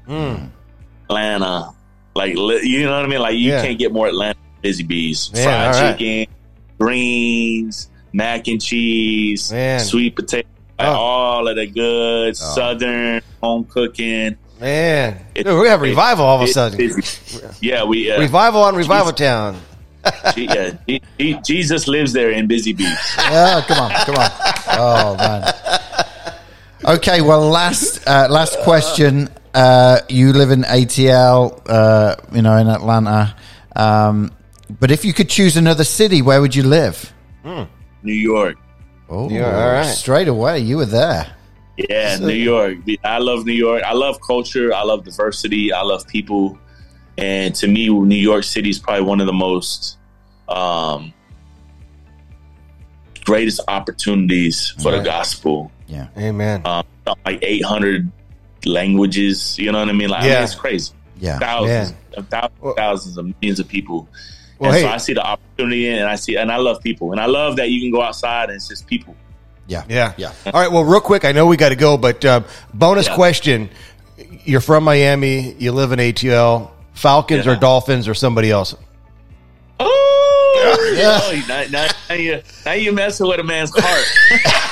Atlanta, 1.09 1.71
like 2.15 2.35
you 2.35 2.83
know 2.83 2.91
what 2.95 3.05
I 3.05 3.07
mean. 3.07 3.19
Like 3.19 3.35
you 3.35 3.51
Yeah. 3.51 3.61
can't 3.61 3.77
get 3.79 3.91
more 3.91 4.07
Atlanta 4.07 4.37
Busy 4.61 4.83
Bees. 4.83 5.31
Man, 5.33 5.43
Fried 5.43 5.75
right. 5.75 5.97
chicken, 5.97 6.35
greens, 6.79 7.89
mac 8.13 8.47
and 8.47 8.61
cheese, 8.61 9.51
Man. 9.51 9.79
sweet 9.79 10.15
potato, 10.15 10.47
like, 10.79 10.87
Oh. 10.87 10.91
all 10.93 11.47
of 11.47 11.55
the 11.55 11.65
good 11.67 12.37
Southern 12.37 13.21
home 13.41 13.65
cooking. 13.65 14.37
Man, 14.59 15.17
It- 15.33 15.43
dude, 15.43 15.53
we're 15.53 15.59
gonna 15.59 15.69
have 15.71 15.81
revival 15.81 16.25
all 16.25 16.35
of 16.35 16.41
a 16.41 16.45
It- 16.45 16.53
sudden. 16.53 16.77
Busy- 16.77 17.39
yeah, 17.61 17.83
we 17.83 18.11
uh, 18.11 18.19
Revival 18.19 18.61
on 18.63 18.75
Revival 18.75 19.11
Town. 19.11 19.57
G- 20.35 20.45
yeah, 20.45 20.71
G- 20.87 21.01
G- 21.19 21.39
Jesus 21.45 21.87
lives 21.87 22.13
there 22.13 22.31
in 22.31 22.47
Busy 22.47 22.73
Bees. 22.73 22.97
Yeah, 23.17 23.61
come 23.67 23.79
on, 23.79 23.91
come 24.05 24.15
on. 24.15 24.29
Oh 24.67 25.15
man. 25.17 25.53
Okay, 26.97 27.21
well, 27.21 27.41
last 27.47 28.07
uh, 28.07 28.27
last 28.29 28.57
question. 28.61 29.29
Uh, 29.53 29.99
you 30.09 30.33
live 30.33 30.49
in 30.49 30.63
ATL, 30.63 31.61
uh, 31.67 32.15
you 32.33 32.41
know, 32.41 32.55
in 32.57 32.67
Atlanta. 32.67 33.35
Um, 33.75 34.31
but 34.79 34.89
if 34.91 35.03
you 35.05 35.13
could 35.13 35.29
choose 35.29 35.57
another 35.57 35.83
city, 35.83 36.21
where 36.21 36.41
would 36.41 36.55
you 36.55 36.63
live? 36.63 37.13
New 37.43 38.13
York. 38.13 38.57
Oh, 39.09 39.29
Yeah, 39.29 39.45
all 39.45 39.73
right. 39.73 39.83
straight 39.85 40.27
away, 40.29 40.59
you 40.59 40.77
were 40.77 40.85
there. 40.85 41.35
Yeah, 41.77 42.17
New 42.17 42.29
York. 42.29 42.77
I 43.03 43.17
love 43.19 43.45
New 43.45 43.53
York. 43.53 43.83
I 43.83 43.93
love 43.93 44.19
culture. 44.25 44.73
I 44.73 44.83
love 44.83 45.03
diversity. 45.03 45.73
I 45.73 45.81
love 45.81 46.07
people. 46.07 46.57
And 47.17 47.53
to 47.55 47.67
me, 47.67 47.89
New 47.89 48.15
York 48.15 48.43
City 48.43 48.69
is 48.69 48.79
probably 48.79 49.03
one 49.03 49.19
of 49.21 49.27
the 49.27 49.33
most 49.33 49.97
um, 50.47 51.13
greatest 53.25 53.61
opportunities 53.67 54.69
for 54.81 54.91
the 54.91 54.99
gospel. 55.03 55.71
Yeah, 55.87 56.07
Amen. 56.17 56.61
Um, 56.65 56.83
like 57.25 57.39
800 57.41 58.09
languages. 58.65 59.57
You 59.59 59.71
know 59.71 59.79
what 59.79 59.89
I 59.89 59.93
mean? 59.93 60.09
Like 60.09 60.23
I 60.23 60.27
mean, 60.27 60.43
it's 60.43 60.55
crazy. 60.55 60.93
Yeah. 61.19 61.37
thousands, 61.37 61.93
Yeah. 62.13 62.19
of 62.19 62.27
thousands, 62.29 62.75
thousands 62.77 63.17
of 63.17 63.25
millions 63.41 63.59
of 63.59 63.67
people. 63.67 64.07
Well, 64.57 64.71
and 64.71 64.77
hey- 64.79 64.83
so 64.85 64.89
I 64.89 64.97
see 64.97 65.13
the 65.13 65.23
opportunity, 65.23 65.89
and 65.89 66.07
I 66.07 66.15
see, 66.15 66.35
and 66.37 66.51
I 66.51 66.57
love 66.57 66.81
people, 66.81 67.11
and 67.11 67.19
I 67.19 67.25
love 67.25 67.57
that 67.57 67.69
you 67.69 67.81
can 67.81 67.91
go 67.91 68.01
outside 68.01 68.45
and 68.49 68.55
it's 68.55 68.67
just 68.67 68.87
people. 68.87 69.15
Yeah. 69.67 69.83
Yeah. 69.89 70.13
Yeah. 70.17 70.33
All 70.47 70.51
right. 70.53 70.71
Well, 70.71 70.83
real 70.83 71.01
quick, 71.01 71.23
I 71.25 71.31
know 71.31 71.45
we 71.45 71.57
got 71.57 71.69
to 71.69 71.75
go, 71.75 71.97
but 71.97 72.23
uh, 72.25 72.41
bonus 72.73 73.07
Yeah. 73.07 73.15
question: 73.15 73.69
You're 74.43 74.61
from 74.61 74.83
Miami. 74.83 75.53
You 75.59 75.71
live 75.71 75.91
in 75.91 75.99
ATL. 75.99 76.71
Falcons 76.93 77.45
Yeah. 77.45 77.53
or 77.53 77.55
Dolphins 77.55 78.07
or 78.07 78.13
somebody 78.13 78.51
else? 78.51 78.75
Oh, 79.79 80.93
yeah. 80.95 81.41
now, 81.47 81.63
now, 81.69 81.87
now 82.09 82.15
you, 82.15 82.41
now 82.65 82.73
you 82.73 82.91
messing 82.91 83.27
with 83.27 83.39
a 83.39 83.43
man's 83.43 83.71
heart. 83.75 84.05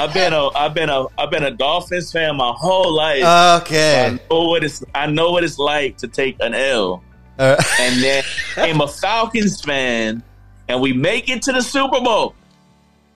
I've 0.00 0.14
been 0.14 0.32
a, 0.32 0.48
I've 0.50 0.74
been 0.74 0.88
a, 0.90 1.06
I've 1.18 1.30
been 1.30 1.42
a 1.42 1.50
Dolphins 1.50 2.12
fan 2.12 2.36
my 2.36 2.52
whole 2.56 2.92
life. 2.94 3.24
I 3.24 3.56
Okay. 3.62 4.16
know 4.30 4.44
what 4.44 4.62
it's, 4.62 4.84
I 4.94 5.06
know 5.06 5.32
what 5.32 5.42
it's 5.42 5.58
like 5.58 5.96
to 5.98 6.06
take 6.08 6.36
an 6.40 6.54
L, 6.54 7.02
Uh, 7.38 7.60
and 7.80 8.00
then 8.02 8.22
I'm 8.56 8.80
a 8.80 8.86
Falcons 8.86 9.60
fan, 9.60 10.22
and 10.68 10.80
we 10.80 10.92
make 10.92 11.28
it 11.28 11.42
to 11.42 11.52
the 11.52 11.60
Super 11.62 12.00
Bowl, 12.00 12.34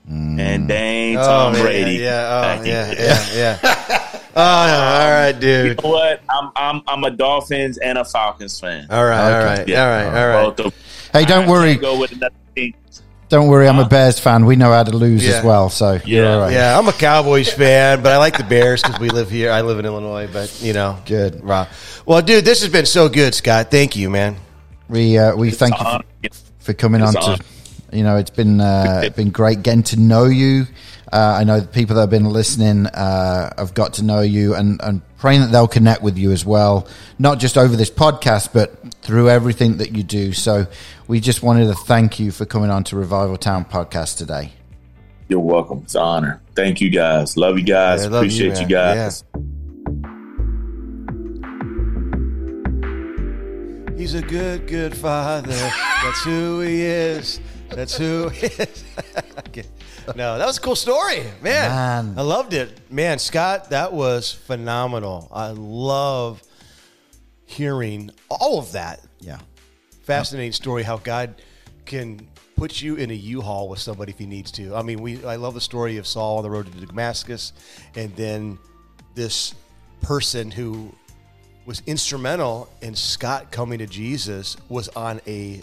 and 0.09 0.68
dang 0.68 1.14
Tom 1.16 1.50
oh, 1.50 1.53
man, 1.53 1.62
Brady. 1.62 1.92
Yeah. 2.03 2.28
Oh, 2.28 2.42
back 2.42 2.61
in 2.61 2.66
yeah. 2.66 2.92
Yeah. 2.92 3.59
Yeah. 3.62 4.20
oh, 4.36 4.42
all 4.42 5.11
right, 5.11 5.32
dude. 5.32 5.42
You 5.42 5.74
dude. 5.74 5.84
know 5.84 5.90
what? 5.90 6.20
I'm, 6.28 6.50
I'm, 6.57 6.82
I'm 6.86 7.05
a 7.05 7.11
Dolphins 7.11 7.78
and 7.78 7.98
a 7.98 8.05
Falcons 8.05 8.59
fan. 8.61 8.86
All 8.90 9.05
right. 9.05 9.20
All 9.20 9.30
Okay. 9.30 9.44
right. 9.61 9.68
Yeah. 9.68 9.84
All 9.84 9.90
right. 9.90 10.07
All 10.22 10.28
right. 10.28 10.57
Both 10.57 10.66
of- 10.66 10.74
Hey, 11.12 11.24
don't 11.26 11.44
I 11.44 11.50
worry. 11.50 11.74
Go 11.76 11.98
with 11.98 12.12
another 12.12 12.34
team. 12.57 12.74
Don't 13.28 13.48
worry. 13.48 13.66
I'm 13.68 13.78
a 13.78 13.88
Bears 13.88 14.18
fan. 14.18 14.44
We 14.44 14.57
know 14.57 14.72
how 14.72 14.82
to 14.82 14.94
lose 14.94 15.26
Yeah. 15.26 15.38
as 15.38 15.44
well. 15.44 15.70
So 15.70 15.98
you're 16.05 16.24
Yeah. 16.24 16.32
all 16.34 16.40
right. 16.40 16.53
Yeah, 16.53 16.78
I'm 16.78 16.86
a 16.88 16.92
Cowboys 16.92 17.50
fan, 17.53 18.03
but 18.03 18.12
I 18.12 18.18
like 18.18 18.36
the 18.36 18.44
Bears 18.44 18.82
because 18.82 18.98
we 19.00 19.09
live 19.09 19.30
here. 19.30 19.50
I 19.50 19.62
live 19.62 19.78
in 19.78 19.86
Illinois, 19.86 20.28
but 20.30 20.61
you 20.62 20.72
know, 20.74 20.98
Good. 21.07 21.42
Wow. 21.42 21.66
Well, 22.05 22.20
dude, 22.20 22.44
this 22.44 22.61
has 22.62 22.70
been 22.70 22.84
so 22.86 23.09
good, 23.09 23.34
Scott. 23.34 23.70
Thank 23.70 23.96
you, 23.96 24.11
man. 24.11 24.36
We 24.88 25.16
uh, 25.16 25.34
we 25.34 25.50
thank 25.50 25.78
you 25.78 25.84
for, 26.30 26.36
for 26.59 26.72
coming 26.74 27.00
It's 27.00 27.14
on 27.16 27.32
an 27.32 27.38
to. 27.38 27.44
You 27.93 28.03
know, 28.05 28.16
it's 28.16 28.30
been 28.30 28.61
uh, 28.61 29.03
it's 29.05 29.16
been 29.16 29.30
great 29.30 29.62
getting 29.62 29.82
to 29.84 30.01
know 30.01 30.24
you. 30.24 30.66
Uh, 31.12 31.36
I 31.40 31.45
know 31.45 31.61
the 31.61 31.68
people 31.68 31.95
that 31.97 32.03
have 32.03 32.11
been 32.11 32.24
listening 32.24 32.86
uh, 32.86 33.53
have 33.59 33.74
got 33.74 33.95
to 33.95 34.03
know 34.03 34.22
you, 34.22 34.55
and, 34.55 34.80
and 34.82 35.03
praying 35.18 35.43
that 35.43 35.53
they'll 35.53 35.68
connect 35.68 36.01
with 36.01 36.16
you 36.16 36.32
as 36.32 36.47
well, 36.47 36.88
not 37.18 37.38
just 37.38 37.59
over 37.59 37.76
this 37.76 37.90
podcast, 37.90 38.55
but 38.55 38.95
through 39.03 39.28
everything 39.28 39.76
that 39.76 39.95
you 39.95 40.03
do. 40.03 40.32
So, 40.32 40.66
we 41.07 41.20
just 41.20 41.43
wanted 41.43 41.66
to 41.66 41.74
thank 41.74 42.18
you 42.18 42.32
for 42.32 42.47
coming 42.47 42.70
on 42.70 42.82
to 42.84 42.97
Revival 42.97 43.36
Town 43.36 43.66
podcast 43.66 44.16
today. 44.16 44.53
You're 45.28 45.40
welcome. 45.40 45.82
It's 45.84 45.95
an 45.95 46.01
honor. 46.01 46.40
Thank 46.55 46.80
you 46.80 46.88
guys. 46.88 47.36
Love 47.36 47.59
you 47.59 47.64
guys. 47.64 48.05
Yeah, 48.05 48.09
love 48.09 48.22
Appreciate 48.22 48.55
you, 48.55 48.68
man. 48.68 48.68
guys. 48.68 49.24
He's 53.99 54.14
a 54.14 54.22
good, 54.22 54.66
good 54.66 54.97
father. 54.97 55.53
That's 55.53 56.24
who 56.24 56.61
he 56.61 56.82
is. 56.82 57.38
That's 57.75 57.97
who. 57.97 58.31
Okay. 59.49 59.64
no, 60.16 60.39
that 60.39 60.47
was 60.47 60.57
a 60.57 60.61
cool 60.61 60.77
story, 60.77 61.25
man. 61.43 61.70
Man. 61.70 62.14
I 62.16 62.23
loved 62.23 62.55
it, 62.55 62.91
man. 62.91 63.18
Scott, 63.18 63.68
that 63.70 63.93
was 63.93 64.33
phenomenal. 64.33 65.29
I 65.31 65.49
love 65.51 66.43
hearing 67.45 68.11
all 68.31 68.59
of 68.59 68.73
that. 68.73 69.01
Yeah. 69.20 69.39
Fascinating 70.05 70.53
story 70.53 70.85
how 70.85 70.97
God 70.97 71.35
can 71.85 72.27
put 72.57 72.81
you 72.81 72.95
in 72.95 73.11
a 73.11 73.14
U-Haul 73.14 73.68
with 73.68 73.81
somebody 73.81 74.12
if 74.12 74.18
He 74.18 74.27
needs 74.27 74.51
to. 74.53 74.75
I 74.75 74.83
mean, 74.83 75.03
we 75.03 75.23
I 75.25 75.37
love 75.37 75.53
the 75.53 75.61
story 75.61 75.99
of 75.99 76.07
Saul 76.07 76.39
on 76.39 76.43
the 76.45 76.51
road 76.51 76.73
to 76.73 76.87
Damascus, 76.87 77.53
and 77.95 78.14
then 78.16 78.59
this 79.14 79.55
person 80.01 80.51
who 80.51 80.95
was 81.66 81.83
instrumental 81.87 82.70
in 82.81 82.95
Scott 82.95 83.51
coming 83.51 83.79
to 83.79 83.87
Jesus 83.87 84.57
was 84.68 84.89
on 84.91 85.20
a 85.27 85.62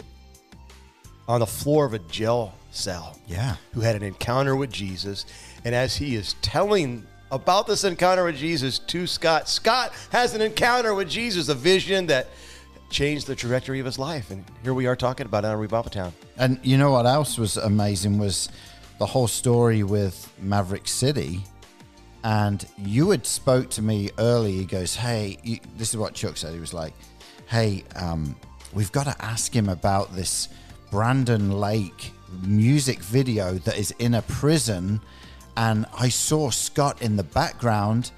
on 1.30 1.38
the 1.38 1.46
floor 1.46 1.84
of 1.84 1.94
a 1.94 1.98
jail 2.00 2.52
cell. 2.72 3.16
Yeah. 3.28 3.54
Who 3.72 3.80
had 3.80 3.94
an 3.94 4.02
encounter 4.02 4.56
with 4.56 4.72
Jesus. 4.72 5.26
And 5.64 5.76
as 5.76 5.96
he 5.96 6.16
is 6.16 6.34
telling 6.42 7.06
about 7.30 7.68
this 7.68 7.84
encounter 7.84 8.24
with 8.24 8.36
Jesus 8.36 8.80
to 8.80 9.06
Scott, 9.06 9.48
Scott 9.48 9.92
has 10.10 10.34
an 10.34 10.40
encounter 10.40 10.92
with 10.92 11.08
Jesus, 11.08 11.48
a 11.48 11.54
vision 11.54 12.06
that 12.06 12.26
changed 12.90 13.28
the 13.28 13.36
trajectory 13.36 13.78
of 13.78 13.86
his 13.86 13.96
life. 13.96 14.32
And 14.32 14.44
here 14.64 14.74
we 14.74 14.86
are 14.86 14.96
talking 14.96 15.24
about 15.24 15.44
it 15.44 15.48
on 15.48 15.58
Revival 15.60 15.90
Town. 15.90 16.12
And 16.36 16.58
you 16.64 16.76
know 16.76 16.90
what 16.90 17.06
else 17.06 17.38
was 17.38 17.56
amazing 17.56 18.18
was 18.18 18.48
the 18.98 19.06
whole 19.06 19.28
story 19.28 19.84
with 19.84 20.32
Maverick 20.40 20.88
City. 20.88 21.44
And 22.24 22.66
you 22.76 23.10
had 23.10 23.24
spoke 23.24 23.70
to 23.70 23.82
me 23.82 24.10
early. 24.18 24.52
He 24.52 24.64
goes, 24.64 24.96
"Hey, 24.96 25.38
you, 25.44 25.60
this 25.76 25.90
is 25.90 25.96
what 25.96 26.12
Chuck 26.12 26.36
said. 26.36 26.52
He 26.52 26.60
was 26.60 26.74
like, 26.74 26.92
"Hey, 27.46 27.84
um, 27.94 28.36
we've 28.74 28.92
got 28.92 29.04
to 29.04 29.24
ask 29.24 29.54
him 29.54 29.68
about 29.70 30.14
this 30.14 30.48
Brandon 30.90 31.52
Lake 31.52 32.12
music 32.42 33.00
video 33.00 33.54
that 33.54 33.78
is 33.78 33.92
in 33.98 34.14
a 34.14 34.22
prison." 34.22 35.00
And 35.56 35.86
I 35.98 36.08
saw 36.08 36.50
Scott 36.50 37.02
in 37.02 37.16
the 37.16 37.22
background, 37.22 38.12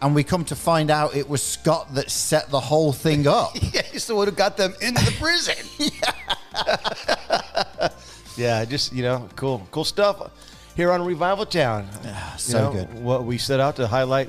and 0.00 0.14
we 0.14 0.22
come 0.22 0.44
to 0.46 0.54
find 0.54 0.90
out 0.90 1.16
it 1.16 1.28
was 1.28 1.42
Scott 1.42 1.94
that 1.94 2.10
set 2.10 2.50
the 2.50 2.60
whole 2.60 2.92
thing 2.92 3.26
up. 3.40 3.50
Yeah, 3.54 3.82
he's 3.82 4.06
the 4.06 4.14
one 4.14 4.28
who 4.28 4.32
got 4.32 4.56
them 4.56 4.74
into 4.80 5.04
the 5.04 5.12
prison. 5.12 5.56
yeah, 8.36 8.64
just, 8.64 8.92
you 8.92 9.02
know, 9.02 9.28
cool, 9.34 9.66
cool 9.70 9.84
stuff 9.84 10.30
here 10.76 10.92
on 10.92 11.04
Revival 11.04 11.46
Town. 11.46 11.88
Ah, 12.04 12.32
you 12.34 12.38
so 12.38 12.58
know, 12.58 12.72
good. 12.72 13.02
What 13.02 13.24
we 13.24 13.38
set 13.38 13.60
out 13.60 13.76
to 13.76 13.86
highlight 13.86 14.28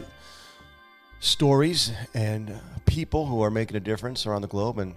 stories 1.19 1.91
and 2.13 2.59
people 2.85 3.25
who 3.25 3.41
are 3.41 3.51
making 3.51 3.75
a 3.75 3.79
difference 3.79 4.25
around 4.25 4.41
the 4.41 4.47
globe. 4.47 4.79
And 4.79 4.93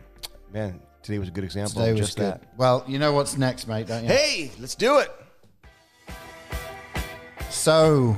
man, 0.53 0.81
today 1.03 1.19
was 1.19 1.29
a 1.29 1.33
good 1.33 1.45
example 1.45 1.75
Today 1.81 1.91
of 1.91 1.99
was 1.99 2.07
just 2.07 2.19
good. 2.19 2.33
that. 2.35 2.43
Well, 2.57 2.85
you 2.87 2.99
know 2.99 3.13
what's 3.13 3.37
next, 3.37 3.67
mate, 3.69 3.87
don't 3.87 4.03
you? 4.05 4.09
Hey, 4.09 4.51
let's 4.61 4.75
do 4.75 4.99
it. 4.99 5.11
So, 7.51 8.17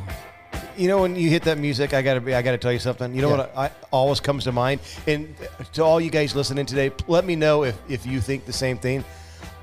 You 0.77 0.89
know 0.89 1.03
when 1.03 1.15
you 1.15 1.29
hit 1.29 1.43
that 1.43 1.59
music, 1.59 1.93
I 1.93 2.01
gotta 2.01 2.21
be. 2.23 2.35
I 2.35 2.41
gotta 2.41 2.57
tell 2.57 2.73
you 2.73 2.79
something. 2.79 3.15
You 3.15 3.21
know 3.23 3.31
Yeah. 3.31 3.37
what 3.37 3.57
I, 3.57 3.71
always 3.91 4.19
comes 4.19 4.45
to 4.45 4.53
mind, 4.53 4.81
and 5.07 5.35
to 5.75 5.85
all 5.85 6.01
you 6.01 6.11
guys 6.11 6.35
listening 6.35 6.65
today, 6.65 6.91
let 7.07 7.25
me 7.27 7.37
know 7.37 7.65
if 7.65 7.77
if 7.89 8.07
you 8.07 8.21
think 8.21 8.47
the 8.47 8.53
same 8.53 8.79
thing. 8.79 9.05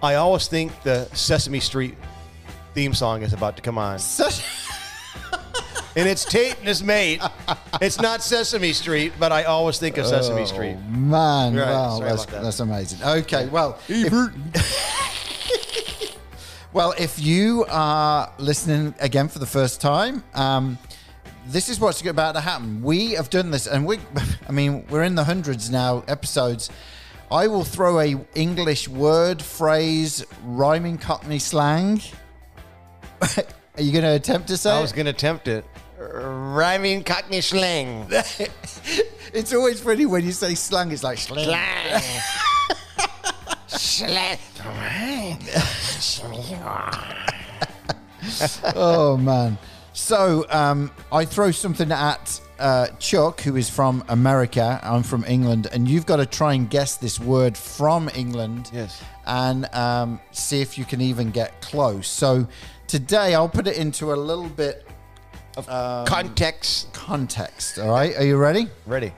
I 0.04 0.16
always 0.16 0.48
think 0.48 0.72
the 0.84 1.06
Sesame 1.14 1.60
Street 1.60 1.96
theme 2.76 2.94
song 2.94 3.24
is 3.24 3.34
about 3.34 3.56
to 3.56 3.64
come 3.64 3.80
on, 3.80 3.98
such, 3.98 4.44
and 5.98 6.08
it's 6.08 6.24
Tate 6.24 6.56
and 6.60 6.68
his 6.68 6.84
mate. 6.84 7.20
It's 7.82 8.00
not 8.00 8.22
Sesame 8.22 8.72
Street, 8.72 9.14
but 9.20 9.32
I 9.32 9.46
always 9.46 9.80
think 9.80 9.98
of 9.98 10.06
Sesame 10.06 10.46
Street. 10.46 10.78
man, 10.88 11.56
Right, 11.56 11.66
wow, 11.66 11.98
sorry 11.98 12.10
that's, 12.10 12.26
that. 12.28 12.44
that's 12.44 12.60
amazing. 12.60 13.04
Okay, 13.04 13.48
well, 13.48 13.80
if, 13.90 14.14
well, 16.74 16.94
if 17.00 17.20
you 17.20 17.66
are 17.70 18.32
listening 18.38 18.94
again 19.00 19.28
for 19.28 19.40
the 19.40 19.48
first 19.48 19.82
time, 19.82 20.24
um, 20.36 20.78
this 21.48 21.68
is 21.68 21.80
what's 21.80 22.06
about 22.06 22.36
to 22.36 22.42
happen. 22.42 22.84
We 22.84 23.14
have 23.14 23.32
done 23.32 23.50
this, 23.50 23.66
and 23.66 23.84
we, 23.84 23.98
I 24.48 24.52
mean, 24.52 24.86
we're 24.90 25.04
in 25.04 25.16
the 25.16 25.24
hundreds 25.24 25.72
now 25.72 26.04
episodes. 26.08 26.70
I 27.32 27.48
will 27.48 27.64
throw 27.64 28.00
a 28.00 28.16
English 28.36 28.88
word, 28.88 29.42
phrase, 29.42 30.24
rhyming 30.44 31.00
Cockney 31.00 31.40
slang. 31.40 32.02
are 33.22 33.82
you 33.82 33.92
going 33.92 34.04
to 34.04 34.14
attempt 34.14 34.48
to 34.50 34.58
say? 34.58 34.72
I 34.72 34.80
was 34.80 34.92
gonna 34.92 35.10
attempt 35.10 35.48
it. 35.48 35.66
Rhyming 35.98 37.04
Cockney 37.04 37.42
slang. 37.42 38.06
it's 39.34 39.54
always 39.54 39.82
funny 39.82 40.06
when 40.06 40.24
you 40.26 40.32
say 40.32 40.54
slang. 40.54 40.92
It's 40.92 41.04
like 41.04 41.18
slang. 41.18 41.46
Slang. 43.68 45.40
oh 48.76 49.18
man. 49.18 49.58
So 49.94 50.46
um, 50.52 50.92
I 51.12 51.26
throw 51.26 51.50
something 51.50 51.92
at 51.92 52.40
uh, 52.60 52.88
Chuck, 53.00 53.42
who 53.42 53.56
is 53.56 53.68
from 53.68 54.04
America. 54.10 54.80
I'm 54.84 55.02
from 55.02 55.26
England, 55.26 55.68
and 55.72 55.88
you've 55.90 56.06
got 56.06 56.18
to 56.18 56.28
try 56.28 56.54
and 56.54 56.70
guess 56.70 56.98
this 56.98 57.20
word 57.20 57.58
from 57.58 58.10
England. 58.14 58.70
Yes. 58.72 59.04
And 59.26 59.66
um, 59.74 60.22
see 60.32 60.62
if 60.62 60.78
you 60.78 60.86
can 60.86 61.02
even 61.02 61.32
get 61.32 61.60
close. 61.62 62.08
So 62.08 62.48
today 62.86 63.34
I'll 63.34 63.50
put 63.50 63.66
it 63.66 63.78
into 63.78 64.14
a 64.14 64.16
little 64.16 64.50
bit 64.50 64.87
Context. 65.66 66.94
context. 66.94 67.80
All 67.80 67.90
right, 67.90 68.16
are 68.18 68.26
you 68.26 68.38
ready? 68.38 68.68
Ready. 68.86 69.14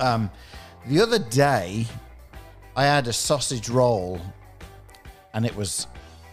Um, 0.00 0.30
the 0.86 1.00
other 1.00 1.18
day, 1.18 1.86
I 2.76 2.84
had 2.84 3.06
a 3.06 3.12
sausage 3.12 3.68
roll, 3.68 4.20
and 5.32 5.46
it 5.46 5.54
was. 5.54 5.86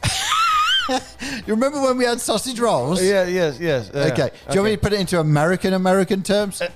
you 0.90 1.00
remember 1.48 1.82
when 1.82 1.98
we 1.98 2.06
had 2.06 2.20
sausage 2.20 2.60
rolls? 2.60 3.04
Yeah. 3.04 3.26
Yes. 3.26 3.60
Yes. 3.60 3.92
yeah. 3.94 4.02
Okay. 4.06 4.30
Do 4.50 4.54
you 4.56 4.62
want 4.62 4.72
me 4.72 4.76
to 4.76 4.82
put 4.82 4.94
it 4.94 5.00
into 5.00 5.20
American 5.20 5.74
American 5.74 6.24
terms? 6.24 6.62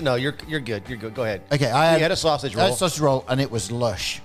No, 0.00 0.14
you're 0.14 0.34
you're 0.48 0.60
good. 0.60 0.88
You're 0.88 0.96
good. 0.96 1.14
Go 1.14 1.24
ahead. 1.24 1.42
Okay, 1.52 1.70
I 1.70 1.92
had, 1.92 2.00
had 2.00 2.10
a 2.10 2.16
sausage 2.16 2.56
I 2.56 2.60
had 2.60 2.66
roll. 2.66 2.74
a 2.74 2.76
sausage 2.76 3.00
roll, 3.00 3.24
and 3.28 3.38
it 3.38 3.50
was 3.50 3.70
lush. 3.70 4.22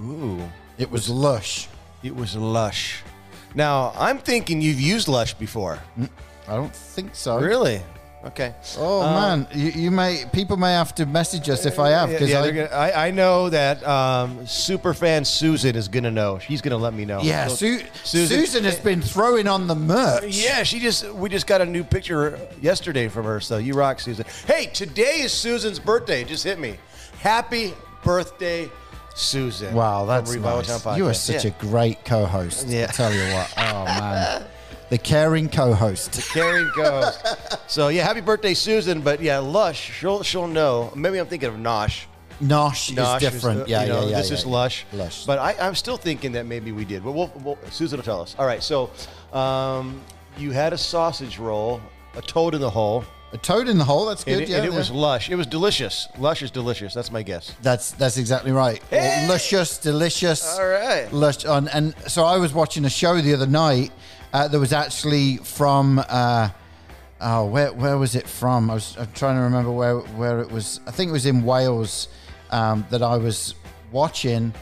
Ooh. 0.00 0.42
It 0.78 0.90
was 0.90 1.08
lush. 1.08 1.68
It 2.02 2.16
was 2.16 2.34
lush. 2.34 3.02
Now 3.56 3.92
I'm 3.96 4.18
thinking 4.18 4.60
you've 4.60 4.80
used 4.80 5.08
lush 5.08 5.34
before. 5.34 5.80
I 6.46 6.54
don't 6.54 6.72
think 6.74 7.14
so. 7.16 7.40
Really? 7.40 7.80
Okay. 8.24 8.54
Oh 8.76 9.02
man, 9.02 9.46
you, 9.54 9.70
you 9.70 9.90
may 9.92 10.24
people 10.32 10.56
may 10.56 10.72
have 10.72 10.92
to 10.96 11.06
message 11.06 11.48
us 11.48 11.64
if 11.64 11.78
I 11.78 11.90
have 11.90 12.10
because 12.10 12.28
yeah, 12.28 12.40
I, 12.72 12.88
I 12.90 13.06
I 13.06 13.10
know 13.12 13.48
that 13.50 13.86
um, 13.86 14.44
super 14.48 14.94
fan 14.94 15.24
Susan 15.24 15.76
is 15.76 15.86
gonna 15.86 16.10
know. 16.10 16.40
She's 16.40 16.60
gonna 16.60 16.76
let 16.76 16.92
me 16.92 17.04
know. 17.04 17.20
yeah, 17.22 17.46
So- 17.46 17.54
Su- 17.54 17.84
Susan, 18.02 18.38
Susan- 18.38 18.64
has 18.64 18.80
been 18.80 19.00
throwing 19.00 19.46
on 19.46 19.68
the 19.68 19.76
merch. 19.76 20.24
Yeah, 20.36 20.64
she 20.64 20.80
just 20.80 21.08
we 21.12 21.28
just 21.28 21.46
got 21.46 21.60
a 21.60 21.66
new 21.66 21.84
picture 21.84 22.38
yesterday 22.60 23.06
from 23.08 23.26
her. 23.26 23.40
So 23.40 23.58
you 23.58 23.74
rock, 23.74 24.00
Susan. 24.00 24.24
Hey, 24.46 24.66
today 24.66 25.20
is 25.20 25.32
Susan's 25.32 25.78
birthday. 25.78 26.22
It 26.22 26.28
Just 26.28 26.42
hit 26.44 26.58
me. 26.58 26.78
Happy 27.20 27.74
birthday, 28.02 28.68
Susan. 29.16 29.74
Wow, 29.74 30.04
that's 30.04 30.34
nice. 30.34 30.96
You 30.96 31.06
are 31.08 31.14
such 31.14 31.44
Yeah. 31.44 31.50
a 31.50 31.54
great 31.60 32.04
co-host. 32.04 32.68
Yeah. 32.68 32.86
I 32.88 32.92
tell 32.92 33.12
you 33.12 33.22
what. 33.32 33.52
Oh 33.58 33.84
man, 33.84 34.44
the 34.90 34.98
caring 34.98 35.48
co-host. 35.48 36.12
The 36.12 36.22
caring 36.22 36.70
goes. 36.76 37.18
so 37.66 37.88
yeah, 37.88 38.04
happy 38.04 38.20
birthday, 38.20 38.54
Susan. 38.54 39.00
But 39.00 39.20
yeah, 39.20 39.38
Lush, 39.38 39.92
she'll 39.98 40.22
she'll 40.22 40.46
know. 40.46 40.92
Maybe 40.94 41.18
I'm 41.18 41.26
thinking 41.26 41.48
of 41.48 41.54
Nosh. 41.56 42.04
Nosh, 42.42 42.92
Nosh 42.94 43.16
is 43.16 43.20
different. 43.32 43.60
uh, 43.62 43.64
yeah, 43.66 43.82
you 43.82 43.88
know, 43.88 44.00
yeah, 44.02 44.08
yeah. 44.10 44.16
This 44.18 44.30
yeah, 44.30 44.36
is 44.36 44.44
yeah. 44.44 44.50
Lush. 44.52 44.84
Lush. 44.92 45.24
But 45.24 45.38
I, 45.38 45.54
I'm 45.58 45.74
still 45.74 45.96
thinking 45.96 46.32
that 46.32 46.44
maybe 46.44 46.70
we 46.70 46.84
did. 46.84 47.02
But 47.02 47.12
we'll, 47.12 47.32
we'll, 47.42 47.58
Susan 47.70 47.96
will 47.98 48.04
tell 48.04 48.20
us. 48.20 48.36
All 48.38 48.44
right. 48.46 48.62
So 48.62 48.90
um, 49.32 50.02
you 50.36 50.50
had 50.50 50.74
a 50.74 50.78
sausage 50.78 51.38
roll, 51.38 51.80
a 52.14 52.20
toad 52.20 52.54
in 52.54 52.60
the 52.60 52.68
hole. 52.68 53.04
A 53.32 53.38
toad 53.38 53.68
in 53.68 53.76
the 53.78 53.84
hole. 53.84 54.06
That's 54.06 54.22
And, 54.24 54.34
good. 54.34 54.42
it, 54.44 54.48
yeah, 54.48 54.56
and 54.58 54.66
it 54.66 54.72
yeah. 54.72 54.78
was 54.78 54.90
lush. 54.90 55.28
It 55.30 55.34
was 55.36 55.46
delicious. 55.46 56.08
Lush 56.18 56.42
is 56.42 56.50
delicious. 56.50 56.94
That's 56.94 57.10
my 57.10 57.22
guess. 57.22 57.54
That's 57.62 57.90
that's 57.92 58.16
exactly 58.18 58.52
right. 58.52 58.80
Hey! 58.90 59.26
Luscious, 59.28 59.78
delicious. 59.78 60.56
All 60.58 60.66
right. 60.66 61.12
Lush 61.12 61.44
on 61.44 61.68
and 61.68 61.94
so 62.06 62.24
I 62.24 62.38
was 62.38 62.52
watching 62.54 62.84
a 62.84 62.90
show 62.90 63.20
the 63.20 63.34
other 63.34 63.46
night 63.46 63.90
uh, 64.32 64.48
that 64.48 64.58
was 64.58 64.72
actually 64.72 65.38
from 65.38 65.98
uh, 66.08 66.50
oh 67.20 67.46
where 67.46 67.72
where 67.72 67.98
was 67.98 68.14
it 68.14 68.26
from? 68.28 68.70
I 68.70 68.74
was 68.74 68.96
I'm 68.98 69.10
trying 69.12 69.36
to 69.36 69.42
remember 69.42 69.70
where 69.72 69.98
where 69.98 70.40
it 70.40 70.50
was. 70.50 70.80
I 70.86 70.90
think 70.90 71.08
it 71.08 71.12
was 71.12 71.26
in 71.26 71.42
Wales 71.44 72.08
um, 72.50 72.86
that 72.90 73.02
I 73.02 73.16
was 73.16 73.54
watching, 73.92 74.52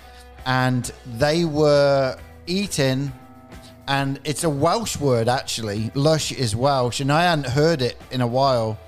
and 0.47 0.91
they 1.07 1.45
were 1.45 2.17
eating. 2.47 3.13
And 3.87 4.19
it's 4.25 4.45
a 4.45 4.51
Welsh 4.51 4.99
word 4.99 5.29
actually. 5.29 5.91
Lush 5.95 6.33
is 6.33 6.57
Welsh, 6.57 7.01
and 7.01 7.13
I 7.13 7.25
hadn't 7.25 7.49
heard 7.49 7.83
it 7.83 8.01
in 8.11 8.21
a 8.21 8.27
while. 8.27 8.79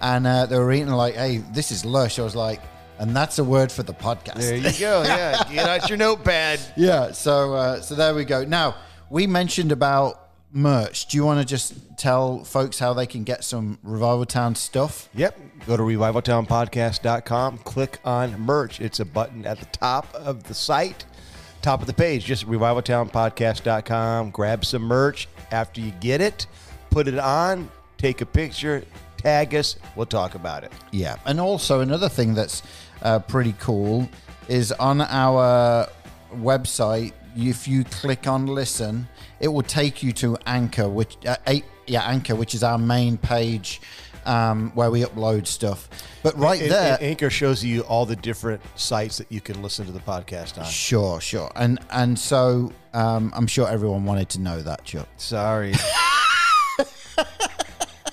And 0.00 0.26
uh, 0.26 0.46
they 0.46 0.58
were 0.58 0.72
eating 0.72 0.88
like, 0.88 1.14
"Hey, 1.14 1.38
this 1.52 1.70
is 1.70 1.84
lush." 1.84 2.18
I 2.18 2.22
was 2.22 2.34
like, 2.34 2.60
"And 2.98 3.14
that's 3.14 3.38
a 3.38 3.44
word 3.44 3.70
for 3.70 3.82
the 3.82 3.92
podcast." 3.92 4.36
There 4.36 4.56
you 4.56 4.78
go. 4.78 5.02
Yeah. 5.02 5.42
Get 5.52 5.68
out 5.68 5.88
your 5.90 5.98
notepad. 5.98 6.58
Yeah, 6.76 7.12
so 7.12 7.54
uh, 7.54 7.80
so 7.82 7.94
there 7.94 8.14
we 8.14 8.24
go. 8.24 8.44
Now 8.44 8.76
we 9.10 9.26
mentioned 9.26 9.72
about 9.72 10.30
merch. 10.52 11.06
Do 11.06 11.16
you 11.16 11.24
want 11.24 11.40
to 11.40 11.46
just 11.46 11.74
tell 11.96 12.44
folks 12.44 12.78
how 12.78 12.94
they 12.94 13.06
can 13.06 13.24
get 13.24 13.44
some 13.44 13.78
Revival 13.82 14.24
Town 14.24 14.54
stuff? 14.54 15.08
Yep. 15.14 15.38
Go 15.66 15.76
to 15.76 15.82
revivaltownpodcast.com, 15.82 17.58
click 17.58 17.98
on 18.04 18.40
merch. 18.40 18.80
It's 18.80 19.00
a 19.00 19.04
button 19.04 19.46
at 19.46 19.58
the 19.58 19.66
top 19.66 20.12
of 20.14 20.44
the 20.44 20.54
site, 20.54 21.04
top 21.62 21.80
of 21.80 21.86
the 21.86 21.92
page. 21.92 22.24
Just 22.24 22.46
revivaltownpodcast.com. 22.46 24.30
Grab 24.30 24.64
some 24.64 24.82
merch. 24.82 25.28
After 25.50 25.80
you 25.80 25.90
get 26.00 26.20
it, 26.20 26.46
put 26.90 27.08
it 27.08 27.18
on, 27.18 27.70
take 27.98 28.20
a 28.20 28.26
picture, 28.26 28.84
tag 29.16 29.54
us. 29.54 29.76
We'll 29.96 30.06
talk 30.06 30.34
about 30.34 30.64
it. 30.64 30.72
Yeah, 30.92 31.16
and 31.26 31.40
also 31.40 31.80
another 31.80 32.08
thing 32.08 32.34
that's 32.34 32.62
uh, 33.02 33.18
pretty 33.18 33.54
cool 33.58 34.08
is 34.48 34.72
on 34.72 35.00
our 35.00 35.88
website. 36.34 37.12
If 37.36 37.68
you 37.68 37.84
click 37.84 38.26
on 38.26 38.46
listen, 38.46 39.08
it 39.38 39.48
will 39.48 39.62
take 39.62 40.02
you 40.02 40.12
to 40.14 40.36
Anchor, 40.46 40.88
which 40.88 41.16
uh, 41.26 41.36
eight, 41.46 41.64
yeah 41.86 42.02
Anchor, 42.02 42.34
which 42.34 42.54
is 42.54 42.62
our 42.62 42.78
main 42.78 43.16
page 43.16 43.80
um, 44.26 44.70
where 44.74 44.90
we 44.90 45.02
upload 45.02 45.46
stuff. 45.46 45.88
But 46.22 46.38
right 46.38 46.60
And- 46.60 46.70
there, 46.70 46.92
and 46.94 47.02
Anchor 47.02 47.30
shows 47.30 47.64
you 47.64 47.80
all 47.82 48.04
the 48.06 48.16
different 48.16 48.60
sites 48.76 49.18
that 49.18 49.30
you 49.32 49.40
can 49.40 49.62
listen 49.62 49.86
to 49.86 49.92
the 49.92 50.00
podcast 50.00 50.58
on. 50.58 50.64
sure, 50.66 51.20
sure, 51.20 51.50
and 51.56 51.78
and 51.90 52.18
so 52.18 52.72
um, 52.94 53.32
I'm 53.34 53.46
sure 53.46 53.68
everyone 53.68 54.04
wanted 54.04 54.28
to 54.30 54.40
know 54.40 54.60
that, 54.62 54.84
Chuck. 54.84 55.08
Sorry. 55.16 55.72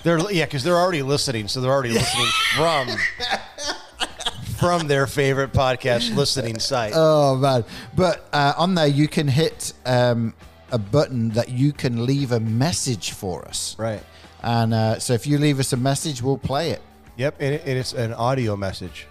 they're 0.04 0.20
yeah, 0.32 0.46
because 0.46 0.64
they're 0.64 0.78
already 0.78 1.02
listening, 1.04 1.48
so 1.48 1.62
they're 1.62 1.72
already 1.72 1.90
listening 1.94 2.28
from 2.56 2.88
from 4.58 4.88
their 4.88 5.06
favorite 5.08 5.54
podcast 5.54 6.16
listening 6.16 6.60
site. 6.60 6.94
Oh 6.96 7.36
man! 7.36 7.64
But 7.96 8.28
uh, 8.34 8.54
on 8.58 8.76
there, 8.76 8.88
you 8.88 9.08
can 9.08 9.28
hit 9.28 9.74
um, 9.86 10.34
a 10.72 10.78
button 10.78 11.30
that 11.30 11.50
you 11.50 11.74
can 11.74 12.06
leave 12.06 12.32
a 12.32 12.40
message 12.40 13.12
for 13.12 13.46
us. 13.48 13.76
right. 13.78 14.02
And 14.48 14.74
uh, 14.74 14.98
so, 15.00 15.12
if 15.14 15.28
you 15.28 15.38
leave 15.40 15.60
us 15.60 15.74
a 15.74 15.78
message, 15.78 16.22
we'll 16.22 16.38
play 16.38 16.70
it. 16.72 16.82
Yep, 17.18 17.36
and, 17.42 17.56
it, 17.56 17.62
and 17.66 17.78
it's 17.78 17.92
an 17.94 18.14
audio 18.14 18.56
message. 18.56 19.06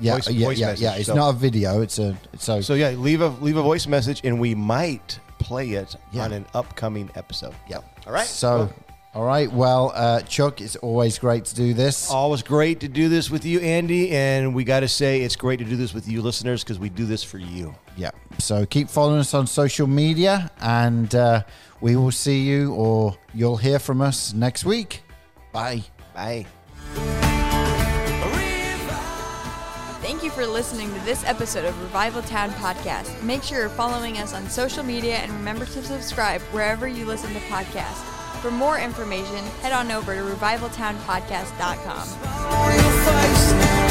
Yeah, 0.00 0.14
Voice- 0.14 0.30
yeah, 0.30 0.46
voice 0.46 0.58
yeah, 0.58 0.66
message, 0.68 0.82
yeah. 0.82 0.94
It's 0.96 1.06
so- 1.06 1.14
not 1.14 1.30
a 1.30 1.38
video. 1.38 1.82
It's 1.82 1.98
a. 1.98 2.16
So. 2.38 2.60
So 2.62 2.72
yeah, 2.74 2.90
leave 2.90 3.20
a 3.20 3.28
leave 3.28 3.58
a 3.58 3.62
voice 3.62 3.86
message, 3.86 4.22
and 4.24 4.40
we 4.40 4.54
might 4.54 5.18
play 5.38 5.72
it 5.72 5.94
Yeah. 6.12 6.24
on 6.24 6.32
an 6.32 6.46
upcoming 6.54 7.10
episode. 7.14 7.52
Yep. 7.68 7.84
All 8.06 8.12
right. 8.14 8.26
So, 8.26 8.48
Well, 8.56 8.72
all 9.14 9.24
right. 9.26 9.52
Well, 9.52 9.92
uh, 9.94 10.22
Chuck, 10.22 10.60
it's 10.62 10.76
always 10.76 11.18
great 11.18 11.44
to 11.46 11.54
do 11.54 11.74
this. 11.74 12.10
always 12.10 12.42
great 12.42 12.80
to 12.80 12.88
do 12.88 13.08
this 13.10 13.30
with 13.30 13.44
you, 13.44 13.60
Andy, 13.60 14.10
and 14.12 14.54
we 14.54 14.64
got 14.64 14.80
to 14.80 14.88
say 14.88 15.20
it's 15.20 15.36
great 15.36 15.58
to 15.58 15.64
do 15.66 15.76
this 15.76 15.92
with 15.92 16.08
you, 16.08 16.22
listeners, 16.22 16.64
because 16.64 16.78
we 16.78 16.88
do 16.88 17.04
this 17.04 17.22
for 17.22 17.38
you. 17.38 17.74
Yeah. 17.96 18.10
So 18.38 18.64
keep 18.64 18.88
following 18.88 19.20
us 19.20 19.34
on 19.34 19.46
social 19.46 19.86
media, 19.86 20.50
and 20.60 21.14
uh, 21.14 21.42
we 21.84 21.94
will 21.96 22.10
see 22.10 22.40
you, 22.40 22.72
or 22.72 23.14
you'll 23.34 23.58
hear 23.58 23.78
from 23.78 24.00
us 24.00 24.32
next 24.32 24.64
week. 24.64 25.02
Bye. 25.52 25.82
Bye. 26.14 26.46
Thank 30.00 30.22
you 30.22 30.30
for 30.30 30.46
listening 30.46 30.88
to 30.94 31.00
this 31.00 31.22
episode 31.26 31.66
of 31.66 31.78
Revival 31.82 32.22
Town 32.22 32.52
Podcast. 32.52 33.22
Make 33.22 33.42
sure 33.42 33.58
you're 33.58 33.68
following 33.68 34.16
us 34.16 34.32
on 34.32 34.48
social 34.48 34.82
media 34.82 35.16
and 35.16 35.30
remember 35.32 35.66
to 35.66 35.82
subscribe 35.82 36.40
wherever 36.52 36.88
you 36.88 37.04
listen 37.04 37.34
to 37.34 37.40
podcasts. 37.40 38.02
For 38.40 38.50
more 38.50 38.78
information, 38.78 39.44
head 39.60 39.72
on 39.72 39.90
over 39.90 40.14
to 40.14 40.22
revivaltownpodcast.com. 40.22 42.08
your 42.72 42.92
face 43.04 43.52
now. 43.52 43.83